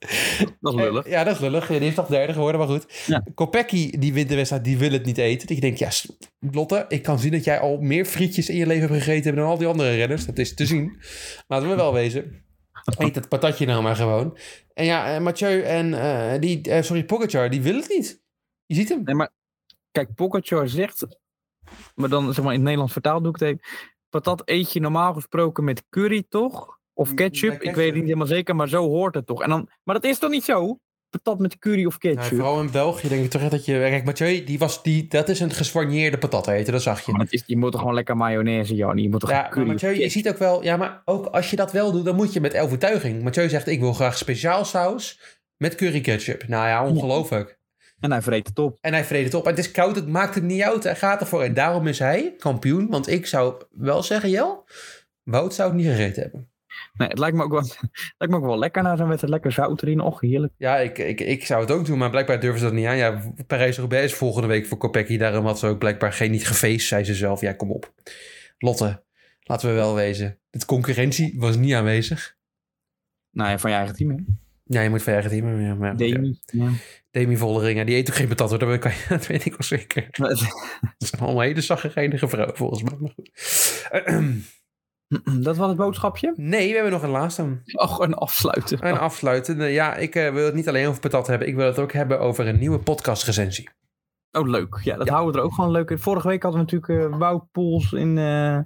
Dat 0.61 0.73
is 0.73 0.79
lullig. 0.79 1.09
Ja, 1.09 1.23
dat 1.23 1.33
is 1.33 1.39
lullig. 1.39 1.67
Die 1.67 1.79
is 1.79 1.95
toch 1.95 2.07
derde 2.07 2.33
geworden, 2.33 2.59
maar 2.59 2.69
goed. 2.69 3.03
Ja. 3.05 3.23
Kopecky, 3.35 3.97
die 3.97 4.13
wint 4.13 4.29
de 4.29 4.35
wedstrijd, 4.35 4.63
die 4.63 4.77
wil 4.77 4.91
het 4.91 5.05
niet 5.05 5.17
eten. 5.17 5.47
Dat 5.47 5.55
je 5.55 5.61
denkt, 5.61 5.79
ja, 5.79 5.89
Lotte, 6.51 6.85
ik 6.87 7.03
kan 7.03 7.19
zien 7.19 7.31
dat 7.31 7.43
jij 7.43 7.59
al 7.59 7.77
meer 7.77 8.05
frietjes 8.05 8.49
in 8.49 8.55
je 8.55 8.67
leven 8.67 8.89
hebt 8.89 9.03
gegeten 9.03 9.35
dan 9.35 9.45
al 9.45 9.57
die 9.57 9.67
andere 9.67 9.95
renners. 9.95 10.25
Dat 10.25 10.37
is 10.37 10.55
te 10.55 10.65
zien. 10.65 10.97
Laten 11.47 11.69
we 11.69 11.75
wel 11.75 11.93
wezen. 11.93 12.43
Eet 12.97 13.13
dat 13.13 13.27
patatje 13.27 13.65
nou 13.65 13.83
maar 13.83 13.95
gewoon. 13.95 14.37
En 14.73 14.85
ja, 14.85 15.15
eh, 15.15 15.21
Mathieu 15.21 15.61
en 15.61 15.93
eh, 15.93 16.39
die, 16.39 16.61
eh, 16.61 16.81
sorry, 16.81 17.03
Pogacar, 17.03 17.49
die 17.49 17.61
wil 17.61 17.75
het 17.75 17.89
niet. 17.89 18.21
Je 18.65 18.75
ziet 18.75 18.89
hem. 18.89 19.03
Nee, 19.03 19.15
maar 19.15 19.31
kijk, 19.91 20.15
Pogacar 20.15 20.69
zegt, 20.69 21.05
maar 21.95 22.09
dan 22.09 22.33
zeg 22.33 22.43
maar 22.43 22.53
in 22.53 22.53
het 22.53 22.61
Nederlands 22.61 22.93
vertaald 22.93 23.23
doe 23.23 23.33
ik 23.33 23.39
het 23.39 23.49
even. 23.49 23.61
Patat 24.09 24.41
eet 24.45 24.73
je 24.73 24.79
normaal 24.79 25.13
gesproken 25.13 25.63
met 25.63 25.83
curry, 25.89 26.23
toch? 26.29 26.79
Of 26.93 27.13
ketchup, 27.13 27.61
ik 27.61 27.75
weet 27.75 27.85
het 27.85 27.95
niet 27.95 28.03
helemaal 28.03 28.27
zeker, 28.27 28.55
maar 28.55 28.69
zo 28.69 28.87
hoort 28.87 29.15
het 29.15 29.25
toch? 29.25 29.41
En 29.41 29.49
dan, 29.49 29.69
maar 29.83 29.95
dat 29.95 30.03
is 30.03 30.19
toch 30.19 30.29
niet 30.29 30.43
zo? 30.43 30.79
Patat 31.09 31.39
met 31.39 31.59
curry 31.59 31.85
of 31.85 32.01
Nou, 32.01 32.15
ketchup? 32.15 32.37
vooral 32.37 32.61
in 32.61 32.71
België 32.71 33.07
denk 33.07 33.23
ik 33.23 33.29
toch 33.29 33.41
echt 33.41 33.51
dat 33.51 33.65
je... 33.65 33.73
Kijk, 33.73 34.05
Mathieu, 34.05 34.43
die 34.43 34.57
was, 34.57 34.83
die, 34.83 35.07
dat 35.07 35.29
is 35.29 35.39
een 35.39 35.51
geswanjeerde 35.51 36.17
patat 36.17 36.47
eten, 36.47 36.73
dat 36.73 36.81
zag 36.81 37.05
je. 37.05 37.11
Maar 37.11 37.21
het 37.21 37.33
is, 37.33 37.43
je 37.45 37.57
moet 37.57 37.71
toch 37.71 37.79
gewoon 37.79 37.95
lekker 37.95 38.17
mayonaise, 38.17 38.75
Jan. 38.75 38.97
Je 38.97 39.09
moet 39.09 39.19
toch 39.19 39.29
Ja, 39.29 39.49
curry 39.49 39.67
Mathieu, 39.67 39.99
je 39.99 40.09
ziet 40.09 40.29
ook 40.29 40.37
wel... 40.37 40.63
Ja, 40.63 40.77
maar 40.77 41.01
ook 41.05 41.25
als 41.25 41.49
je 41.49 41.55
dat 41.55 41.71
wel 41.71 41.91
doet, 41.91 42.05
dan 42.05 42.15
moet 42.15 42.33
je 42.33 42.41
met 42.41 42.57
overtuiging. 42.57 43.23
Mathieu 43.23 43.49
zegt, 43.49 43.67
ik 43.67 43.79
wil 43.79 43.93
graag 43.93 44.17
speciaal 44.17 44.65
saus 44.65 45.19
met 45.57 45.75
curry 45.75 46.01
ketchup. 46.01 46.47
Nou 46.47 46.67
ja, 46.67 46.87
ongelooflijk. 46.87 47.59
En 47.99 48.11
hij 48.11 48.21
vreet 48.21 48.47
het 48.47 48.59
op. 48.59 48.77
En 48.81 48.93
hij 48.93 49.03
vreet 49.03 49.25
het 49.25 49.33
op. 49.33 49.43
En 49.43 49.49
het 49.49 49.59
is 49.59 49.71
koud, 49.71 49.95
het 49.95 50.07
maakt 50.07 50.35
het 50.35 50.43
niet 50.43 50.61
uit. 50.61 50.83
Hij 50.83 50.95
gaat 50.95 51.21
ervoor. 51.21 51.43
En 51.43 51.53
daarom 51.53 51.87
is 51.87 51.99
hij 51.99 52.35
kampioen. 52.37 52.89
Want 52.89 53.07
ik 53.07 53.25
zou 53.25 53.55
wel 53.71 54.03
zeggen, 54.03 54.29
Jel, 54.29 54.65
Wout 55.23 55.53
zou 55.53 55.69
het 55.69 55.77
niet 55.77 55.87
gegeten 55.87 56.21
hebben. 56.21 56.52
Nee, 56.97 57.07
het 57.07 57.19
lijkt 57.19 57.37
me 57.37 57.43
ook 57.43 57.51
wel, 57.51 57.61
het 57.91 58.13
lijkt 58.17 58.33
me 58.33 58.39
ook 58.39 58.45
wel 58.45 58.59
lekker 58.59 58.83
na 58.83 58.95
zo'n 58.95 59.07
wedstrijd. 59.07 59.33
Lekker 59.33 59.51
zout 59.51 59.81
erin. 59.81 59.99
Och, 59.99 60.21
heerlijk. 60.21 60.53
Ja, 60.57 60.77
ik, 60.77 60.97
ik, 60.97 61.19
ik 61.19 61.45
zou 61.45 61.61
het 61.61 61.71
ook 61.71 61.85
doen, 61.85 61.97
maar 61.97 62.09
blijkbaar 62.09 62.39
durven 62.39 62.59
ze 62.59 62.65
dat 62.65 62.73
niet 62.73 62.85
aan. 62.85 62.97
Ja, 62.97 63.33
Parijs-Roubaix 63.47 64.11
is 64.11 64.17
volgende 64.17 64.47
week 64.47 64.65
voor 64.65 64.77
Kopecky. 64.77 65.17
Daarom 65.17 65.45
had 65.45 65.59
ze 65.59 65.67
ook 65.67 65.79
blijkbaar 65.79 66.13
geen 66.13 66.31
niet 66.31 66.47
gefeest, 66.47 66.87
zei 66.87 67.03
ze 67.03 67.13
zelf. 67.13 67.41
Ja, 67.41 67.53
kom 67.53 67.71
op. 67.71 67.93
Lotte, 68.57 69.03
laten 69.41 69.69
we 69.69 69.75
wel 69.75 69.95
wezen. 69.95 70.39
De 70.49 70.65
concurrentie 70.65 71.33
was 71.37 71.55
niet 71.55 71.73
aanwezig. 71.73 72.35
Nou 73.31 73.49
ja, 73.49 73.59
van 73.59 73.69
je 73.69 73.75
eigen 73.75 73.95
team, 73.95 74.09
hè? 74.09 74.15
Ja, 74.63 74.81
je 74.81 74.89
moet 74.89 75.03
van 75.03 75.13
je 75.13 75.19
eigen 75.19 75.37
team. 75.37 75.47
hebben, 75.47 75.65
Ja, 75.65 75.75
maar, 75.75 75.89
ja. 75.89 75.95
Demi. 75.95 76.39
Ja. 76.45 76.69
Demi 77.11 77.37
Volleringen, 77.37 77.85
die 77.85 77.95
eet 77.95 78.09
ook 78.09 78.15
geen 78.15 78.27
patat 78.27 78.49
hoor. 78.49 78.59
Dat, 78.59 78.79
kan 78.79 78.91
dat 79.09 79.27
weet 79.27 79.45
ik 79.45 79.51
wel 79.51 79.63
zeker. 79.63 80.07
Dat 80.97 81.09
zijn 81.09 81.21
allemaal 81.21 81.41
hele 81.41 81.61
zaggerijnige 81.61 82.27
vrouwen 82.27 82.57
volgens 82.57 82.83
mij. 82.83 82.97
Maar 82.99 83.11
goed. 83.11 83.31
Dat 85.47 85.57
was 85.57 85.67
het 85.67 85.77
boodschapje? 85.77 86.33
Nee, 86.35 86.67
we 86.67 86.73
hebben 86.73 86.91
nog 86.91 87.03
een 87.03 87.09
laatste. 87.09 87.61
Oh, 87.73 87.95
een 87.99 88.13
afsluiten. 88.13 88.79
En 88.79 88.99
afsluiten. 88.99 89.71
Ja, 89.71 89.95
ik 89.95 90.15
eh, 90.15 90.33
wil 90.33 90.45
het 90.45 90.53
niet 90.53 90.67
alleen 90.67 90.87
over 90.87 90.99
patat 91.01 91.27
hebben. 91.27 91.47
Ik 91.47 91.55
wil 91.55 91.65
het 91.65 91.79
ook 91.79 91.91
hebben 91.91 92.19
over 92.19 92.47
een 92.47 92.59
nieuwe 92.59 92.79
podcastrecensie. 92.79 93.69
Oh, 94.31 94.47
leuk. 94.47 94.79
Ja, 94.83 94.95
dat 94.97 95.07
Ja. 95.07 95.13
houden 95.13 95.33
we 95.33 95.39
er 95.39 95.45
ook 95.45 95.53
gewoon 95.53 95.71
leuk 95.71 95.89
in. 95.89 95.99
Vorige 95.99 96.27
week 96.27 96.43
hadden 96.43 96.65
we 96.65 96.71
natuurlijk 96.71 97.13
eh, 97.13 97.19
Wout 97.19 97.51
Poels 97.51 97.91
in, 97.93 98.17
eh, 98.17 98.57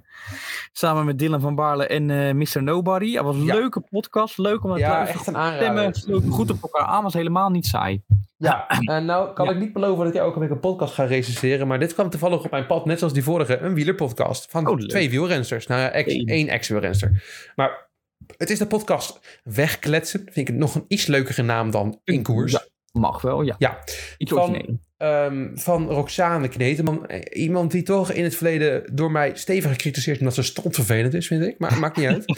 samen 0.72 1.04
met 1.04 1.18
Dylan 1.18 1.40
van 1.40 1.54
Baarle 1.54 1.86
en 1.86 2.10
eh 2.10 2.34
Mr. 2.34 2.62
Nobody. 2.62 3.14
Dat 3.14 3.24
was 3.24 3.36
een 3.36 3.44
Ja. 3.44 3.54
leuke 3.54 3.80
podcast. 3.80 4.38
Leuk 4.38 4.64
om 4.64 4.72
te 4.72 4.78
Ja, 4.78 4.88
luisteren. 4.88 5.18
echt 5.18 5.26
een 5.26 5.34
Stemmen 5.56 5.68
aanrader. 5.68 5.94
sloten 6.00 6.30
goed 6.30 6.50
op 6.50 6.62
elkaar 6.62 6.86
aan. 6.86 7.02
Was 7.02 7.14
helemaal 7.14 7.50
niet 7.50 7.66
saai. 7.66 8.02
Ja, 8.40 8.68
en 8.68 9.04
nou 9.04 9.32
kan 9.32 9.46
Ja. 9.46 9.52
ik 9.52 9.58
niet 9.58 9.72
beloven 9.72 10.04
dat 10.04 10.14
ik 10.14 10.20
elke 10.20 10.38
week 10.38 10.50
een 10.50 10.60
podcast 10.60 10.94
ga 10.94 11.04
recenseren. 11.04 11.66
Maar 11.66 11.78
dit 11.78 11.94
kwam 11.94 12.10
toevallig 12.10 12.44
op 12.44 12.50
mijn 12.50 12.66
pad, 12.66 12.84
net 12.84 12.98
zoals 12.98 13.12
die 13.12 13.22
vorige, 13.22 13.58
een 13.58 13.74
wielerpodcast. 13.74 14.50
Van 14.50 14.66
Oh, 14.68 14.76
twee 14.78 15.10
wielrensters. 15.10 15.66
Nou 15.66 15.80
ja, 15.80 15.90
ex, 15.90 16.14
één 16.14 16.48
ex-wielrenster. 16.48 17.22
Maar 17.56 17.88
het 18.36 18.50
is 18.50 18.58
de 18.58 18.66
podcast 18.66 19.40
Wegkletsen. 19.44 20.20
Vind 20.20 20.36
ik 20.36 20.46
het 20.46 20.56
nog 20.56 20.74
een 20.74 20.84
iets 20.88 21.06
leukere 21.06 21.42
naam 21.42 21.70
dan 21.70 22.00
In 22.04 22.22
Koers. 22.22 22.52
Ja, 22.52 22.64
mag 22.92 23.20
wel, 23.22 23.42
ja. 23.42 23.54
Ja. 23.58 23.78
Iets 24.18 24.32
Van- 24.32 24.40
origineel. 24.40 24.78
Ehm, 24.98 25.48
van 25.54 25.88
Roxane 25.88 26.48
Kneteman. 26.48 27.06
Eh, 27.06 27.42
Iemand 27.42 27.70
die 27.70 27.82
toch 27.82 28.12
in 28.12 28.24
het 28.24 28.34
verleden 28.36 28.82
door 28.92 29.10
mij 29.10 29.30
stevig 29.34 29.70
gecritiseerd 29.70 30.18
omdat 30.18 30.34
ze 30.34 30.42
strontvervelend 30.42 31.14
is, 31.14 31.26
vind 31.26 31.42
ik. 31.44 31.58
Maar 31.58 31.78
maakt 31.78 31.96
niet 31.96 32.06
uit. 32.06 32.24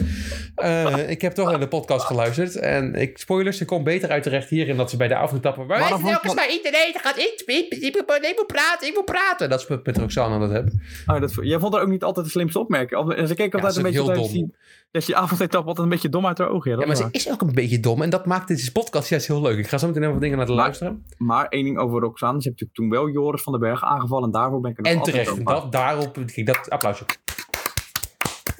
Eh, 0.55 1.09
ik 1.09 1.21
heb 1.21 1.33
toch 1.33 1.49
naar 1.49 1.59
de 1.59 1.67
podcast 1.67 2.05
geluisterd. 2.05 2.55
En 2.55 2.95
ik, 2.95 3.17
spoilers, 3.17 3.57
ze 3.57 3.65
komt 3.65 3.83
beter 3.83 4.09
uit 4.09 4.23
terecht 4.23 4.49
hierin 4.49 4.77
dat 4.77 4.89
ze 4.89 4.97
bij 4.97 5.07
de 5.07 5.15
avondetappen... 5.15 5.65
Maar 5.67 5.79
Waarom 5.79 6.07
elke 6.07 6.33
maar 6.33 6.49
internet, 6.49 6.91
gaat 6.93 7.17
in, 7.17 7.23
ik, 7.23 7.43
ik, 7.45 7.73
ik, 7.73 7.93
moet- 8.07 8.25
ik 8.25 8.33
moet 8.37 8.47
praten, 8.47 8.87
ik 8.87 8.95
moet 8.95 9.05
praten. 9.05 9.49
Dat 9.49 9.59
is 9.59 9.67
wat 9.67 9.79
ik 9.79 9.85
met 9.85 9.97
Roxane 9.97 10.33
aan 10.33 10.41
het 10.41 10.51
hebben. 10.51 10.81
Oh, 11.05 11.19
dat, 11.21 11.33
jij 11.41 11.59
vond 11.59 11.73
er 11.73 11.81
ook 11.81 11.87
niet 11.87 12.03
altijd 12.03 12.25
de 12.25 12.31
slimste 12.31 12.59
opmerking. 12.59 13.27
Ze 13.27 13.35
keek 13.35 13.53
altijd 13.53 13.73
ze 13.73 13.79
een 13.79 13.85
is 13.85 13.91
beetje 13.91 14.11
heel 14.13 14.21
dom. 14.31 14.53
Dat 14.91 15.05
je 15.05 15.15
avondetap 15.15 15.65
altijd 15.67 15.77
een 15.85 15.89
beetje 15.89 16.09
dom 16.09 16.25
uit 16.27 16.37
haar 16.37 16.49
ogen. 16.49 16.71
Ja, 16.71 16.79
Ja, 16.79 16.85
maar 16.85 16.95
ze 16.95 17.07
is 17.11 17.29
ook 17.31 17.41
een 17.41 17.53
beetje 17.53 17.79
dom. 17.79 18.01
En 18.01 18.09
dat 18.09 18.25
maakt 18.25 18.47
deze 18.47 18.71
podcast 18.71 19.09
juist 19.09 19.27
heel 19.27 19.41
leuk. 19.41 19.57
Ik 19.57 19.67
ga 19.67 19.77
zo 19.77 19.87
meteen 19.87 20.01
even 20.01 20.13
wat 20.13 20.21
dingen 20.23 20.37
laten 20.37 20.55
Maar- 20.55 20.63
luisteren. 20.63 21.05
Maar 21.17 21.47
één 21.47 21.63
ding 21.63 21.77
over 21.77 21.99
Roxanne. 22.01 22.41
Ze 22.41 22.47
heeft 22.49 22.61
natuurlijk 22.61 22.73
toen 22.79 22.89
wel 22.89 23.13
Joris 23.23 23.41
van 23.41 23.51
den 23.53 23.61
Berg 23.61 23.83
aangevallen. 23.83 24.25
En 24.25 24.31
daarvoor 24.31 24.59
ben 24.61 24.71
ik 24.71 24.77
er 24.77 24.83
nog 24.83 24.91
En 24.91 24.97
altijd 24.99 25.15
terecht. 25.25 25.45
Dat, 25.45 25.71
daarop, 25.71 26.13
kijk, 26.13 26.45
dat 26.45 26.69
applausje. 26.69 27.05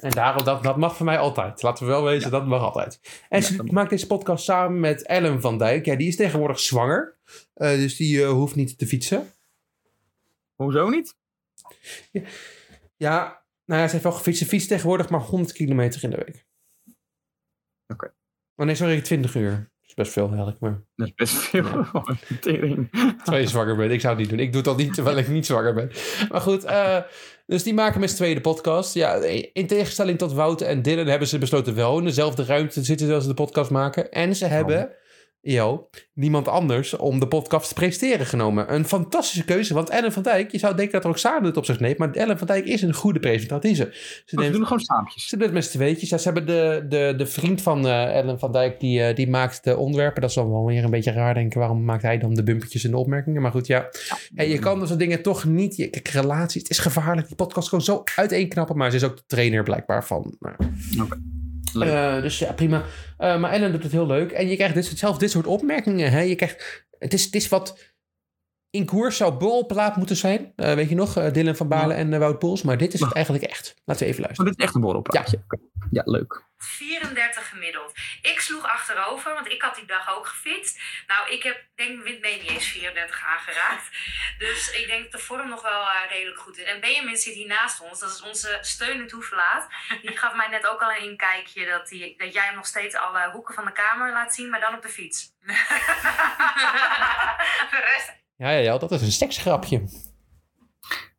En 0.00 0.10
daarop, 0.10 0.44
dat, 0.44 0.62
dat 0.62 0.76
mag 0.76 0.96
voor 0.96 1.06
mij 1.06 1.18
altijd. 1.18 1.62
Laten 1.62 1.84
we 1.86 1.90
wel 1.92 2.02
wezen, 2.04 2.30
dat 2.30 2.46
mag 2.46 2.62
altijd. 2.62 3.00
En 3.28 3.40
Ja, 3.40 3.46
ze 3.46 3.62
maakt 3.64 3.90
deze 3.90 4.06
podcast 4.06 4.44
samen 4.44 4.80
met 4.80 5.06
Ellen 5.06 5.40
van 5.40 5.58
Dijk. 5.58 5.84
Ja, 5.84 5.96
die 5.96 6.08
is 6.08 6.16
tegenwoordig 6.16 6.60
zwanger. 6.60 7.16
Eh, 7.54 7.68
dus 7.68 7.96
die 7.96 8.22
eh, 8.22 8.28
hoeft 8.30 8.54
niet 8.54 8.78
te 8.78 8.86
fietsen. 8.86 9.32
Hoezo 10.54 10.88
niet? 10.88 11.14
Ja, 12.96 13.41
nou 13.64 13.80
ja, 13.80 13.86
ze 13.86 13.92
heeft 13.92 14.04
wel 14.04 14.12
gefietst. 14.12 14.42
Ze 14.42 14.48
fietst 14.48 14.68
tegenwoordig 14.68 15.08
maar 15.08 15.20
100 15.20 15.52
kilometer 15.52 16.04
in 16.04 16.10
de 16.10 16.16
week. 16.16 16.46
Oké. 17.86 18.14
Oh 18.56 18.66
nee, 18.66 18.74
sorry, 18.74 19.00
20 19.00 19.34
uur. 19.34 19.50
Dat 19.50 19.88
is 19.88 19.94
best 19.94 20.12
veel 20.12 20.26
eigenlijk, 20.26 20.60
maar... 20.60 20.82
Dat 20.94 21.06
is 21.06 21.14
best 21.14 21.34
veel. 21.34 21.86
Tering. 22.40 22.90
Terwijl 23.22 23.42
je 23.42 23.48
zwanger 23.48 23.76
bent. 23.76 23.92
Ik 23.92 24.00
zou 24.00 24.12
het 24.12 24.22
niet 24.22 24.30
doen. 24.30 24.46
Ik 24.46 24.52
doe 24.52 24.60
het 24.60 24.70
al 24.70 24.76
niet 24.76 24.94
terwijl 24.94 25.16
ik 25.16 25.28
niet 25.28 25.46
zwanger 25.46 25.74
ben. 25.74 25.90
Maar 26.30 26.40
goed, 26.40 26.64
eh, 26.64 26.98
dus 27.46 27.62
die 27.62 27.74
maken 27.74 28.00
met 28.00 28.10
z'n 28.10 28.16
tweeën 28.16 28.34
de 28.34 28.40
podcast. 28.40 28.94
Ja, 28.94 29.14
in 29.52 29.66
tegenstelling 29.66 30.18
tot 30.18 30.32
Wouter 30.32 30.66
en 30.66 30.82
Dylan 30.82 31.06
hebben 31.06 31.28
ze 31.28 31.38
besloten 31.38 31.74
wel 31.74 31.98
in 31.98 32.04
dezelfde 32.04 32.44
ruimte 32.44 32.72
te 32.72 32.84
zitten 32.84 32.96
terwijl 32.96 33.20
ze 33.20 33.28
de 33.28 33.34
podcast 33.34 33.70
maken. 33.70 34.10
En 34.10 34.36
ze 34.36 34.46
hebben, 34.46 34.90
yo, 35.44 35.88
niemand 36.14 36.48
anders 36.48 36.96
om 36.96 37.20
de 37.20 37.28
podcast 37.28 37.68
te 37.68 37.74
presenteren 37.74 38.26
genomen. 38.26 38.74
Een 38.74 38.84
fantastische 38.84 39.44
keuze, 39.44 39.74
want 39.74 39.88
Ellen 39.90 40.12
van 40.12 40.22
Dijk, 40.22 40.52
je 40.52 40.58
zou 40.58 40.76
denken 40.76 40.92
dat 40.94 41.04
Roxane 41.04 41.46
het 41.46 41.56
op 41.56 41.64
zich 41.64 41.80
neemt, 41.80 41.98
maar 41.98 42.10
Ellen 42.10 42.38
van 42.38 42.46
Dijk 42.46 42.64
is 42.64 42.82
een 42.82 42.94
goede 42.94 43.20
presentatrice. 43.20 43.88
Ze 43.92 44.22
Ze 44.24 44.36
neemt 44.36 44.52
doen 44.52 44.62
gewoon 44.66 44.80
saampjes. 44.80 45.28
ze 45.28 45.36
doen 45.36 45.44
het 45.44 45.54
met 45.54 45.64
z'n 45.64 45.76
tweetjes. 45.76 46.08
Ja, 46.08 46.18
ze 46.18 46.24
hebben 46.24 46.46
de, 46.46 46.86
de, 46.88 47.14
de 47.16 47.26
vriend 47.26 47.62
van 47.62 47.86
eh, 47.86 48.16
Ellen 48.16 48.38
van 48.38 48.52
Dijk, 48.52 48.80
die, 48.80 49.02
eh, 49.02 49.16
die 49.16 49.28
maakt 49.28 49.64
de 49.64 49.76
onderwerpen. 49.76 50.20
Dat 50.20 50.30
is 50.30 50.36
dan 50.36 50.50
wel 50.50 50.64
weer 50.64 50.84
een 50.84 50.90
beetje 50.90 51.12
raar 51.12 51.34
denken. 51.34 51.58
Waarom 51.58 51.84
maakt 51.84 52.02
hij 52.02 52.18
dan 52.18 52.34
de 52.34 52.42
bumpertjes 52.42 52.84
en 52.84 52.90
de 52.90 52.96
opmerkingen? 52.96 53.42
Maar 53.42 53.52
goed, 53.52 53.66
ja. 53.66 53.88
Hey, 54.34 54.48
je 54.48 54.58
kan 54.58 54.86
zo'n 54.86 54.98
dingen 54.98 55.22
toch 55.22 55.44
niet... 55.44 55.76
Je, 55.76 55.88
kijk, 55.90 56.08
relaties, 56.08 56.62
het 56.62 56.70
is 56.70 56.78
gevaarlijk. 56.78 57.26
Die 57.26 57.36
podcast 57.36 57.68
kan 57.68 57.82
zo 57.82 58.02
uiteenknappen. 58.16 58.76
Maar 58.76 58.90
ze 58.90 58.96
is 58.96 59.04
ook 59.04 59.16
de 59.16 59.24
trainer 59.26 59.62
blijkbaar 59.62 60.04
van... 60.04 60.36
Nou, 60.40 60.56
Leuk. 60.96 61.41
Eh, 61.74 62.22
dus 62.22 62.38
ja, 62.38 62.52
prima. 62.52 62.82
Eh, 63.18 63.38
maar 63.38 63.52
Ellen 63.52 63.72
doet 63.72 63.82
het 63.82 63.92
heel 63.92 64.06
leuk. 64.06 64.32
En 64.32 64.48
je 64.48 64.56
krijgt 64.56 64.74
dit, 64.74 64.92
zelf 64.94 65.18
dit 65.18 65.30
soort 65.30 65.46
opmerkingen. 65.46 66.10
Hè? 66.10 66.20
Je 66.20 66.34
krijgt, 66.34 66.84
het, 66.98 67.12
is, 67.12 67.24
het 67.24 67.34
is 67.34 67.48
wat... 67.48 67.91
In 68.72 68.86
koers 68.86 69.16
zou 69.16 69.32
borrelplaat 69.32 69.96
moeten 69.96 70.16
zijn. 70.16 70.52
Eh, 70.56 70.74
weet 70.74 70.88
je 70.88 70.94
nog? 70.94 71.16
eh, 71.16 71.32
Dylan 71.32 71.56
van 71.56 71.68
Balen 71.68 71.96
en 71.96 72.12
eh, 72.12 72.18
Wout 72.18 72.38
Poels. 72.38 72.62
Maar 72.62 72.76
dit 72.76 72.92
is 72.94 73.00
het 73.00 73.12
eigenlijk 73.14 73.44
echt. 73.44 73.74
Laten 73.84 74.02
we 74.02 74.08
even 74.08 74.20
Maar 74.20 74.30
luisteren. 74.30 74.50
dit 74.50 74.60
is 74.60 74.64
echt 74.66 74.74
een 74.74 74.80
borrelpraatje. 74.80 75.42
Oké. 75.44 75.56
Ja, 75.90 76.02
leuk. 76.04 76.42
34 76.56 77.48
gemiddeld. 77.48 77.92
Ik 78.22 78.40
sloeg 78.40 78.66
achterover, 78.66 79.34
want 79.34 79.48
ik 79.48 79.62
had 79.62 79.74
die 79.74 79.84
dag 79.86 80.16
ook 80.16 80.26
gefietst. 80.26 80.80
Nou, 81.06 81.30
ik 81.30 81.42
heb 81.42 81.64
denk 81.74 82.04
ik 82.06 82.20
mee 82.20 82.40
niet 82.40 82.50
eens 82.50 82.66
34 82.66 83.24
aangeraakt. 83.24 83.88
Dus 84.38 84.70
ik 84.70 84.86
denk 84.86 85.02
dat 85.02 85.12
de 85.12 85.18
vorm 85.26 85.48
nog 85.48 85.62
wel 85.62 85.80
eh, 85.80 86.10
redelijk 86.10 86.38
goed 86.38 86.58
is. 86.58 86.64
En 86.64 86.80
Benjamin 86.80 87.16
zit 87.16 87.34
hier 87.34 87.46
naast 87.46 87.80
ons. 87.80 88.00
Dat 88.00 88.10
is 88.10 88.22
onze 88.22 88.58
steunend 88.60 89.10
hoeflaat. 89.10 89.66
Die 90.02 90.16
gaf 90.16 90.34
mij 90.34 90.48
net 90.48 90.66
ook 90.66 90.82
al 90.82 90.90
een 90.90 91.02
inkijkje 91.10 91.66
dat, 91.66 91.88
die, 91.88 92.14
dat 92.18 92.32
jij 92.32 92.44
hem 92.46 92.54
nog 92.54 92.66
steeds 92.66 92.94
alle 92.94 93.30
hoeken 93.32 93.54
van 93.54 93.64
de 93.64 93.72
kamer 93.72 94.12
laat 94.12 94.34
zien, 94.34 94.50
maar 94.50 94.60
dan 94.60 94.74
op 94.74 94.82
de 94.82 94.88
fiets. 94.88 95.30
de 97.70 97.80
rest 97.92 98.20
Ja, 98.36 98.50
ja, 98.50 98.58
ja, 98.58 98.78
dat 98.78 98.90
is 98.92 99.02
een 99.02 99.12
seksgrapje. 99.12 99.82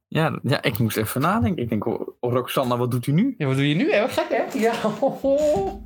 Ja, 0.07 0.39
ja, 0.43 0.61
ik 0.61 0.77
moest 0.77 0.97
even 0.97 1.21
nadenken. 1.21 1.63
Ik 1.63 1.69
denk, 1.69 1.85
oh, 1.85 2.07
oh, 2.19 2.33
Roxanne, 2.33 2.77
wat 2.77 2.91
doet 2.91 3.07
u 3.07 3.11
nu? 3.11 3.35
Ja, 3.37 3.45
wat 3.45 3.55
doe 3.55 3.69
je 3.69 3.75
nu? 3.75 3.91
Hè? 3.91 4.01
Wat 4.01 4.11
gek, 4.11 4.29
hè? 4.29 4.59
Ja. 4.59 4.73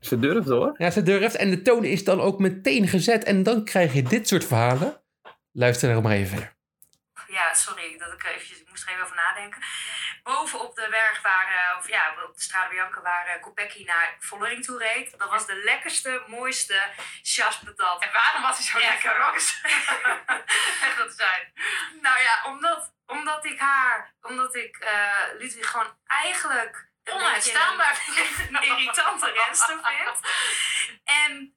Ze 0.00 0.18
durft 0.18 0.48
hoor. 0.48 0.74
ja, 0.76 0.90
ze 0.90 1.02
durft. 1.02 1.36
En 1.36 1.50
de 1.50 1.62
toon 1.62 1.84
is 1.84 2.04
dan 2.04 2.20
ook 2.20 2.38
meteen 2.38 2.88
gezet. 2.88 3.24
En 3.24 3.42
dan 3.42 3.64
krijg 3.64 3.92
je 3.94 4.02
dit 4.02 4.28
soort 4.28 4.44
verhalen. 4.44 5.00
Luister 5.52 5.90
er 5.90 6.02
maar 6.02 6.12
even 6.12 6.28
verder. 6.28 6.56
Ja, 7.28 7.54
sorry 7.54 7.98
dat 7.98 8.12
ik 8.12 8.32
eventjes, 8.34 8.60
ik 8.60 8.68
moest 8.68 8.82
er 8.82 8.92
even 8.92 9.04
over 9.04 9.16
nadenken. 9.16 9.60
Boven 10.28 10.60
op 10.60 10.74
de 10.74 10.86
berg 10.90 11.22
waar, 11.22 11.48
eh, 11.48 11.78
of 11.78 11.88
ja, 11.88 12.14
op 12.26 12.34
de 12.34 12.42
Strade 12.42 12.68
Bianca 12.68 13.00
waar 13.00 13.36
uh, 13.36 13.42
Kopecky 13.42 13.84
naar 13.84 14.16
Vollering 14.18 14.64
toe 14.64 14.78
reed. 14.78 15.18
Dat 15.18 15.30
was 15.30 15.46
de 15.46 15.54
lekkerste, 15.54 16.22
mooiste 16.26 16.82
chaspatat. 17.22 18.02
En 18.02 18.12
waarom 18.12 18.42
was 18.42 18.56
hij 18.56 18.66
zo 18.66 18.88
lekker, 18.88 19.16
Rox? 19.16 19.60
Echt 20.86 20.96
dat 20.96 21.12
zijn. 21.16 21.52
Nou 22.00 22.20
ja, 22.20 22.44
omdat, 22.44 22.94
omdat 23.06 23.44
ik 23.44 23.58
haar, 23.58 24.14
omdat 24.22 24.54
ik 24.54 24.76
eh 24.76 25.24
Ludwig 25.38 25.70
gewoon 25.70 25.96
eigenlijk... 26.06 26.86
Onuitstaanbaar 27.04 28.02
een 28.48 28.62
irritante 28.62 29.30
renster 29.30 29.80
vind. 29.82 30.20
En 31.04 31.56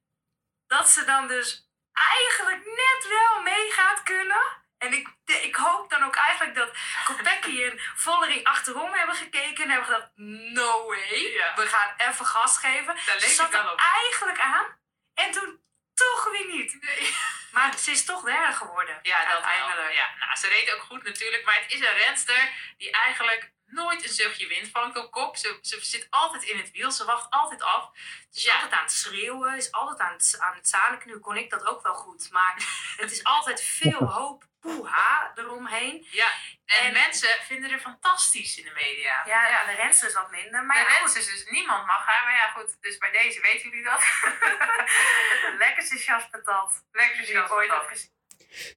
dat 0.67 0.89
ze 0.89 1.05
dan 1.05 1.27
dus 1.27 1.69
eigenlijk 1.93 2.65
net 2.65 3.07
wel 3.09 3.41
mee 3.41 3.71
gaat 3.71 4.03
kunnen. 4.03 4.60
En 4.81 4.93
ik, 4.93 5.07
ik 5.25 5.55
hoop 5.55 5.89
dan 5.89 6.03
ook 6.03 6.15
eigenlijk 6.15 6.55
dat 6.55 6.69
Kopecky 7.05 7.63
en 7.63 7.79
Vollering 7.95 8.43
achterom 8.43 8.93
hebben 8.93 9.15
gekeken 9.15 9.63
en 9.63 9.69
hebben 9.69 9.87
gedacht, 9.87 10.09
no 10.53 10.85
way, 10.85 11.53
we 11.55 11.67
gaan 11.67 11.93
even 11.97 12.25
gas 12.25 12.57
geven. 12.57 12.97
Ze 13.19 13.29
zat 13.29 13.53
er 13.53 13.75
eigenlijk 13.75 14.39
aan 14.39 14.65
en 15.13 15.31
toen 15.31 15.61
toch 15.93 16.31
weer 16.31 16.45
niet. 16.45 16.77
Maar 17.51 17.77
ze 17.77 17.91
is 17.91 18.05
toch 18.05 18.23
derde 18.23 18.53
geworden. 18.53 18.99
Ja, 19.01 19.25
dat 19.25 19.33
uiteindelijk. 19.33 19.77
wel. 19.77 19.89
Ja, 19.89 20.09
nou, 20.19 20.35
ze 20.35 20.47
reed 20.47 20.73
ook 20.73 20.81
goed 20.81 21.03
natuurlijk, 21.03 21.45
maar 21.45 21.55
het 21.61 21.71
is 21.71 21.79
een 21.79 21.97
renster 21.97 22.49
die 22.77 22.91
eigenlijk 22.91 23.51
nooit 23.71 24.03
een 24.03 24.09
zuchtje 24.09 24.47
wint 24.47 24.67
van 24.67 25.09
kop. 25.09 25.37
Ze, 25.37 25.59
ze 25.61 25.77
zit 25.81 26.07
altijd 26.09 26.43
in 26.43 26.57
het 26.57 26.71
wiel, 26.71 26.91
ze 26.91 27.05
wacht 27.05 27.29
altijd 27.29 27.61
af. 27.63 27.89
Dus 28.31 28.43
ja. 28.43 28.53
altijd 28.53 28.71
aan 28.71 28.83
het 28.83 28.91
schreeuwen, 28.91 29.57
is 29.57 29.71
altijd 29.71 29.99
aan 29.99 30.13
het, 30.13 30.35
aan 30.39 30.55
het 30.55 30.67
zaniken. 30.69 31.07
Nu 31.07 31.17
kon 31.19 31.37
ik 31.37 31.49
dat 31.49 31.65
ook 31.65 31.81
wel 31.83 31.93
goed. 31.93 32.31
Maar 32.31 32.53
het 32.97 33.11
is 33.11 33.23
altijd 33.23 33.61
veel 33.61 34.03
hoop, 34.03 34.43
poeha 34.59 35.31
eromheen. 35.35 36.07
Ja, 36.11 36.31
en, 36.65 36.85
En- 36.85 36.93
mensen 36.93 37.29
vinden 37.43 37.71
er 37.71 37.79
fantastisch 37.79 38.57
in 38.57 38.63
de 38.63 38.71
media. 38.73 39.23
Ja, 39.25 39.47
ja. 39.49 39.65
de 39.65 39.75
renster 39.75 40.07
is 40.07 40.13
wat 40.13 40.31
minder. 40.31 40.63
Maar 40.63 40.77
ja, 40.77 40.83
de 40.83 40.89
goed. 40.89 40.99
rensters, 40.99 41.25
dus 41.25 41.51
niemand 41.51 41.85
mag 41.85 42.05
haar. 42.05 42.23
Maar 42.23 42.33
ja, 42.33 42.51
goed, 42.51 42.77
dus 42.81 42.97
bij 42.97 43.11
deze 43.11 43.41
weten 43.41 43.69
jullie 43.69 43.83
dat. 43.83 43.99
de 43.99 45.55
lekkerste 45.65 45.97
chaspatat. 45.97 46.83
Lekker 46.91 47.25
Die 47.25 47.35
ik 47.35 47.51
ooit. 47.51 48.11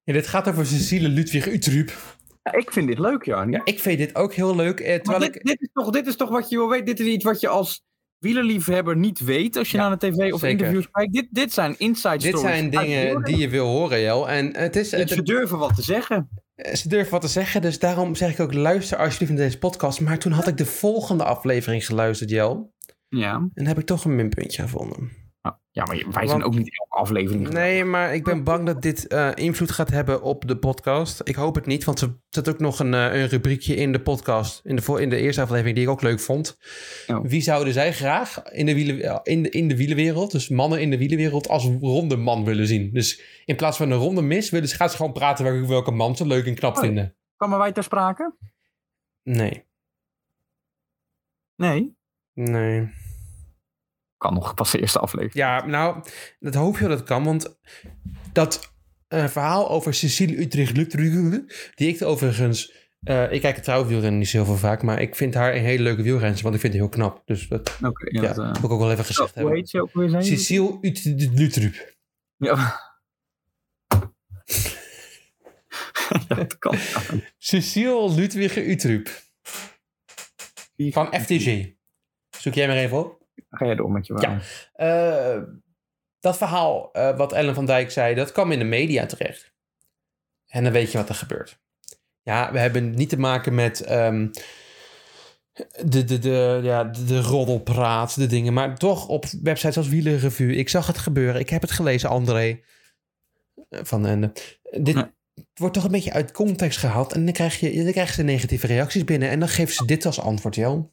Ja, 0.05 0.13
dit 0.13 0.29
gaat 0.29 0.49
over 0.49 0.67
Cecile 0.67 1.09
Ludwig 1.09 1.47
Utrup. 1.47 1.93
Ja, 2.45 2.53
ik 2.53 2.73
vind 2.73 2.87
dit 2.89 2.99
leuk, 2.99 3.25
Jan. 3.25 3.51
Ja, 3.51 3.61
ik 3.65 3.79
vind 3.81 3.99
dit 3.99 4.15
ook 4.15 4.35
heel 4.35 4.57
leuk. 4.57 4.81
Eh, 4.81 4.95
terwijl 5.01 5.19
dit, 5.25 5.35
ik... 5.37 5.45
dit, 5.45 5.61
is 5.61 5.69
toch, 5.73 5.91
dit 5.91 6.07
is 6.07 6.17
toch 6.17 6.29
wat 6.29 6.49
je 6.49 6.57
wil 6.57 6.69
weten. 6.69 6.87
Dit 6.87 7.01
is 7.01 7.07
iets 7.07 7.25
wat 7.25 7.41
je 7.41 7.49
als 7.49 7.83
wielerliefhebber 8.19 8.97
niet 8.97 9.21
weet 9.21 9.57
als 9.57 9.71
je 9.71 9.77
naar 9.77 9.99
de 9.99 10.09
tv 10.09 10.33
of 10.33 10.41
zeker. 10.41 10.49
interviews 10.49 10.91
kijkt. 10.91 11.13
Dit, 11.13 11.27
dit 11.31 11.53
zijn 11.53 11.75
inside 11.79 12.19
Dit 12.19 12.27
stories. 12.27 12.41
zijn 12.41 12.77
uit 12.77 12.87
dingen 12.87 13.23
die 13.23 13.37
je 13.37 13.49
wil 13.49 13.67
horen, 13.67 14.01
Jel. 14.01 14.29
En 14.29 14.57
het 14.57 14.77
is, 14.77 14.93
En 14.93 15.01
het, 15.01 15.09
Ze 15.11 15.23
durven 15.23 15.59
wat 15.59 15.75
te 15.75 15.83
zeggen. 15.83 16.29
ze 16.73 16.89
durven 16.89 17.11
wat 17.13 17.21
te 17.21 17.29
zeggen, 17.29 17.63
dus 17.63 17.79
daarom 17.79 18.15
zeg 18.15 18.33
ik 18.33 18.41
ook 18.41 18.55
luister 18.55 18.99
alsjeblieft 18.99 19.33
naar 19.33 19.43
deze 19.43 19.59
podcast. 19.59 20.01
Maar 20.01 20.19
toen 20.19 20.33
had 20.33 20.47
ik 20.47 20.57
de 20.57 20.67
volgende 20.67 21.25
aflevering 21.25 21.87
geluisterd, 21.87 22.31
Jel. 22.31 22.73
Ja. 23.09 23.49
En 23.55 23.67
heb 23.67 23.79
ik 23.79 23.87
toch 23.87 24.05
een 24.05 24.15
minpuntje 24.15 24.63
gevonden. 24.63 25.11
Ja, 25.75 25.85
maar 25.85 25.97
wij 25.97 26.13
zijn 26.13 26.29
Want- 26.29 26.43
ook 26.43 26.55
niet 26.55 26.79
elke 26.79 26.95
aflevering. 27.03 27.49
Nee, 27.49 27.85
maar 27.85 28.15
ik 28.15 28.25
ben 28.25 28.45
bang 28.45 28.67
dat 28.67 28.83
dit 28.83 29.07
eh, 29.07 29.31
invloed 29.35 29.71
gaat 29.71 29.91
hebben 29.91 30.23
op 30.23 30.49
de 30.49 30.57
podcast. 30.57 31.21
Ik 31.25 31.35
hoop 31.35 31.55
het 31.55 31.67
niet, 31.67 31.85
want 31.85 32.01
er 32.01 32.17
zit 32.29 32.49
ook 32.49 32.59
nog 32.59 32.79
een, 32.79 32.95
eh, 32.95 33.21
een 33.21 33.29
rubriekje 33.29 33.75
in 33.75 33.93
de 33.93 34.01
podcast. 34.01 34.61
In 34.65 34.77
de, 34.77 34.83
voor- 34.83 35.01
in 35.01 35.11
de 35.11 35.17
eerste 35.17 35.41
aflevering 35.43 35.75
die 35.77 35.85
ik 35.85 35.91
ook 35.91 36.03
leuk 36.03 36.21
vond. 36.21 36.59
Oh. 37.07 37.25
Wie 37.27 37.41
zouden 37.41 37.73
zij 37.73 37.93
graag 37.93 38.43
in 38.43 38.67
de, 38.67 38.75
wielen, 38.75 39.21
in, 39.23 39.43
de, 39.43 39.49
in 39.51 39.69
de 39.69 39.77
wielenwereld, 39.77 40.31
dus 40.33 40.49
mannen 40.49 40.81
in 40.81 40.91
de 40.91 40.99
wielenwereld, 40.99 41.49
als 41.49 41.65
ronde 41.81 42.17
man 42.17 42.45
willen 42.45 42.67
zien? 42.67 42.93
Dus 42.93 43.23
in 43.45 43.57
plaats 43.57 43.77
van 43.77 43.91
een 43.91 43.99
ronde 43.99 44.23
mis, 44.23 44.51
willen 44.51 44.69
ze, 44.69 44.77
gaan 44.77 44.91
ze 44.91 44.97
gewoon 44.97 45.13
praten 45.13 45.45
welke, 45.45 45.67
welke 45.69 45.91
man 45.91 46.17
ze 46.17 46.27
leuk 46.27 46.47
en 46.47 46.55
knap 46.55 46.75
Oh. 46.75 46.81
vinden. 46.83 47.17
Komen 47.37 47.59
wij 47.59 47.73
ter 47.73 47.83
sprake? 47.83 48.35
Nee, 49.23 49.65
Nee. 51.57 51.97
nee. 52.33 52.89
Kan 54.19 54.35
nog 54.35 54.55
pas 54.55 54.71
de 54.71 54.81
eerste 54.81 54.99
aflevering. 54.99 55.35
Ja, 55.35 55.67
nou, 55.67 56.03
dat 56.39 56.55
hoop 56.55 56.79
je 56.79 56.89
dat 56.89 56.99
het 56.99 57.09
kan, 57.09 57.25
want 57.25 57.59
dat 58.33 58.73
eh, 59.09 59.27
verhaal 59.27 59.71
over 59.71 59.95
Cecile 59.95 60.39
Utrecht 60.41 60.75
die 61.75 61.89
ik 61.89 62.03
overigens, 62.03 62.73
eh, 63.03 63.33
ik 63.33 63.41
kijk 63.41 63.55
het 63.55 63.65
trouwwielrennen 63.65 64.19
niet 64.19 64.29
zo 64.29 64.37
heel 64.37 64.47
veel 64.47 64.57
vaak, 64.57 64.83
maar 64.83 65.01
ik 65.01 65.17
vind 65.17 65.35
haar 65.35 65.55
een 65.55 65.63
hele 65.63 65.83
leuke 65.83 66.03
wielrenster, 66.03 66.43
want 66.43 66.55
ik 66.55 66.61
vind 66.61 66.73
haar 66.73 66.83
heel 66.83 66.91
knap. 66.91 67.23
Dus 67.25 67.49
dat 67.49 67.79
ja, 68.05 68.21
dat, 68.21 68.39
eh, 68.39 68.47
moet 68.47 68.65
ik 68.65 68.71
ook 68.71 68.81
wel 68.81 68.91
even 68.91 69.05
gezegd 69.05 69.29
hoe 69.29 69.39
hebben. 69.39 69.55
heet 69.55 69.69
ze 69.69 69.81
ook 69.81 69.93
weer? 69.93 70.09
zijn? 70.11 70.25
Cecile 70.25 70.79
Utrecht. 70.81 71.97
Ja. 72.37 72.81
ja, 76.29 76.35
dat 76.37 76.59
kan. 76.59 76.79
Cecile 77.39 78.15
Ludwig 78.15 78.57
Utrecht. 78.57 79.33
Van 80.77 81.15
FTG. 81.21 81.73
Zoek 82.39 82.55
jij 82.55 82.67
maar 82.67 82.77
even 82.77 82.99
op. 82.99 83.24
Ga 83.55 83.67
jij 83.67 83.75
door 83.75 83.91
met 83.91 84.07
je 84.07 84.15
Ja. 84.21 84.41
verhaal. 84.41 85.37
Eh, 85.37 85.43
dat 86.21 86.37
verhaal 86.37 86.93
eh, 86.93 87.17
wat 87.17 87.33
Ellen 87.33 87.55
van 87.55 87.67
Dijk 87.67 87.91
zei, 87.91 88.15
dat 88.15 88.33
kwam 88.33 88.53
in 88.53 88.59
de 88.59 88.65
media 88.65 89.07
terecht. 89.07 89.53
En 90.47 90.65
dan 90.65 90.73
weet 90.73 90.93
je 90.93 90.99
wat 90.99 91.09
er 91.09 91.15
gebeurt. 91.15 91.63
Ja, 92.23 92.53
we 92.53 92.59
hebben 92.59 92.91
niet 92.91 93.09
te 93.09 93.19
maken 93.19 93.55
met 93.55 93.81
ehm, 93.81 94.29
de, 95.85 96.05
de, 96.05 96.19
de, 96.19 96.61
ja, 96.63 96.85
de, 96.85 97.05
de 97.05 97.21
roddelpraat, 97.21 98.15
de 98.17 98.27
dingen. 98.27 98.53
Maar 98.53 98.77
toch 98.79 99.09
op 99.09 99.25
websites 99.43 99.77
als 99.77 99.89
Wielerrevue. 99.89 100.55
Ik 100.57 100.69
zag 100.69 100.87
het 100.87 100.99
gebeuren. 100.99 101.41
Ik 101.41 101.51
heb 101.51 101.61
het 101.61 101.71
gelezen, 101.71 102.09
André. 102.09 102.61
eh, 103.69 103.81
Van 103.83 104.07
Ende. 104.07 104.33
Dit 104.71 104.95
Ja. 104.95 105.13
wordt 105.55 105.75
toch 105.75 105.85
een 105.85 105.91
beetje 105.91 106.13
uit 106.13 106.33
context 106.33 106.79
gehaald. 106.79 107.13
En 107.13 107.25
dan, 107.25 107.35
krijg 107.35 107.61
je, 107.61 107.83
dan 107.83 107.93
krijgen 107.93 108.15
ze 108.15 108.23
negatieve 108.23 108.67
reacties 108.67 109.05
binnen. 109.05 109.29
En 109.31 109.39
dan 109.39 109.49
geven 109.49 109.75
ze 109.75 109.85
dit 109.85 110.07
als 110.07 110.21
antwoord, 110.21 110.55
Jo. 110.55 110.93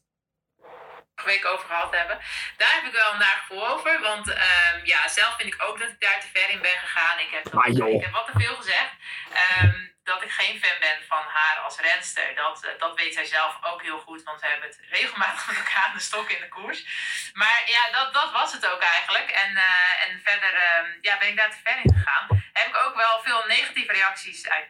Week 1.26 1.46
over 1.46 1.66
gehad 1.68 1.96
hebben. 1.96 2.20
Daar 2.58 2.74
heb 2.74 2.84
ik 2.84 2.92
wel 2.92 3.14
een 3.14 3.22
gevoel 3.22 3.68
over. 3.68 4.00
Want 4.02 4.34
ehm, 4.34 4.80
ja, 4.84 5.08
zelf 5.08 5.36
vind 5.36 5.54
ik 5.54 5.64
ook 5.64 5.80
dat 5.80 5.90
ik 5.90 6.00
daar 6.00 6.20
te 6.20 6.28
ver 6.34 6.50
in 6.50 6.62
ben 6.62 6.78
gegaan. 6.78 7.20
Ik 7.20 7.32
heb, 7.32 7.54
Maar 7.54 7.70
joh. 7.70 7.90
ik 7.90 8.02
heb 8.02 8.12
wat 8.12 8.26
te 8.26 8.40
veel 8.40 8.56
gezegd. 8.56 8.92
Ehm, 9.34 9.90
dat 10.04 10.22
ik 10.22 10.32
geen 10.32 10.60
fan 10.64 10.80
ben 10.80 10.98
van 11.08 11.24
haar 11.28 11.58
als 11.60 11.80
renster. 11.80 12.36
Dat, 12.36 12.64
eh, 12.64 12.80
dat 12.80 12.96
weet 12.96 13.14
zij 13.14 13.26
zelf 13.26 13.58
ook 13.62 13.82
heel 13.82 14.00
goed. 14.00 14.24
Want 14.24 14.42
we 14.42 14.48
hebben 14.48 14.70
het 14.70 14.80
regelmatig 14.90 15.48
met 15.48 15.58
elkaar 15.58 15.84
aan 15.84 15.94
de 15.94 16.00
stok 16.00 16.30
in 16.30 16.42
de 16.42 16.48
koers. 16.48 16.86
Maar 17.34 17.64
ja, 17.66 17.92
dat, 17.92 18.14
dat 18.14 18.32
was 18.32 18.52
het 18.54 18.66
ook 18.68 18.82
eigenlijk. 18.82 19.30
En, 19.30 19.58
eh, 19.58 20.04
en 20.06 20.22
verder 20.24 20.54
ehm, 20.54 20.88
ja, 21.02 21.18
ben 21.18 21.28
ik 21.28 21.38
daar 21.38 21.52
te 21.52 21.62
ver 21.64 21.80
in 21.84 21.94
gegaan. 21.94 22.44
Heb 22.54 22.68
ik 22.68 22.78
ook 22.86 22.96
wel 22.96 23.22
veel 23.24 23.44
negatieve 23.48 23.92
reacties 23.92 24.50
uit 24.50 24.68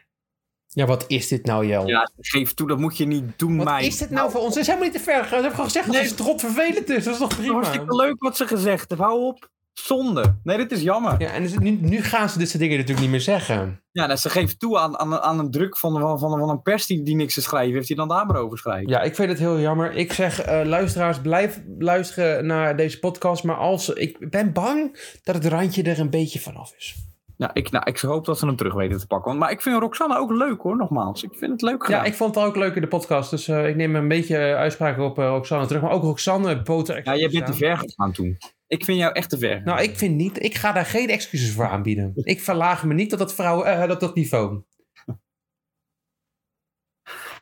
Ja, 0.74 0.86
wat 0.86 1.04
is 1.08 1.28
dit 1.28 1.46
nou, 1.46 1.66
Jel? 1.66 1.86
Ja, 1.86 2.10
geef 2.18 2.54
toe, 2.54 2.68
dat 2.68 2.78
moet 2.78 2.96
je 2.96 3.06
niet 3.06 3.24
doen, 3.36 3.56
Wat 3.64 3.82
is 3.82 3.98
dit 3.98 4.10
nou 4.10 4.30
voor 4.30 4.40
ons? 4.40 4.48
Het 4.54 4.62
is 4.62 4.66
helemaal 4.66 4.88
niet 4.88 4.98
te 4.98 5.04
ver. 5.04 5.24
Ze 5.24 5.30
hebben 5.30 5.50
gewoon 5.50 5.66
gezegd 5.66 5.86
dat 5.86 5.94
Nee. 5.94 6.04
het 6.10 6.20
rot 6.20 6.40
vervelend 6.40 6.88
is. 6.90 7.04
Dat 7.04 7.12
is 7.12 7.18
toch 7.20 7.36
prima? 7.36 7.52
hartstikke 7.52 7.96
leuk 7.96 8.22
wat 8.22 8.36
ze 8.36 8.46
gezegd 8.46 8.88
heeft. 8.90 9.00
Hou 9.02 9.20
op. 9.24 9.50
Zonde. 9.72 10.36
Nee, 10.42 10.56
dit 10.56 10.72
is 10.72 10.80
jammer. 10.82 11.12
Ja, 11.20 11.26
Ja, 11.26 11.32
en 11.32 11.42
dus 11.42 11.58
nu, 11.58 11.70
nu 11.70 12.02
gaan 12.02 12.28
ze 12.28 12.38
dit 12.38 12.48
soort 12.48 12.58
dingen 12.62 12.76
natuurlijk 12.76 13.00
niet 13.02 13.10
meer 13.10 13.20
zeggen. 13.20 13.82
nou, 13.92 14.16
ze 14.16 14.30
geeft 14.30 14.58
toe 14.58 14.78
aan, 14.78 14.98
aan, 14.98 15.18
aan 15.20 15.38
een 15.38 15.50
druk 15.50 15.78
van, 15.78 16.00
van, 16.00 16.18
van, 16.18 16.38
van 16.38 16.48
een 16.48 16.62
pers 16.62 16.86
die, 16.86 17.02
die 17.02 17.14
niks 17.14 17.34
te 17.34 17.42
schrijven 17.42 17.74
heeft, 17.74 17.86
die 17.86 17.96
dan 17.96 18.08
daar 18.08 18.26
maar 18.26 18.36
over 18.36 18.58
schrijft. 18.58 18.88
Ja, 18.88 19.00
ik 19.02 19.14
vind 19.14 19.28
het 19.28 19.38
heel 19.38 19.60
jammer. 19.60 19.92
Ik 19.92 20.12
zeg, 20.12 20.40
eh, 20.42 20.60
luisteraars, 20.64 21.20
blijf 21.20 21.60
luisteren 21.78 22.46
naar 22.46 22.76
deze 22.76 22.98
podcast. 22.98 23.44
Maar 23.44 23.56
als, 23.56 23.88
ik 23.88 24.30
ben 24.30 24.52
bang 24.52 24.98
dat 25.22 25.34
het 25.34 25.44
randje 25.46 25.82
er 25.82 26.00
een 26.00 26.10
beetje 26.10 26.40
vanaf 26.40 26.74
is. 26.76 26.94
Ja, 27.42 27.54
ik, 27.54 27.70
nou, 27.70 27.84
ik 27.90 27.98
hoop 27.98 28.24
dat 28.24 28.38
ze 28.38 28.46
hem 28.46 28.56
terug 28.56 28.74
weten 28.74 28.98
te 28.98 29.06
pakken. 29.06 29.26
Want- 29.28 29.38
Maar 29.38 29.50
ik 29.50 29.60
vind 29.60 29.80
Roxanne 29.80 30.16
ook 30.18 30.30
leuk 30.30 30.60
hoor, 30.60 30.76
nogmaals. 30.76 31.22
Ik 31.22 31.34
vind 31.34 31.52
het 31.52 31.62
leuk 31.62 31.84
gedaan. 31.84 32.00
Ja, 32.00 32.06
ik 32.06 32.14
vond 32.14 32.34
het 32.34 32.44
ook 32.44 32.56
leuk 32.56 32.74
in 32.74 32.80
de 32.80 32.88
podcast. 32.88 33.30
Dus 33.30 33.48
eh, 33.48 33.68
ik 33.68 33.76
neem 33.76 33.96
een 33.96 34.08
beetje 34.08 34.36
eh, 34.36 34.54
uitspraken 34.56 35.04
op 35.04 35.18
eh, 35.18 35.24
Roxanne 35.26 35.66
terug. 35.66 35.82
Maar 35.82 35.90
ook 35.90 36.02
Roxanne 36.02 36.62
boter. 36.62 36.96
Ja, 37.04 37.16
jij 37.16 37.28
bent 37.28 37.46
te 37.46 37.52
ver 37.54 37.78
gegaan 37.78 38.12
toen. 38.12 38.38
Ik 38.66 38.84
vind 38.84 38.98
jou 38.98 39.12
echt 39.12 39.30
te 39.30 39.38
ver. 39.38 39.62
Nou, 39.64 39.82
ik 39.82 39.96
vind 39.96 40.14
niet. 40.16 40.42
Ik 40.44 40.54
ga 40.54 40.72
daar 40.72 40.86
geen 40.86 41.08
excuses 41.08 41.52
voor 41.54 41.66
aanbieden. 41.68 42.12
Ik 42.14 42.40
verlaag 42.40 42.84
me 42.84 42.94
niet 42.94 43.10
tot 43.10 43.18
dat, 43.18 43.34
vrouw, 43.34 43.62
eh, 43.62 43.88
dat, 43.88 44.00
dat 44.00 44.14
niveau. 44.14 44.62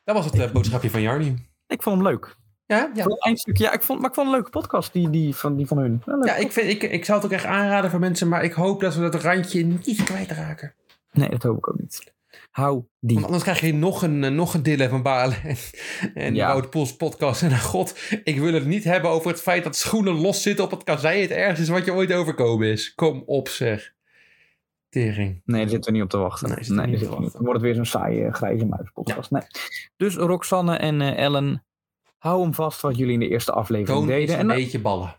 Dat 0.05 0.14
was 0.16 0.24
het 0.24 0.38
eh, 0.38 0.51
boodschapje 0.53 0.90
van 0.90 1.01
Jarni. 1.01 1.48
Ik 1.66 1.82
vond 1.82 1.96
hem 1.96 2.07
leuk. 2.07 2.36
Ja, 2.71 2.91
ja. 2.95 3.03
Voor 3.03 3.12
het 3.12 3.25
eindstukje, 3.25 3.64
ja, 3.64 3.73
ik 3.73 3.83
vond, 3.83 4.01
maar 4.01 4.09
ik 4.09 4.14
vond 4.14 4.27
het 4.27 4.37
een 4.37 4.43
leuke 4.43 4.59
podcast, 4.59 4.93
die, 4.93 5.11
die, 5.11 5.35
van, 5.35 5.57
die 5.57 5.66
van 5.66 5.79
hun. 5.79 6.03
Ja. 6.07 6.18
Ja, 6.25 6.37
ik, 6.37 6.53
vind, 6.53 6.68
ik, 6.68 6.83
ik 6.83 7.05
zou 7.05 7.18
het 7.18 7.27
ook 7.27 7.35
echt 7.35 7.45
aanraden 7.45 7.91
voor 7.91 8.01
mensen, 8.01 8.29
maar 8.29 8.45
ik 8.45 8.53
hoop 8.53 8.81
dat 8.81 8.95
we 8.95 9.01
dat 9.09 9.23
randje 9.23 9.64
niet 9.64 10.03
kwijtraken. 10.05 10.75
Nee, 11.12 11.29
dat 11.29 11.43
hoop 11.43 11.57
ik 11.57 11.68
ook 11.68 11.79
niet. 11.79 12.12
Hou 12.51 12.85
die. 13.01 13.14
Want 13.14 13.25
anders 13.27 13.43
krijg 13.43 13.61
je 13.61 13.75
nog 13.75 14.03
een, 14.03 14.25
eh, 14.25 14.31
nog 14.31 14.55
een 14.55 14.62
Dylan 14.62 14.89
van 14.89 15.03
Balen 15.03 15.43
en, 15.45 15.57
en 16.14 16.35
Ja. 16.35 16.47
Wout 16.47 16.71
Poels 16.71 16.97
podcast. 16.97 17.43
En 17.43 17.51
nou, 17.51 17.61
god, 17.61 17.95
ik 18.25 18.41
wil 18.41 18.53
het 18.53 18.66
niet 18.66 18.85
hebben 18.85 19.11
over 19.11 19.31
het 19.31 19.41
feit 19.41 19.64
dat 19.64 19.77
schoenen 19.77 20.14
los 20.14 20.43
zitten 20.43 20.64
op 20.64 20.71
het 20.71 20.85
kazei 20.85 21.21
het 21.21 21.31
ergste 21.31 21.62
is 21.62 21.68
wat 21.68 21.85
je 21.85 21.93
ooit 21.93 22.12
overkomen 22.12 22.68
is. 22.68 22.95
Kom 22.95 23.23
op 23.27 23.49
zeg. 23.49 23.93
Tering. 24.89 25.43
Nee, 25.45 25.61
daar 25.61 25.71
zitten 25.71 25.93
we 25.93 25.97
niet 25.97 26.07
op 26.07 26.11
te 26.11 26.18
wachten. 26.18 26.49
Nee, 26.49 26.87
Nee, 26.87 26.87
niet 26.87 27.09
op 27.09 27.25
te. 27.25 27.31
Dan 27.33 27.43
wordt 27.43 27.53
het 27.53 27.62
weer 27.62 27.75
zo'n 27.75 27.85
saaie 27.85 28.33
grijze 28.33 28.66
muispodcast. 28.66 29.31
Nee. 29.31 29.43
Dus 29.97 30.14
Roxanne 30.14 30.77
en 30.77 31.01
eh, 31.01 31.16
Ellen, 31.16 31.64
hou 32.21 32.43
hem 32.43 32.55
vast 32.55 32.81
wat 32.81 32.97
jullie 32.97 33.12
in 33.12 33.21
de 33.21 33.29
eerste 33.29 33.53
aflevering 33.53 33.99
Toon 33.99 34.07
deden. 34.07 34.21
eens 34.23 34.33
een 34.33 34.39
en 34.39 34.47
dan- 34.47 34.57
beetje 34.57 34.81
ballen. 34.81 35.14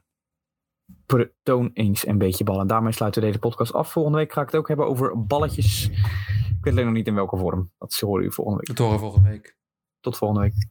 Pr- 1.05 1.21
toon 1.43 1.69
eens 1.73 2.07
een 2.07 2.17
beetje 2.17 2.43
ballen. 2.43 2.61
En 2.61 2.67
daarmee 2.67 2.91
sluiten 2.91 3.21
we 3.21 3.27
deze 3.27 3.39
podcast 3.39 3.73
af. 3.73 3.91
Volgende 3.91 4.17
week 4.17 4.33
ga 4.33 4.41
ik 4.41 4.45
het 4.47 4.55
ook 4.55 4.67
hebben 4.67 4.85
over 4.87 5.25
balletjes. 5.25 5.87
Ik 5.89 6.57
weet 6.61 6.73
alleen 6.73 6.85
nog 6.85 6.93
niet 6.93 7.07
in 7.07 7.15
welke 7.15 7.37
vorm. 7.37 7.71
Dat 7.77 7.93
horen 7.99 8.17
jullie 8.19 8.31
volgende 8.35 8.59
week. 8.59 8.67
Dat 8.67 8.77
horen 8.77 8.93
we 8.93 8.99
volgende 9.05 9.29
week. 9.29 9.55
Tot 9.99 10.17
volgende 10.17 10.41
week. 10.43 10.67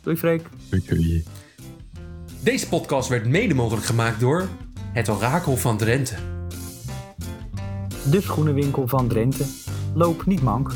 Doei 0.00 0.16
Freek. 0.16 0.42
Doei. 0.70 1.24
Deze 2.42 2.68
podcast 2.68 3.08
werd 3.08 3.26
mede 3.26 3.54
mogelijk 3.54 3.86
gemaakt 3.86 4.20
door 4.20 4.48
het 4.92 5.08
Orakel 5.08 5.56
van 5.56 5.76
Drenthe. 5.76 6.16
De 8.10 8.20
schoenenwinkel 8.20 8.88
van 8.88 9.08
Drenthe. 9.08 9.44
Loop 9.94 10.26
niet 10.26 10.42
mank. 10.42 10.72